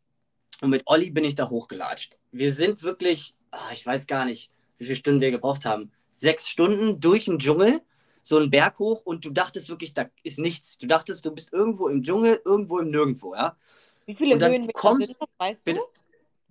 Und 0.61 0.71
mit 0.71 0.83
Olli 0.85 1.11
bin 1.11 1.25
ich 1.25 1.35
da 1.35 1.49
hochgelatscht. 1.49 2.19
Wir 2.33 2.53
sind 2.53 2.83
wirklich, 2.83 3.35
ach, 3.51 3.73
ich 3.73 3.85
weiß 3.85 4.07
gar 4.07 4.25
nicht, 4.25 4.51
wie 4.79 4.85
viele 4.85 4.97
Stunden 4.97 5.21
wir 5.21 5.31
gebraucht 5.31 5.65
haben. 5.65 5.91
Sechs 6.13 6.49
Stunden 6.49 7.01
durch 7.01 7.25
den 7.25 7.39
Dschungel, 7.39 7.81
so 8.23 8.37
einen 8.37 8.51
Berg 8.51 8.79
hoch 8.79 9.03
und 9.07 9.25
du 9.25 9.31
dachtest 9.31 9.71
wirklich, 9.71 9.95
da 9.95 10.11
ist 10.23 10.39
nichts. 10.39 10.77
Du 10.77 10.87
dachtest, 10.87 11.25
du 11.25 11.31
bist 11.31 11.53
irgendwo 11.53 11.89
im 11.89 12.03
Dschungel, 12.03 12.43
irgendwo 12.45 12.79
im 12.79 12.91
Nirgendwo, 12.91 13.35
ja. 13.35 13.57
Wie 14.05 14.15
viele 14.15 14.39
Höhenmeter 14.39 14.73
kommst, 14.73 15.07
sind 15.07 15.19
das, 15.21 15.29
weißt 15.39 15.61
du? 15.61 15.73
bitte? 15.73 15.81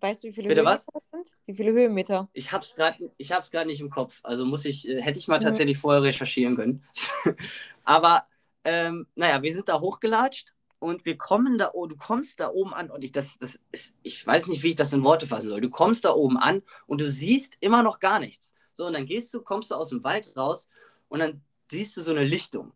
Weißt 0.01 0.23
du, 0.23 0.27
wie 0.29 0.33
viele 0.33 0.49
Bitte 0.49 0.61
Höhenmeter 0.61 0.71
was? 0.71 0.85
das 0.93 1.03
sind? 1.11 1.31
Wie 1.45 1.53
viele 1.55 1.71
Höhenmeter? 1.73 2.29
Ich 2.33 2.51
hab's 2.51 2.75
gerade, 2.75 3.11
ich 3.17 3.31
hab's 3.31 3.51
gerade 3.51 3.67
nicht 3.67 3.81
im 3.81 3.89
Kopf. 3.89 4.19
Also 4.23 4.45
muss 4.45 4.65
ich, 4.65 4.87
äh, 4.87 5.01
hätte 5.01 5.19
ich 5.19 5.27
mal 5.27 5.39
Mhm. 5.39 5.43
tatsächlich 5.43 5.77
vorher 5.77 6.03
recherchieren 6.03 6.55
können. 6.55 6.83
Aber 7.83 8.25
ähm, 8.63 9.07
naja, 9.15 9.41
wir 9.41 9.53
sind 9.53 9.67
da 9.67 9.79
hochgelatscht 9.79 10.53
und 10.79 11.05
wir 11.05 11.17
kommen 11.17 11.57
da, 11.57 11.71
oh, 11.73 11.87
du 11.87 11.97
kommst 11.97 12.39
da 12.39 12.49
oben 12.49 12.73
an 12.73 12.91
und 12.91 13.03
ich, 13.03 13.11
das, 13.11 13.37
das 13.39 13.59
ist, 13.71 13.93
ich 14.03 14.25
weiß 14.25 14.47
nicht, 14.47 14.63
wie 14.63 14.69
ich 14.69 14.75
das 14.75 14.93
in 14.93 15.03
Worte 15.03 15.27
fassen 15.27 15.49
soll. 15.49 15.61
Du 15.61 15.69
kommst 15.69 16.05
da 16.05 16.11
oben 16.13 16.37
an 16.37 16.61
und 16.87 17.01
du 17.01 17.09
siehst 17.09 17.57
immer 17.59 17.83
noch 17.83 17.99
gar 17.99 18.19
nichts. 18.19 18.53
So, 18.73 18.85
und 18.85 18.93
dann 18.93 19.05
gehst 19.05 19.33
du, 19.33 19.41
kommst 19.41 19.71
du 19.71 19.75
aus 19.75 19.89
dem 19.89 20.03
Wald 20.03 20.35
raus 20.37 20.69
und 21.09 21.19
dann 21.19 21.41
siehst 21.69 21.97
du 21.97 22.01
so 22.01 22.11
eine 22.11 22.23
Lichtung. 22.23 22.71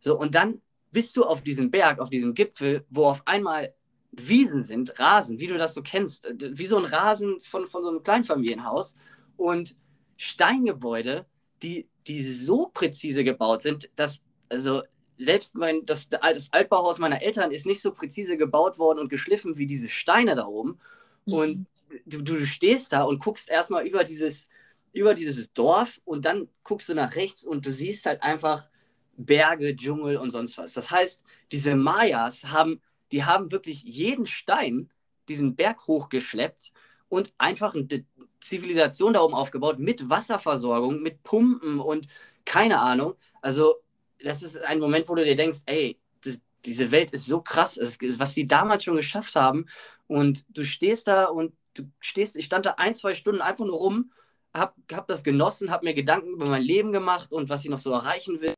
So, 0.00 0.18
und 0.18 0.34
dann 0.34 0.60
bist 0.92 1.16
du 1.16 1.24
auf 1.24 1.42
diesem 1.42 1.70
Berg, 1.70 2.00
auf 2.00 2.10
diesem 2.10 2.34
Gipfel, 2.34 2.84
wo 2.90 3.06
auf 3.06 3.22
einmal 3.26 3.74
Wiesen 4.16 4.62
sind, 4.62 4.98
Rasen, 4.98 5.38
wie 5.38 5.46
du 5.46 5.58
das 5.58 5.74
so 5.74 5.82
kennst, 5.82 6.24
äh, 6.24 6.34
wie 6.38 6.66
so 6.66 6.78
ein 6.78 6.84
Rasen 6.84 7.40
von, 7.40 7.66
von 7.66 7.82
so 7.82 7.90
einem 7.90 8.02
Kleinfamilienhaus 8.02 8.96
und 9.36 9.76
Steingebäude, 10.16 11.26
die, 11.62 11.88
die 12.06 12.22
so 12.22 12.70
präzise 12.72 13.24
gebaut 13.24 13.62
sind, 13.62 13.90
dass, 13.96 14.22
also 14.48 14.82
selbst 15.18 15.54
mein, 15.54 15.84
das, 15.86 16.08
das 16.08 16.52
Altbauhaus 16.52 16.98
meiner 16.98 17.22
Eltern 17.22 17.50
ist 17.50 17.66
nicht 17.66 17.80
so 17.80 17.92
präzise 17.92 18.36
gebaut 18.36 18.78
worden 18.78 18.98
und 18.98 19.08
geschliffen 19.08 19.56
wie 19.58 19.66
diese 19.66 19.88
Steine 19.88 20.34
da 20.34 20.46
oben. 20.46 20.78
Und 21.24 21.66
du, 22.04 22.22
du 22.22 22.44
stehst 22.44 22.92
da 22.92 23.02
und 23.02 23.18
guckst 23.18 23.48
erstmal 23.48 23.86
über 23.86 24.04
dieses, 24.04 24.48
über 24.92 25.14
dieses 25.14 25.52
Dorf 25.52 26.00
und 26.04 26.24
dann 26.24 26.48
guckst 26.64 26.88
du 26.88 26.94
nach 26.94 27.16
rechts 27.16 27.44
und 27.44 27.66
du 27.66 27.72
siehst 27.72 28.06
halt 28.06 28.22
einfach 28.22 28.68
Berge, 29.16 29.74
Dschungel 29.74 30.16
und 30.18 30.30
sonst 30.30 30.58
was. 30.58 30.74
Das 30.74 30.90
heißt, 30.90 31.24
diese 31.50 31.74
Mayas 31.74 32.44
haben, 32.44 32.80
die 33.12 33.24
haben 33.24 33.52
wirklich 33.52 33.82
jeden 33.82 34.26
Stein 34.26 34.90
diesen 35.28 35.56
Berg 35.56 35.86
hochgeschleppt 35.86 36.72
und 37.08 37.32
einfach 37.38 37.74
eine 37.74 38.04
Zivilisation 38.40 39.14
da 39.14 39.20
oben 39.20 39.34
aufgebaut 39.34 39.78
mit 39.78 40.08
Wasserversorgung, 40.08 41.02
mit 41.02 41.22
Pumpen 41.22 41.80
und 41.80 42.06
keine 42.44 42.80
Ahnung. 42.80 43.14
Also, 43.42 43.76
das 44.22 44.42
ist 44.42 44.58
ein 44.58 44.80
Moment, 44.80 45.08
wo 45.08 45.14
du 45.14 45.24
dir 45.24 45.36
denkst, 45.36 45.58
ey, 45.66 45.98
das, 46.24 46.40
diese 46.64 46.90
Welt 46.90 47.12
ist 47.12 47.26
so 47.26 47.40
krass, 47.40 47.78
was 47.78 48.34
die 48.34 48.46
damals 48.46 48.84
schon 48.84 48.96
geschafft 48.96 49.36
haben. 49.36 49.66
Und 50.06 50.44
du 50.48 50.64
stehst 50.64 51.08
da 51.08 51.24
und 51.24 51.54
du 51.74 51.84
stehst, 52.00 52.36
ich 52.36 52.44
stand 52.44 52.66
da 52.66 52.74
ein, 52.78 52.94
zwei 52.94 53.14
Stunden 53.14 53.42
einfach 53.42 53.66
nur 53.66 53.76
rum, 53.76 54.12
hab, 54.54 54.74
hab 54.92 55.06
das 55.06 55.22
genossen, 55.22 55.70
hab 55.70 55.82
mir 55.82 55.94
Gedanken 55.94 56.30
über 56.30 56.46
mein 56.46 56.62
Leben 56.62 56.92
gemacht 56.92 57.32
und 57.32 57.48
was 57.48 57.64
ich 57.64 57.70
noch 57.70 57.78
so 57.78 57.92
erreichen 57.92 58.40
will. 58.40 58.55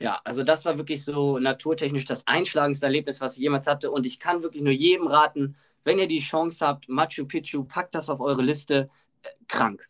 Ja, 0.00 0.20
also 0.24 0.42
das 0.42 0.64
war 0.64 0.76
wirklich 0.76 1.04
so 1.04 1.38
naturtechnisch 1.38 2.04
das 2.04 2.26
einschlagendste 2.26 2.86
Erlebnis, 2.86 3.20
was 3.20 3.36
ich 3.36 3.42
jemals 3.42 3.66
hatte. 3.66 3.90
Und 3.90 4.06
ich 4.06 4.18
kann 4.18 4.42
wirklich 4.42 4.62
nur 4.62 4.72
jedem 4.72 5.06
raten, 5.06 5.56
wenn 5.84 5.98
ihr 5.98 6.08
die 6.08 6.20
Chance 6.20 6.66
habt, 6.66 6.88
Machu 6.88 7.26
Picchu, 7.26 7.64
packt 7.64 7.94
das 7.94 8.08
auf 8.08 8.20
eure 8.20 8.42
Liste. 8.42 8.90
Äh, 9.22 9.28
krank. 9.48 9.88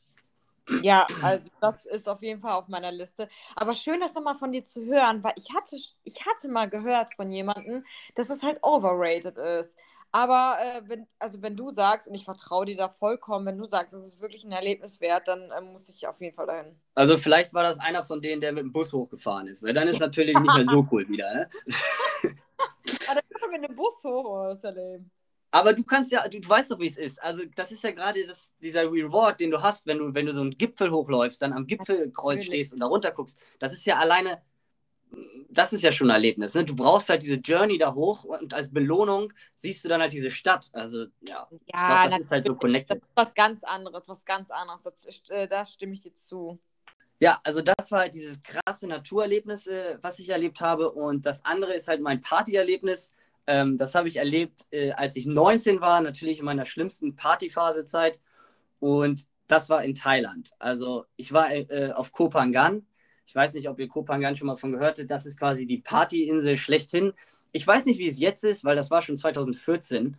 Ja, 0.83 1.07
also 1.23 1.45
das 1.61 1.85
ist 1.87 2.09
auf 2.09 2.23
jeden 2.23 2.41
Fall 2.41 2.53
auf 2.53 2.69
meiner 2.69 2.91
Liste. 2.91 3.29
Aber 3.55 3.75
schön, 3.75 4.01
das 4.01 4.15
nochmal 4.15 4.35
von 4.35 4.53
dir 4.53 4.65
zu 4.65 4.85
hören, 4.87 5.23
weil 5.23 5.35
ich 5.37 5.53
hatte, 5.55 5.77
ich 5.77 6.27
hatte 6.27 6.49
mal 6.49 6.71
gehört 6.71 7.15
von 7.15 7.31
jemandem, 7.31 7.85
dass 8.15 8.31
es 8.31 8.43
halt 8.43 8.63
overrated 8.63 9.37
ist. 9.37 9.77
Aber 10.15 10.59
äh, 10.63 10.89
wenn, 10.89 11.09
also 11.19 11.43
wenn 11.43 11.57
du 11.57 11.71
sagst, 11.71 12.07
und 12.07 12.15
ich 12.15 12.25
vertraue 12.25 12.67
dir 12.67 12.77
da 12.77 12.89
vollkommen, 12.89 13.47
wenn 13.47 13.59
du 13.59 13.65
sagst, 13.65 13.93
es 13.95 14.07
ist 14.07 14.21
wirklich 14.21 14.45
ein 14.45 14.53
Erlebnis 14.53 15.01
wert, 15.01 15.27
dann 15.27 15.51
äh, 15.51 15.61
muss 15.61 15.89
ich 15.89 16.07
auf 16.07 16.21
jeden 16.21 16.37
Fall 16.37 16.47
dahin. 16.47 16.77
Also 16.95 17.19
vielleicht 17.19 17.53
war 17.53 17.65
das 17.65 17.81
einer 17.81 18.05
von 18.05 18.23
denen, 18.23 18.41
der 18.41 18.53
mit 18.53 18.63
dem 18.63 18.73
Bus 18.73 18.93
hochgefahren 18.93 19.49
ist, 19.49 19.61
weil 19.65 19.75
dann 19.75 19.89
ist 19.89 19.99
natürlich 19.99 20.39
nicht 20.39 20.55
mehr 20.55 20.65
so 20.65 20.87
cool 20.93 21.09
wieder. 21.09 21.35
Ne? 21.35 21.49
Ah, 23.09 23.15
dann 23.15 23.25
kommen 23.41 23.55
wir 23.55 23.61
mit 23.61 23.71
dem 23.71 23.75
Bus 23.75 23.95
hoch, 24.05 24.25
oh, 24.25 24.45
das 24.45 24.59
ist 24.59 24.65
ja 24.65 24.71
lame. 24.71 25.05
Aber 25.51 25.73
du 25.73 25.83
kannst 25.83 26.13
ja, 26.13 26.29
du, 26.29 26.41
du 26.41 26.49
weißt 26.49 26.71
doch, 26.71 26.79
wie 26.79 26.87
es 26.87 26.97
ist. 26.97 27.21
Also 27.21 27.43
das 27.57 27.73
ist 27.73 27.83
ja 27.83 27.91
gerade 27.91 28.25
das, 28.25 28.53
dieser 28.63 28.85
Reward, 28.85 29.41
den 29.41 29.51
du 29.51 29.63
hast, 29.63 29.85
wenn 29.87 29.99
du, 29.99 30.15
wenn 30.15 30.27
du 30.27 30.33
so 30.33 30.43
einen 30.43 30.57
Gipfel 30.57 30.93
hochläufst, 30.93 31.43
dann 31.43 31.53
am 31.53 31.67
Gipfelkreuz 31.67 32.45
stehst 32.45 32.73
und 32.73 32.79
da 32.79 32.87
runter 32.87 33.11
guckst. 33.11 33.37
Das 33.59 33.73
ist 33.73 33.85
ja 33.85 33.97
alleine, 33.97 34.41
das 35.55 35.73
ist 35.73 35.83
ja 35.83 35.93
schon 35.93 36.11
ein 36.11 36.15
Erlebnis. 36.15 36.55
Ne? 36.55 36.65
Du 36.65 36.77
brauchst 36.77 37.09
halt 37.09 37.23
diese 37.23 37.37
Journey 37.37 37.79
da 37.79 37.95
hoch 37.95 38.25
und 38.25 38.55
als 38.55 38.73
Belohnung 38.73 39.33
siehst 39.55 39.85
du 39.85 39.89
dann 39.89 40.01
halt 40.01 40.13
diese 40.13 40.31
Stadt. 40.31 40.71
Also 40.73 41.07
ja, 41.21 41.49
ich 41.73 41.73
Ja, 41.73 41.87
glaube, 41.87 42.03
das 42.03 42.19
ist 42.19 42.31
halt 42.31 42.47
so 42.47 42.57
connected. 42.57 43.03
Das 43.03 43.09
ist 43.09 43.17
was 43.17 43.35
ganz 43.35 43.65
anderes, 43.65 44.09
was 44.09 44.25
ganz 44.25 44.51
anderes. 44.51 44.83
Das, 44.83 45.05
äh, 45.31 45.49
da 45.49 45.65
stimme 45.67 45.95
ich 45.95 46.03
dir 46.03 46.15
zu. 46.15 46.59
Ja, 47.21 47.41
also 47.45 47.63
das 47.63 47.91
war 47.91 48.01
halt 48.01 48.15
dieses 48.15 48.43
krasse 48.43 48.87
Naturerlebnis, 48.87 49.67
äh, 49.67 49.99
was 50.03 50.19
ich 50.19 50.29
erlebt 50.31 50.61
habe. 50.61 50.91
Und 50.91 51.27
das 51.27 51.45
andere 51.45 51.75
ist 51.75 51.89
halt 51.89 52.01
mein 52.01 52.21
Partyerlebnis. 52.21 53.13
Ähm, 53.47 53.77
das 53.77 53.95
habe 53.95 54.09
ich 54.09 54.17
erlebt, 54.17 54.63
äh, 54.71 54.93
als 54.93 55.17
ich 55.17 55.27
19 55.27 55.81
war, 55.81 56.01
natürlich 56.01 56.39
in 56.41 56.45
meiner 56.45 56.65
schlimmsten 56.65 57.17
Partyphasezeit. 57.17 58.21
Und 58.81 59.27
das 59.49 59.69
war 59.71 59.85
in 59.85 59.95
Thailand. 59.95 60.53
Also 60.59 61.07
ich 61.17 61.33
war 61.33 61.53
äh, 61.53 61.93
auf 61.95 62.13
Koh 62.13 62.31
Phangan. 62.31 62.87
Ich 63.27 63.35
weiß 63.35 63.55
nicht, 63.55 63.69
ob 63.69 63.79
ihr 63.79 63.89
Koh 63.89 64.05
Phangan 64.05 64.37
schon 64.37 64.47
mal 64.47 64.57
von 64.57 64.73
gehört 64.73 64.99
habt. 64.99 65.11
Das 65.11 65.27
ist 65.27 65.39
quasi 65.39 65.67
die 65.67 65.79
Partyinsel 65.79 66.57
schlechthin. 66.57 67.13
Ich 67.53 67.67
weiß 67.67 67.87
nicht, 67.87 67.99
wie 67.99 68.09
es 68.09 68.19
jetzt 68.19 68.45
ist, 68.45 68.65
weil 68.65 68.77
das 68.77 68.91
war 68.91 69.01
schon 69.03 69.17
2014. 69.17 70.17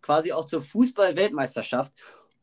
Quasi 0.00 0.32
auch 0.32 0.46
zur 0.46 0.62
Fußball-Weltmeisterschaft. 0.62 1.92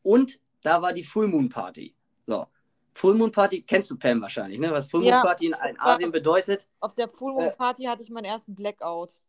Und 0.02 0.40
da 0.62 0.82
war 0.82 0.92
die 0.92 1.02
Full 1.02 1.28
Moon 1.28 1.48
Party. 1.48 1.94
So. 2.24 2.46
Full 2.94 3.14
Moon 3.14 3.32
Party 3.32 3.62
kennst 3.62 3.90
du 3.90 3.96
Pam 3.96 4.20
wahrscheinlich, 4.20 4.58
ne? 4.58 4.70
Was 4.70 4.86
Full 4.86 5.00
Moon 5.00 5.10
Ja. 5.10 5.22
Party 5.22 5.46
in, 5.46 5.54
Asien 5.78 6.10
bedeutet. 6.10 6.66
Auf 6.80 6.94
der 6.94 7.08
Full 7.08 7.32
Moon 7.32 7.44
Äh. 7.46 7.52
Party 7.52 7.84
hatte 7.84 8.02
ich 8.02 8.10
meinen 8.10 8.24
ersten 8.24 8.54
Blackout. 8.54 9.20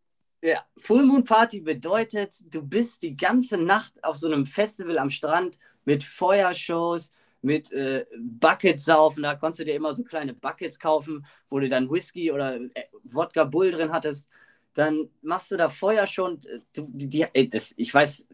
Ja, 0.41 0.65
Full 0.77 1.05
Moon 1.05 1.23
Party 1.23 1.61
bedeutet, 1.61 2.35
du 2.53 2.63
bist 2.63 3.03
die 3.03 3.15
ganze 3.15 3.57
Nacht 3.59 4.03
auf 4.03 4.15
so 4.15 4.27
einem 4.27 4.45
Festival 4.45 4.97
am 4.97 5.11
Strand 5.11 5.59
mit 5.85 6.03
Feuershows, 6.03 7.11
mit 7.41 7.71
äh, 7.71 8.05
Buckets 8.17 8.85
saufen. 8.85 9.23
Da 9.23 9.35
konntest 9.35 9.61
du 9.61 9.65
dir 9.65 9.75
immer 9.75 9.93
so 9.93 10.03
kleine 10.03 10.33
Buckets 10.33 10.79
kaufen, 10.79 11.25
wo 11.49 11.59
du 11.59 11.69
dann 11.69 11.89
Whisky 11.89 12.31
oder 12.31 12.55
äh, 12.55 12.85
Wodka 13.03 13.43
Bull 13.43 13.71
drin 13.71 13.91
hattest. 13.91 14.27
Dann 14.73 15.09
machst 15.21 15.51
du 15.51 15.57
da 15.57 15.69
Feuershow 15.69 16.25
und 16.25 16.45
äh, 16.45 16.59
du, 16.73 16.87
die, 16.91 17.09
die, 17.09 17.25
ey, 17.33 17.49
das, 17.49 17.73
ich 17.77 17.93
weiß, 17.93 18.27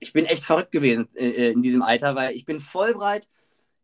ich 0.00 0.12
bin 0.12 0.26
echt 0.26 0.44
verrückt 0.44 0.72
gewesen 0.72 1.08
äh, 1.16 1.50
in 1.50 1.62
diesem 1.62 1.82
Alter, 1.82 2.14
weil 2.14 2.34
ich 2.34 2.44
bin 2.44 2.60
voll 2.60 2.94
breit. 2.94 3.28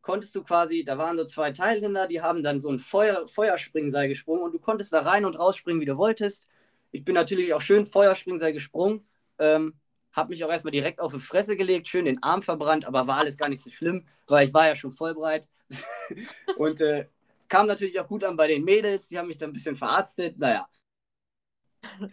Konntest 0.02 0.35
du 0.35 0.42
quasi, 0.42 0.83
da 0.85 0.96
waren 0.96 1.18
so 1.18 1.24
zwei 1.24 1.52
Teilnehmer, 1.52 2.06
die 2.06 2.22
haben 2.22 2.42
dann 2.42 2.61
so 2.61 2.70
ein 2.70 2.78
Feuer, 2.78 3.26
Feuerspringseil 3.28 4.09
gesprungen 4.09 4.42
und 4.42 4.52
du 4.52 4.59
konntest 4.59 4.92
da 4.92 5.00
rein 5.00 5.24
und 5.24 5.38
rausspringen, 5.38 5.80
wie 5.80 5.87
du 5.87 5.96
wolltest. 5.98 6.48
Ich 6.90 7.04
bin 7.04 7.14
natürlich 7.14 7.52
auch 7.54 7.61
schön 7.61 7.87
Feuerspringseil 7.87 8.52
gesprungen. 8.52 9.06
Ähm, 9.38 9.75
habe 10.13 10.31
mich 10.31 10.44
auch 10.44 10.50
erstmal 10.50 10.73
direkt 10.73 11.00
auf 11.00 11.13
die 11.13 11.21
Fresse 11.21 11.56
gelegt, 11.56 11.88
schön 11.88 12.04
den 12.04 12.23
Arm 12.23 12.42
verbrannt, 12.42 12.85
aber 12.85 13.06
war 13.06 13.19
alles 13.19 13.37
gar 13.37 13.48
nicht 13.48 13.63
so 13.63 13.71
schlimm, 13.71 14.06
weil 14.27 14.46
ich 14.46 14.54
war 14.54 14.67
ja 14.67 14.75
schon 14.75 14.90
voll 14.90 15.15
breit. 15.15 15.48
und 16.56 16.81
äh, 16.81 17.06
kam 17.48 17.67
natürlich 17.67 17.98
auch 18.00 18.08
gut 18.08 18.25
an 18.25 18.37
bei 18.37 18.48
den 18.48 18.65
Mädels, 18.65 19.08
die 19.08 19.19
haben 19.19 19.29
mich 19.29 19.38
dann 19.38 19.50
ein 19.50 19.54
bisschen 19.54 19.77
verarztet, 19.77 20.38
naja. 20.38 20.69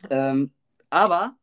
ähm, 0.10 0.52
aber 0.90 1.36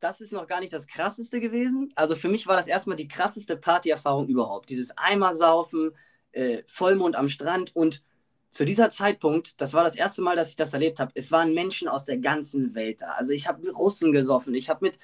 das 0.00 0.20
ist 0.20 0.32
noch 0.32 0.48
gar 0.48 0.60
nicht 0.60 0.72
das 0.72 0.86
Krasseste 0.86 1.38
gewesen. 1.38 1.92
Also 1.94 2.16
für 2.16 2.28
mich 2.28 2.46
war 2.46 2.56
das 2.56 2.66
erstmal 2.66 2.96
die 2.96 3.08
krasseste 3.08 3.56
Partyerfahrung 3.56 4.26
überhaupt. 4.26 4.68
Dieses 4.70 4.96
Eimersaufen, 4.98 5.92
äh, 6.32 6.62
Vollmond 6.66 7.14
am 7.14 7.28
Strand 7.28 7.74
und 7.76 8.02
zu 8.50 8.64
dieser 8.66 8.90
Zeitpunkt, 8.90 9.60
das 9.60 9.72
war 9.72 9.82
das 9.84 9.94
erste 9.94 10.20
Mal, 10.20 10.36
dass 10.36 10.50
ich 10.50 10.56
das 10.56 10.74
erlebt 10.74 11.00
habe, 11.00 11.12
es 11.14 11.32
waren 11.32 11.54
Menschen 11.54 11.88
aus 11.88 12.04
der 12.04 12.18
ganzen 12.18 12.74
Welt 12.74 13.00
da. 13.00 13.12
Also 13.12 13.32
ich 13.32 13.48
habe 13.48 13.62
mit 13.62 13.74
Russen 13.74 14.12
gesoffen, 14.12 14.54
ich 14.54 14.68
habe 14.68 14.84
mit 14.84 14.98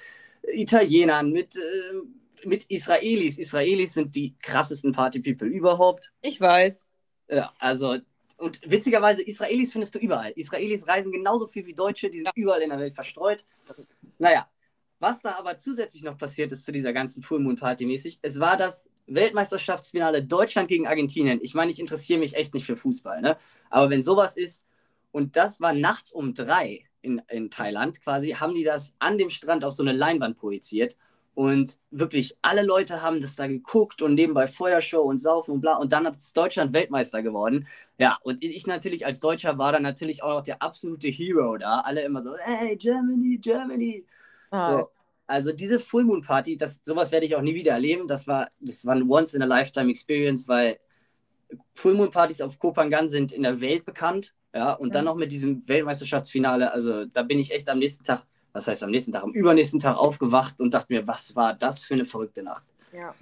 Italienern, 0.53 1.31
mit 1.31 1.55
äh, 1.55 1.59
mit 2.45 2.63
Israelis. 2.65 3.37
Israelis 3.37 3.93
sind 3.93 4.15
die 4.15 4.35
krassesten 4.41 4.91
Party-People 4.91 5.47
überhaupt. 5.47 6.13
Ich 6.21 6.39
weiß. 6.39 6.87
Ja, 7.29 7.53
also, 7.59 7.97
und 8.37 8.59
witzigerweise, 8.65 9.21
Israelis 9.21 9.71
findest 9.71 9.95
du 9.95 9.99
überall. 9.99 10.31
Israelis 10.31 10.87
reisen 10.87 11.11
genauso 11.11 11.47
viel 11.47 11.65
wie 11.65 11.73
Deutsche, 11.73 12.09
die 12.09 12.19
sind 12.19 12.27
ja. 12.27 12.33
überall 12.35 12.61
in 12.61 12.69
der 12.69 12.79
Welt 12.79 12.95
verstreut. 12.95 13.45
Naja, 14.17 14.49
was 14.99 15.21
da 15.21 15.37
aber 15.37 15.57
zusätzlich 15.57 16.03
noch 16.03 16.17
passiert 16.17 16.51
ist 16.51 16.65
zu 16.65 16.71
dieser 16.71 16.93
ganzen 16.93 17.23
Full 17.23 17.39
Moon 17.39 17.55
Party 17.55 17.85
mäßig, 17.85 18.19
es 18.21 18.39
war 18.39 18.57
das 18.57 18.89
Weltmeisterschaftsfinale 19.07 20.23
Deutschland 20.23 20.67
gegen 20.67 20.87
Argentinien. 20.87 21.39
Ich 21.41 21.53
meine, 21.53 21.71
ich 21.71 21.79
interessiere 21.79 22.19
mich 22.19 22.35
echt 22.35 22.53
nicht 22.53 22.65
für 22.65 22.75
Fußball, 22.75 23.21
ne? 23.21 23.37
Aber 23.69 23.89
wenn 23.89 24.03
sowas 24.03 24.35
ist, 24.35 24.65
und 25.11 25.35
das 25.35 25.59
war 25.59 25.73
nachts 25.73 26.11
um 26.11 26.33
drei 26.33 26.85
in, 27.01 27.21
in 27.29 27.49
Thailand 27.49 28.01
quasi, 28.01 28.31
haben 28.31 28.53
die 28.53 28.63
das 28.63 28.93
an 28.99 29.17
dem 29.17 29.29
Strand 29.29 29.63
auf 29.63 29.73
so 29.73 29.83
eine 29.83 29.93
Leinwand 29.93 30.37
projiziert. 30.37 30.97
Und 31.35 31.79
wirklich 31.89 32.35
alle 32.41 32.63
Leute 32.63 33.01
haben 33.01 33.21
das 33.21 33.37
da 33.37 33.47
geguckt 33.47 34.01
und 34.01 34.15
nebenbei 34.15 34.45
Feuershow 34.45 35.01
und 35.03 35.19
Saufen 35.19 35.53
und 35.53 35.61
bla. 35.61 35.77
Und 35.77 35.93
dann 35.93 36.05
ist 36.05 36.35
Deutschland 36.35 36.73
Weltmeister 36.73 37.23
geworden. 37.23 37.65
Ja, 37.97 38.17
und 38.23 38.43
ich 38.43 38.67
natürlich 38.67 39.05
als 39.05 39.21
Deutscher 39.21 39.57
war 39.57 39.71
dann 39.71 39.83
natürlich 39.83 40.21
auch 40.21 40.35
noch 40.35 40.43
der 40.43 40.61
absolute 40.61 41.07
Hero 41.07 41.57
da. 41.57 41.79
Alle 41.79 42.01
immer 42.01 42.23
so, 42.23 42.35
hey, 42.37 42.75
Germany, 42.75 43.37
Germany. 43.37 44.05
Ah. 44.51 44.79
So. 44.79 44.89
Also 45.27 45.53
diese 45.53 45.79
Full 45.79 46.03
Moon 46.03 46.23
Party, 46.23 46.57
das, 46.57 46.81
sowas 46.83 47.11
werde 47.11 47.25
ich 47.25 47.35
auch 47.35 47.41
nie 47.41 47.53
wieder 47.55 47.71
erleben. 47.71 48.07
Das 48.07 48.27
war, 48.27 48.49
das 48.59 48.85
war 48.85 48.95
ein 48.95 49.09
Once 49.09 49.33
in 49.33 49.41
a 49.41 49.45
Lifetime 49.45 49.89
Experience, 49.89 50.47
weil 50.47 50.79
Full 51.75 51.93
Moon 51.93 52.11
Partys 52.11 52.41
auf 52.41 52.59
Kopangan 52.59 53.07
sind 53.07 53.31
in 53.31 53.43
der 53.43 53.61
Welt 53.61 53.85
bekannt. 53.85 54.33
Ja, 54.53 54.73
und 54.73 54.89
ja. 54.89 54.93
dann 54.93 55.05
noch 55.05 55.15
mit 55.15 55.31
diesem 55.31 55.67
Weltmeisterschaftsfinale. 55.67 56.71
Also 56.71 57.05
da 57.05 57.23
bin 57.23 57.39
ich 57.39 57.51
echt 57.51 57.69
am 57.69 57.79
nächsten 57.79 58.03
Tag, 58.03 58.25
was 58.53 58.67
heißt 58.67 58.83
am 58.83 58.91
nächsten 58.91 59.11
Tag, 59.11 59.23
am 59.23 59.31
übernächsten 59.31 59.79
Tag 59.79 59.97
aufgewacht 59.97 60.59
und 60.59 60.73
dachte 60.73 60.93
mir, 60.93 61.07
was 61.07 61.35
war 61.35 61.53
das 61.53 61.79
für 61.79 61.93
eine 61.93 62.05
verrückte 62.05 62.43
Nacht. 62.43 62.65
Ja. 62.91 63.13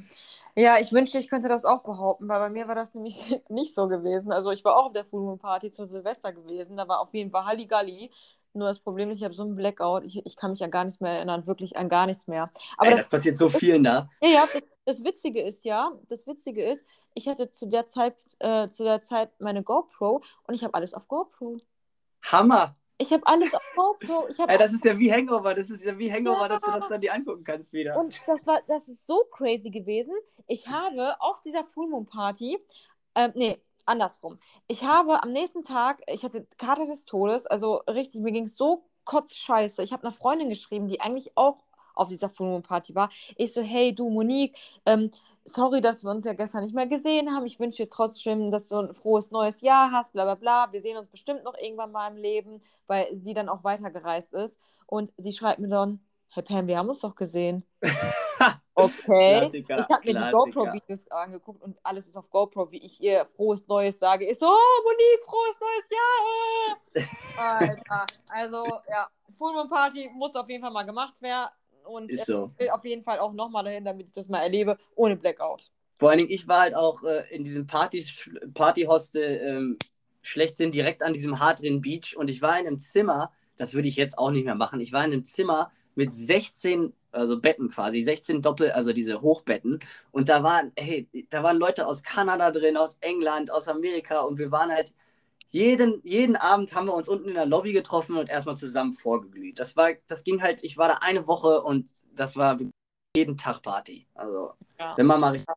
Ja, 0.59 0.79
ich 0.79 0.91
wünschte, 0.91 1.19
ich 1.19 1.29
könnte 1.29 1.49
das 1.49 1.65
auch 1.65 1.83
behaupten, 1.83 2.27
weil 2.27 2.39
bei 2.39 2.49
mir 2.49 2.67
war 2.67 2.73
das 2.73 2.95
nämlich 2.95 3.15
nicht 3.49 3.75
so 3.75 3.87
gewesen. 3.87 4.31
Also 4.31 4.51
ich 4.51 4.65
war 4.65 4.75
auch 4.75 4.87
auf 4.87 4.93
der 4.93 5.05
Full 5.05 5.21
Moon 5.21 5.37
Party 5.37 5.69
zur 5.69 5.85
Silvester 5.85 6.33
gewesen. 6.33 6.77
Da 6.77 6.87
war 6.87 6.99
auf 6.99 7.13
jeden 7.13 7.29
Fall 7.29 7.45
Halligalli. 7.45 8.09
Nur 8.53 8.67
das 8.67 8.79
Problem 8.79 9.11
ist, 9.11 9.19
ich 9.19 9.23
habe 9.23 9.35
so 9.35 9.43
einen 9.43 9.55
Blackout, 9.55 10.03
ich, 10.03 10.25
ich 10.25 10.35
kann 10.35 10.49
mich 10.49 10.63
an 10.63 10.71
gar 10.71 10.83
nichts 10.83 10.99
mehr 10.99 11.11
erinnern, 11.11 11.45
wirklich 11.45 11.77
an 11.77 11.89
gar 11.89 12.07
nichts 12.07 12.25
mehr. 12.25 12.49
Aber 12.77 12.87
Ey, 12.87 12.95
das, 12.95 13.01
das, 13.01 13.09
passiert 13.09 13.37
so 13.37 13.49
vielen 13.49 13.83
da. 13.83 14.09
Ja, 14.19 14.29
ja 14.29 14.47
das, 14.51 14.63
das, 14.85 15.03
Witzige 15.03 15.41
ist 15.41 15.63
ja, 15.63 15.91
das 16.07 16.25
Witzige 16.25 16.63
ist, 16.63 16.87
ich 17.17 17.27
hatte 17.27 17.49
zu 17.49 17.65
der 17.65 17.87
Zeit, 17.87 18.15
äh, 18.39 18.69
zu 18.69 18.83
der 18.83 19.01
Zeit 19.01 19.31
meine 19.39 19.63
GoPro 19.63 20.21
und 20.43 20.53
ich 20.53 20.63
habe 20.63 20.75
alles 20.75 20.93
auf 20.93 21.07
GoPro. 21.07 21.57
Hammer! 22.23 22.75
Ich 22.99 23.11
habe 23.11 23.25
alles 23.25 23.53
auf 23.53 23.63
GoPro. 23.75 24.27
Ich 24.29 24.39
Ey, 24.39 24.57
das 24.57 24.73
ist 24.73 24.85
ja 24.85 24.97
wie 24.97 25.11
Hangover, 25.11 25.53
das 25.53 25.69
ist 25.69 25.83
ja 25.83 25.97
wie 25.97 26.11
Hangover, 26.11 26.41
ja. 26.41 26.47
dass 26.47 26.61
du 26.61 26.71
das 26.71 26.87
dann 26.87 27.01
dir 27.01 27.13
angucken 27.13 27.43
kannst 27.43 27.73
wieder. 27.73 27.97
Und 27.97 28.19
das 28.27 28.45
war, 28.45 28.59
das 28.67 28.87
ist 28.87 29.05
so 29.05 29.23
crazy 29.31 29.69
gewesen. 29.71 30.13
Ich 30.47 30.67
habe 30.67 31.19
auf 31.19 31.41
dieser 31.41 31.63
Full 31.63 31.89
Moon 31.89 32.05
Party, 32.05 32.59
äh, 33.15 33.29
nee, 33.33 33.61
andersrum. 33.85 34.39
Ich 34.67 34.83
habe 34.83 35.21
am 35.21 35.31
nächsten 35.31 35.63
Tag, 35.63 36.01
ich 36.07 36.23
hatte 36.23 36.47
Karte 36.57 36.85
des 36.85 37.05
Todes, 37.05 37.47
also 37.47 37.77
richtig, 37.89 38.21
mir 38.21 38.31
ging 38.31 38.45
es 38.45 38.55
so 38.55 38.83
kotzscheiße. 39.05 39.81
Ich 39.83 39.91
habe 39.93 40.03
einer 40.03 40.11
Freundin 40.11 40.49
geschrieben, 40.49 40.87
die 40.87 41.01
eigentlich 41.01 41.35
auch 41.35 41.63
auf 41.97 42.09
dieser 42.09 42.29
Full 42.29 42.47
Moon 42.47 42.61
Party 42.61 42.95
war. 42.95 43.09
Ich 43.35 43.53
so, 43.53 43.61
hey 43.61 43.93
du 43.93 44.09
Monique, 44.09 44.57
ähm, 44.85 45.11
sorry, 45.45 45.81
dass 45.81 46.03
wir 46.03 46.11
uns 46.11 46.25
ja 46.25 46.33
gestern 46.33 46.63
nicht 46.63 46.75
mehr 46.75 46.87
gesehen 46.87 47.33
haben. 47.33 47.45
Ich 47.45 47.59
wünsche 47.59 47.83
dir 47.83 47.89
trotzdem, 47.89 48.51
dass 48.51 48.67
du 48.67 48.77
ein 48.77 48.93
frohes 48.93 49.31
neues 49.31 49.61
Jahr 49.61 49.91
hast, 49.91 50.13
bla 50.13 50.23
bla 50.23 50.35
bla. 50.35 50.71
Wir 50.71 50.81
sehen 50.81 50.97
uns 50.97 51.07
bestimmt 51.07 51.43
noch 51.43 51.57
irgendwann 51.57 51.91
mal 51.91 52.09
im 52.11 52.17
Leben, 52.17 52.61
weil 52.87 53.07
sie 53.13 53.33
dann 53.33 53.49
auch 53.49 53.63
weitergereist 53.63 54.33
ist. 54.33 54.57
Und 54.85 55.11
sie 55.17 55.33
schreibt 55.33 55.59
mir 55.59 55.69
dann, 55.69 55.99
hey 56.29 56.43
Pam, 56.43 56.67
wir 56.67 56.77
haben 56.77 56.89
uns 56.89 56.99
doch 56.99 57.15
gesehen. 57.15 57.63
Okay. 58.79 59.39
Klassiker, 59.39 59.79
ich 59.79 59.89
habe 59.89 60.05
mir 60.05 60.13
die 60.13 60.31
GoPro-Videos 60.31 61.09
angeguckt 61.09 61.63
und 61.63 61.79
alles 61.83 62.07
ist 62.07 62.15
auf 62.15 62.29
GoPro, 62.29 62.71
wie 62.71 62.77
ich 62.77 63.01
ihr 63.01 63.25
frohes 63.25 63.67
Neues 63.67 63.97
sage. 63.97 64.29
Ich 64.29 64.37
so, 64.37 64.45
oh, 64.45 64.83
Monique, 64.83 65.23
frohes 65.25 65.55
neues 65.59 65.89
Jahr! 67.01 67.67
Alter. 67.69 68.05
Also, 68.27 68.65
ja, 68.87 69.07
Full 69.35 69.53
Moon 69.53 69.67
Party 69.67 70.11
muss 70.13 70.35
auf 70.35 70.47
jeden 70.47 70.61
Fall 70.61 70.71
mal 70.71 70.83
gemacht 70.83 71.19
werden. 71.23 71.49
Und 71.87 72.11
ist 72.11 72.25
so. 72.25 72.51
ich 72.53 72.65
will 72.65 72.69
auf 72.69 72.85
jeden 72.85 73.01
Fall 73.01 73.19
auch 73.19 73.33
nochmal 73.33 73.63
dahin, 73.63 73.85
damit 73.85 74.07
ich 74.07 74.13
das 74.13 74.27
mal 74.27 74.41
erlebe, 74.41 74.77
ohne 74.95 75.15
Blackout. 75.15 75.71
Vor 75.97 76.09
allen 76.09 76.19
Dingen, 76.19 76.31
ich 76.31 76.47
war 76.47 76.61
halt 76.61 76.75
auch 76.75 77.03
äh, 77.03 77.23
in 77.33 77.43
diesem 77.43 77.65
Party, 77.65 78.05
Partyhostel 78.53 79.41
ähm, 79.43 79.77
schlechthin 80.21 80.71
direkt 80.71 81.01
an 81.01 81.13
diesem 81.13 81.39
Hardrin 81.39 81.81
Beach 81.81 82.15
und 82.15 82.29
ich 82.29 82.41
war 82.41 82.59
in 82.59 82.67
einem 82.67 82.79
Zimmer, 82.79 83.31
das 83.55 83.73
würde 83.73 83.87
ich 83.87 83.95
jetzt 83.95 84.17
auch 84.17 84.29
nicht 84.29 84.45
mehr 84.45 84.55
machen. 84.55 84.79
Ich 84.79 84.93
war 84.93 85.03
in 85.03 85.11
einem 85.11 85.23
Zimmer 85.23 85.71
mit 85.95 86.13
16 86.13 86.93
also 87.11 87.39
Betten 87.39 87.69
quasi, 87.69 88.03
16 88.03 88.41
Doppel, 88.41 88.71
also 88.71 88.93
diese 88.93 89.21
Hochbetten. 89.21 89.79
Und 90.11 90.29
da 90.29 90.43
waren, 90.43 90.71
hey, 90.77 91.07
da 91.29 91.43
waren 91.43 91.57
Leute 91.57 91.87
aus 91.87 92.03
Kanada 92.03 92.51
drin, 92.51 92.77
aus 92.77 92.97
England, 93.01 93.51
aus 93.51 93.67
Amerika 93.67 94.21
und 94.21 94.37
wir 94.37 94.51
waren 94.51 94.71
halt 94.71 94.93
jeden, 95.47 96.01
jeden 96.03 96.35
Abend 96.35 96.73
haben 96.73 96.87
wir 96.87 96.93
uns 96.93 97.09
unten 97.09 97.29
in 97.29 97.35
der 97.35 97.45
Lobby 97.45 97.73
getroffen 97.73 98.17
und 98.17 98.29
erstmal 98.29 98.57
zusammen 98.57 98.93
vorgeglüht. 98.93 99.59
Das 99.59 99.75
war, 99.75 99.91
das 100.07 100.23
ging 100.23 100.41
halt, 100.41 100.63
ich 100.63 100.77
war 100.77 100.89
da 100.89 100.99
eine 101.01 101.27
Woche 101.27 101.61
und 101.61 101.87
das 102.13 102.35
war 102.35 102.57
jeden 103.15 103.37
Tag 103.37 103.61
Party. 103.61 104.07
Also, 104.13 104.53
ja. 104.79 104.95
wenn 104.97 105.05
man 105.05 105.19
mal 105.19 105.31
richtig 105.31 105.47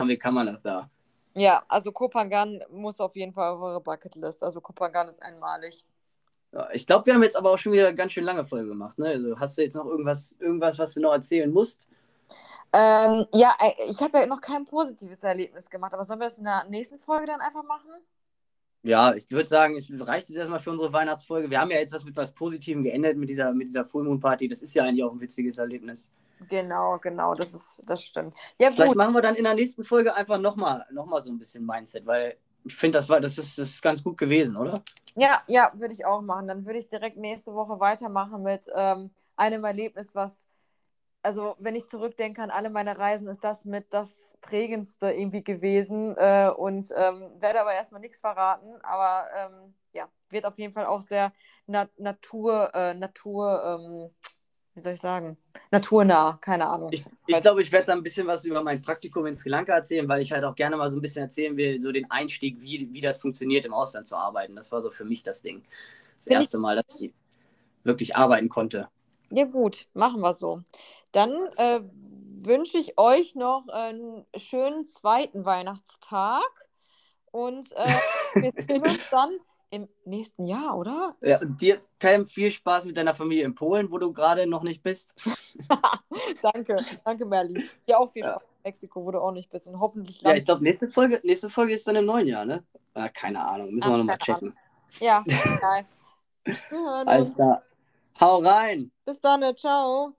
haben 0.00 0.08
will, 0.08 0.16
kann 0.16 0.34
man 0.34 0.46
das 0.46 0.62
da. 0.62 0.90
Ja, 1.34 1.64
also 1.68 1.92
Kopangan 1.92 2.62
muss 2.70 3.00
auf 3.00 3.14
jeden 3.14 3.32
Fall 3.32 3.52
auf 3.52 3.60
eure 3.60 3.80
Bucketlist. 3.80 4.42
Also 4.42 4.60
Kopangan 4.60 5.08
ist 5.08 5.22
einmalig. 5.22 5.84
Ja, 6.52 6.68
ich 6.72 6.86
glaube, 6.86 7.06
wir 7.06 7.14
haben 7.14 7.22
jetzt 7.22 7.36
aber 7.36 7.50
auch 7.50 7.58
schon 7.58 7.72
wieder 7.72 7.92
ganz 7.92 8.12
schön 8.12 8.24
lange 8.24 8.44
Folge 8.44 8.68
gemacht. 8.68 8.98
Ne? 8.98 9.08
Also 9.08 9.38
hast 9.38 9.58
du 9.58 9.62
jetzt 9.62 9.74
noch 9.74 9.84
irgendwas, 9.84 10.34
irgendwas, 10.38 10.78
was 10.78 10.94
du 10.94 11.00
noch 11.02 11.12
erzählen 11.12 11.52
musst? 11.52 11.88
Ähm, 12.72 13.26
ja, 13.32 13.54
äh, 13.60 13.72
ich 13.88 14.00
habe 14.00 14.18
ja 14.18 14.26
noch 14.26 14.40
kein 14.40 14.64
positives 14.64 15.22
Erlebnis 15.22 15.68
gemacht, 15.68 15.92
aber 15.94 16.04
sollen 16.04 16.20
wir 16.20 16.26
das 16.26 16.38
in 16.38 16.44
der 16.44 16.64
nächsten 16.64 16.98
Folge 16.98 17.26
dann 17.26 17.40
einfach 17.40 17.62
machen? 17.62 17.90
Ja, 18.86 19.14
ich 19.14 19.28
würde 19.32 19.48
sagen, 19.48 19.76
es 19.76 19.90
reicht 20.06 20.28
jetzt 20.28 20.38
erstmal 20.38 20.60
für 20.60 20.70
unsere 20.70 20.92
Weihnachtsfolge. 20.92 21.50
Wir 21.50 21.60
haben 21.60 21.70
ja 21.72 21.78
jetzt 21.78 21.92
was 21.92 22.04
mit 22.04 22.16
was 22.16 22.32
Positivem 22.32 22.84
geendet 22.84 23.16
mit 23.16 23.28
dieser, 23.28 23.52
mit 23.52 23.68
dieser 23.68 23.84
Full 23.84 24.04
Moon 24.04 24.20
Party. 24.20 24.46
Das 24.46 24.62
ist 24.62 24.74
ja 24.74 24.84
eigentlich 24.84 25.02
auch 25.02 25.12
ein 25.12 25.20
witziges 25.20 25.58
Erlebnis. 25.58 26.12
Genau, 26.48 26.98
genau, 26.98 27.34
das 27.34 27.52
ist, 27.52 27.82
das 27.84 28.02
stimmt. 28.02 28.34
Ja, 28.58 28.70
Vielleicht 28.70 28.94
machen 28.94 29.14
wir 29.14 29.22
dann 29.22 29.34
in 29.34 29.44
der 29.44 29.54
nächsten 29.54 29.84
Folge 29.84 30.14
einfach 30.14 30.38
nochmal 30.38 30.84
noch 30.92 31.06
mal 31.06 31.20
so 31.20 31.32
ein 31.32 31.38
bisschen 31.38 31.66
Mindset, 31.66 32.06
weil 32.06 32.36
ich 32.64 32.76
finde, 32.76 32.98
das 32.98 33.08
das 33.08 33.38
ist, 33.38 33.58
das 33.58 33.68
ist 33.68 33.82
ganz 33.82 34.04
gut 34.04 34.18
gewesen, 34.18 34.56
oder? 34.56 34.82
Ja, 35.16 35.42
ja, 35.48 35.72
würde 35.74 35.94
ich 35.94 36.04
auch 36.04 36.20
machen. 36.20 36.46
Dann 36.46 36.66
würde 36.66 36.78
ich 36.78 36.88
direkt 36.88 37.16
nächste 37.16 37.54
Woche 37.54 37.80
weitermachen 37.80 38.42
mit 38.42 38.66
ähm, 38.74 39.10
einem 39.36 39.64
Erlebnis, 39.64 40.14
was, 40.14 40.46
also 41.26 41.56
wenn 41.58 41.74
ich 41.74 41.88
zurückdenke 41.88 42.40
an 42.40 42.50
alle 42.50 42.70
meine 42.70 42.96
Reisen, 42.96 43.26
ist 43.26 43.42
das 43.42 43.64
mit 43.64 43.86
das 43.90 44.38
prägendste 44.42 45.10
irgendwie 45.10 45.42
gewesen. 45.42 46.14
Äh, 46.16 46.50
und 46.56 46.86
ähm, 46.96 47.32
werde 47.40 47.60
aber 47.60 47.74
erstmal 47.74 48.00
nichts 48.00 48.20
verraten, 48.20 48.76
aber 48.82 49.26
ähm, 49.36 49.74
ja, 49.92 50.08
wird 50.30 50.46
auf 50.46 50.56
jeden 50.56 50.72
Fall 50.72 50.86
auch 50.86 51.02
sehr 51.02 51.32
na 51.66 51.88
Natur, 51.96 52.70
äh, 52.74 52.94
Natur, 52.94 53.60
ähm, 53.64 54.10
wie 54.74 54.80
soll 54.80 54.92
ich 54.92 55.00
sagen, 55.00 55.36
naturnah, 55.72 56.38
keine 56.40 56.68
Ahnung. 56.68 56.90
Ich 56.92 57.02
glaube, 57.02 57.16
ich, 57.26 57.40
glaub, 57.40 57.58
ich 57.58 57.72
werde 57.72 57.86
da 57.86 57.92
ein 57.94 58.04
bisschen 58.04 58.28
was 58.28 58.44
über 58.44 58.62
mein 58.62 58.80
Praktikum 58.80 59.26
in 59.26 59.34
Sri 59.34 59.48
Lanka 59.48 59.74
erzählen, 59.74 60.08
weil 60.08 60.22
ich 60.22 60.30
halt 60.30 60.44
auch 60.44 60.54
gerne 60.54 60.76
mal 60.76 60.88
so 60.88 60.96
ein 60.96 61.00
bisschen 61.00 61.22
erzählen 61.22 61.56
will, 61.56 61.80
so 61.80 61.90
den 61.90 62.08
Einstieg, 62.08 62.60
wie, 62.60 62.88
wie 62.92 63.00
das 63.00 63.18
funktioniert, 63.18 63.64
im 63.64 63.74
Ausland 63.74 64.06
zu 64.06 64.14
arbeiten. 64.14 64.54
Das 64.54 64.70
war 64.70 64.80
so 64.80 64.90
für 64.90 65.04
mich 65.04 65.24
das 65.24 65.42
Ding. 65.42 65.64
Das 66.18 66.26
Bin 66.26 66.36
erste 66.36 66.58
Mal, 66.58 66.76
dass 66.76 67.00
ich 67.00 67.12
wirklich 67.82 68.14
arbeiten 68.14 68.48
konnte. 68.48 68.88
Ja, 69.30 69.44
gut, 69.44 69.88
machen 69.92 70.20
wir 70.20 70.34
so. 70.34 70.62
Dann 71.16 71.32
äh, 71.56 71.80
wünsche 72.44 72.76
ich 72.76 72.98
euch 72.98 73.34
noch 73.34 73.68
einen 73.68 74.26
schönen 74.36 74.84
zweiten 74.84 75.46
Weihnachtstag 75.46 76.42
und 77.30 77.72
äh, 77.72 77.86
wir 78.34 78.52
sehen 78.52 78.82
uns 78.82 79.08
dann 79.10 79.30
im 79.70 79.88
nächsten 80.04 80.46
Jahr, 80.46 80.76
oder? 80.76 81.16
Ja, 81.22 81.38
dir, 81.42 81.80
Pam, 81.98 82.26
viel 82.26 82.50
Spaß 82.50 82.84
mit 82.84 82.98
deiner 82.98 83.14
Familie 83.14 83.46
in 83.46 83.54
Polen, 83.54 83.90
wo 83.90 83.96
du 83.96 84.12
gerade 84.12 84.46
noch 84.46 84.62
nicht 84.62 84.82
bist. 84.82 85.18
danke, 86.42 86.76
danke, 87.02 87.24
Merlin. 87.24 87.64
Dir 87.88 87.98
auch 87.98 88.12
viel 88.12 88.22
Spaß 88.22 88.42
ja. 88.42 88.48
in 88.48 88.62
Mexiko, 88.64 89.06
wo 89.06 89.10
du 89.10 89.20
auch 89.22 89.32
nicht 89.32 89.48
bist. 89.48 89.68
Und 89.68 89.80
hoffentlich. 89.80 90.20
Ja, 90.20 90.34
ich 90.34 90.44
glaube, 90.44 90.62
nächste 90.62 90.90
Folge, 90.90 91.18
nächste 91.24 91.48
Folge 91.48 91.72
ist 91.72 91.88
dann 91.88 91.96
im 91.96 92.04
neuen 92.04 92.26
Jahr, 92.26 92.44
ne? 92.44 92.62
Ah, 92.92 93.08
keine 93.08 93.42
Ahnung, 93.42 93.72
müssen 93.72 93.84
Ach, 93.84 93.92
wir 93.92 93.96
nochmal 93.96 94.18
checken. 94.18 94.48
Ahnung. 94.48 94.58
Ja, 95.00 95.24
geil. 95.62 95.86
Alles 97.06 97.32
klar. 97.32 97.62
Hau 98.20 98.38
rein. 98.40 98.92
Bis 99.06 99.18
dann, 99.18 99.56
ciao. 99.56 100.14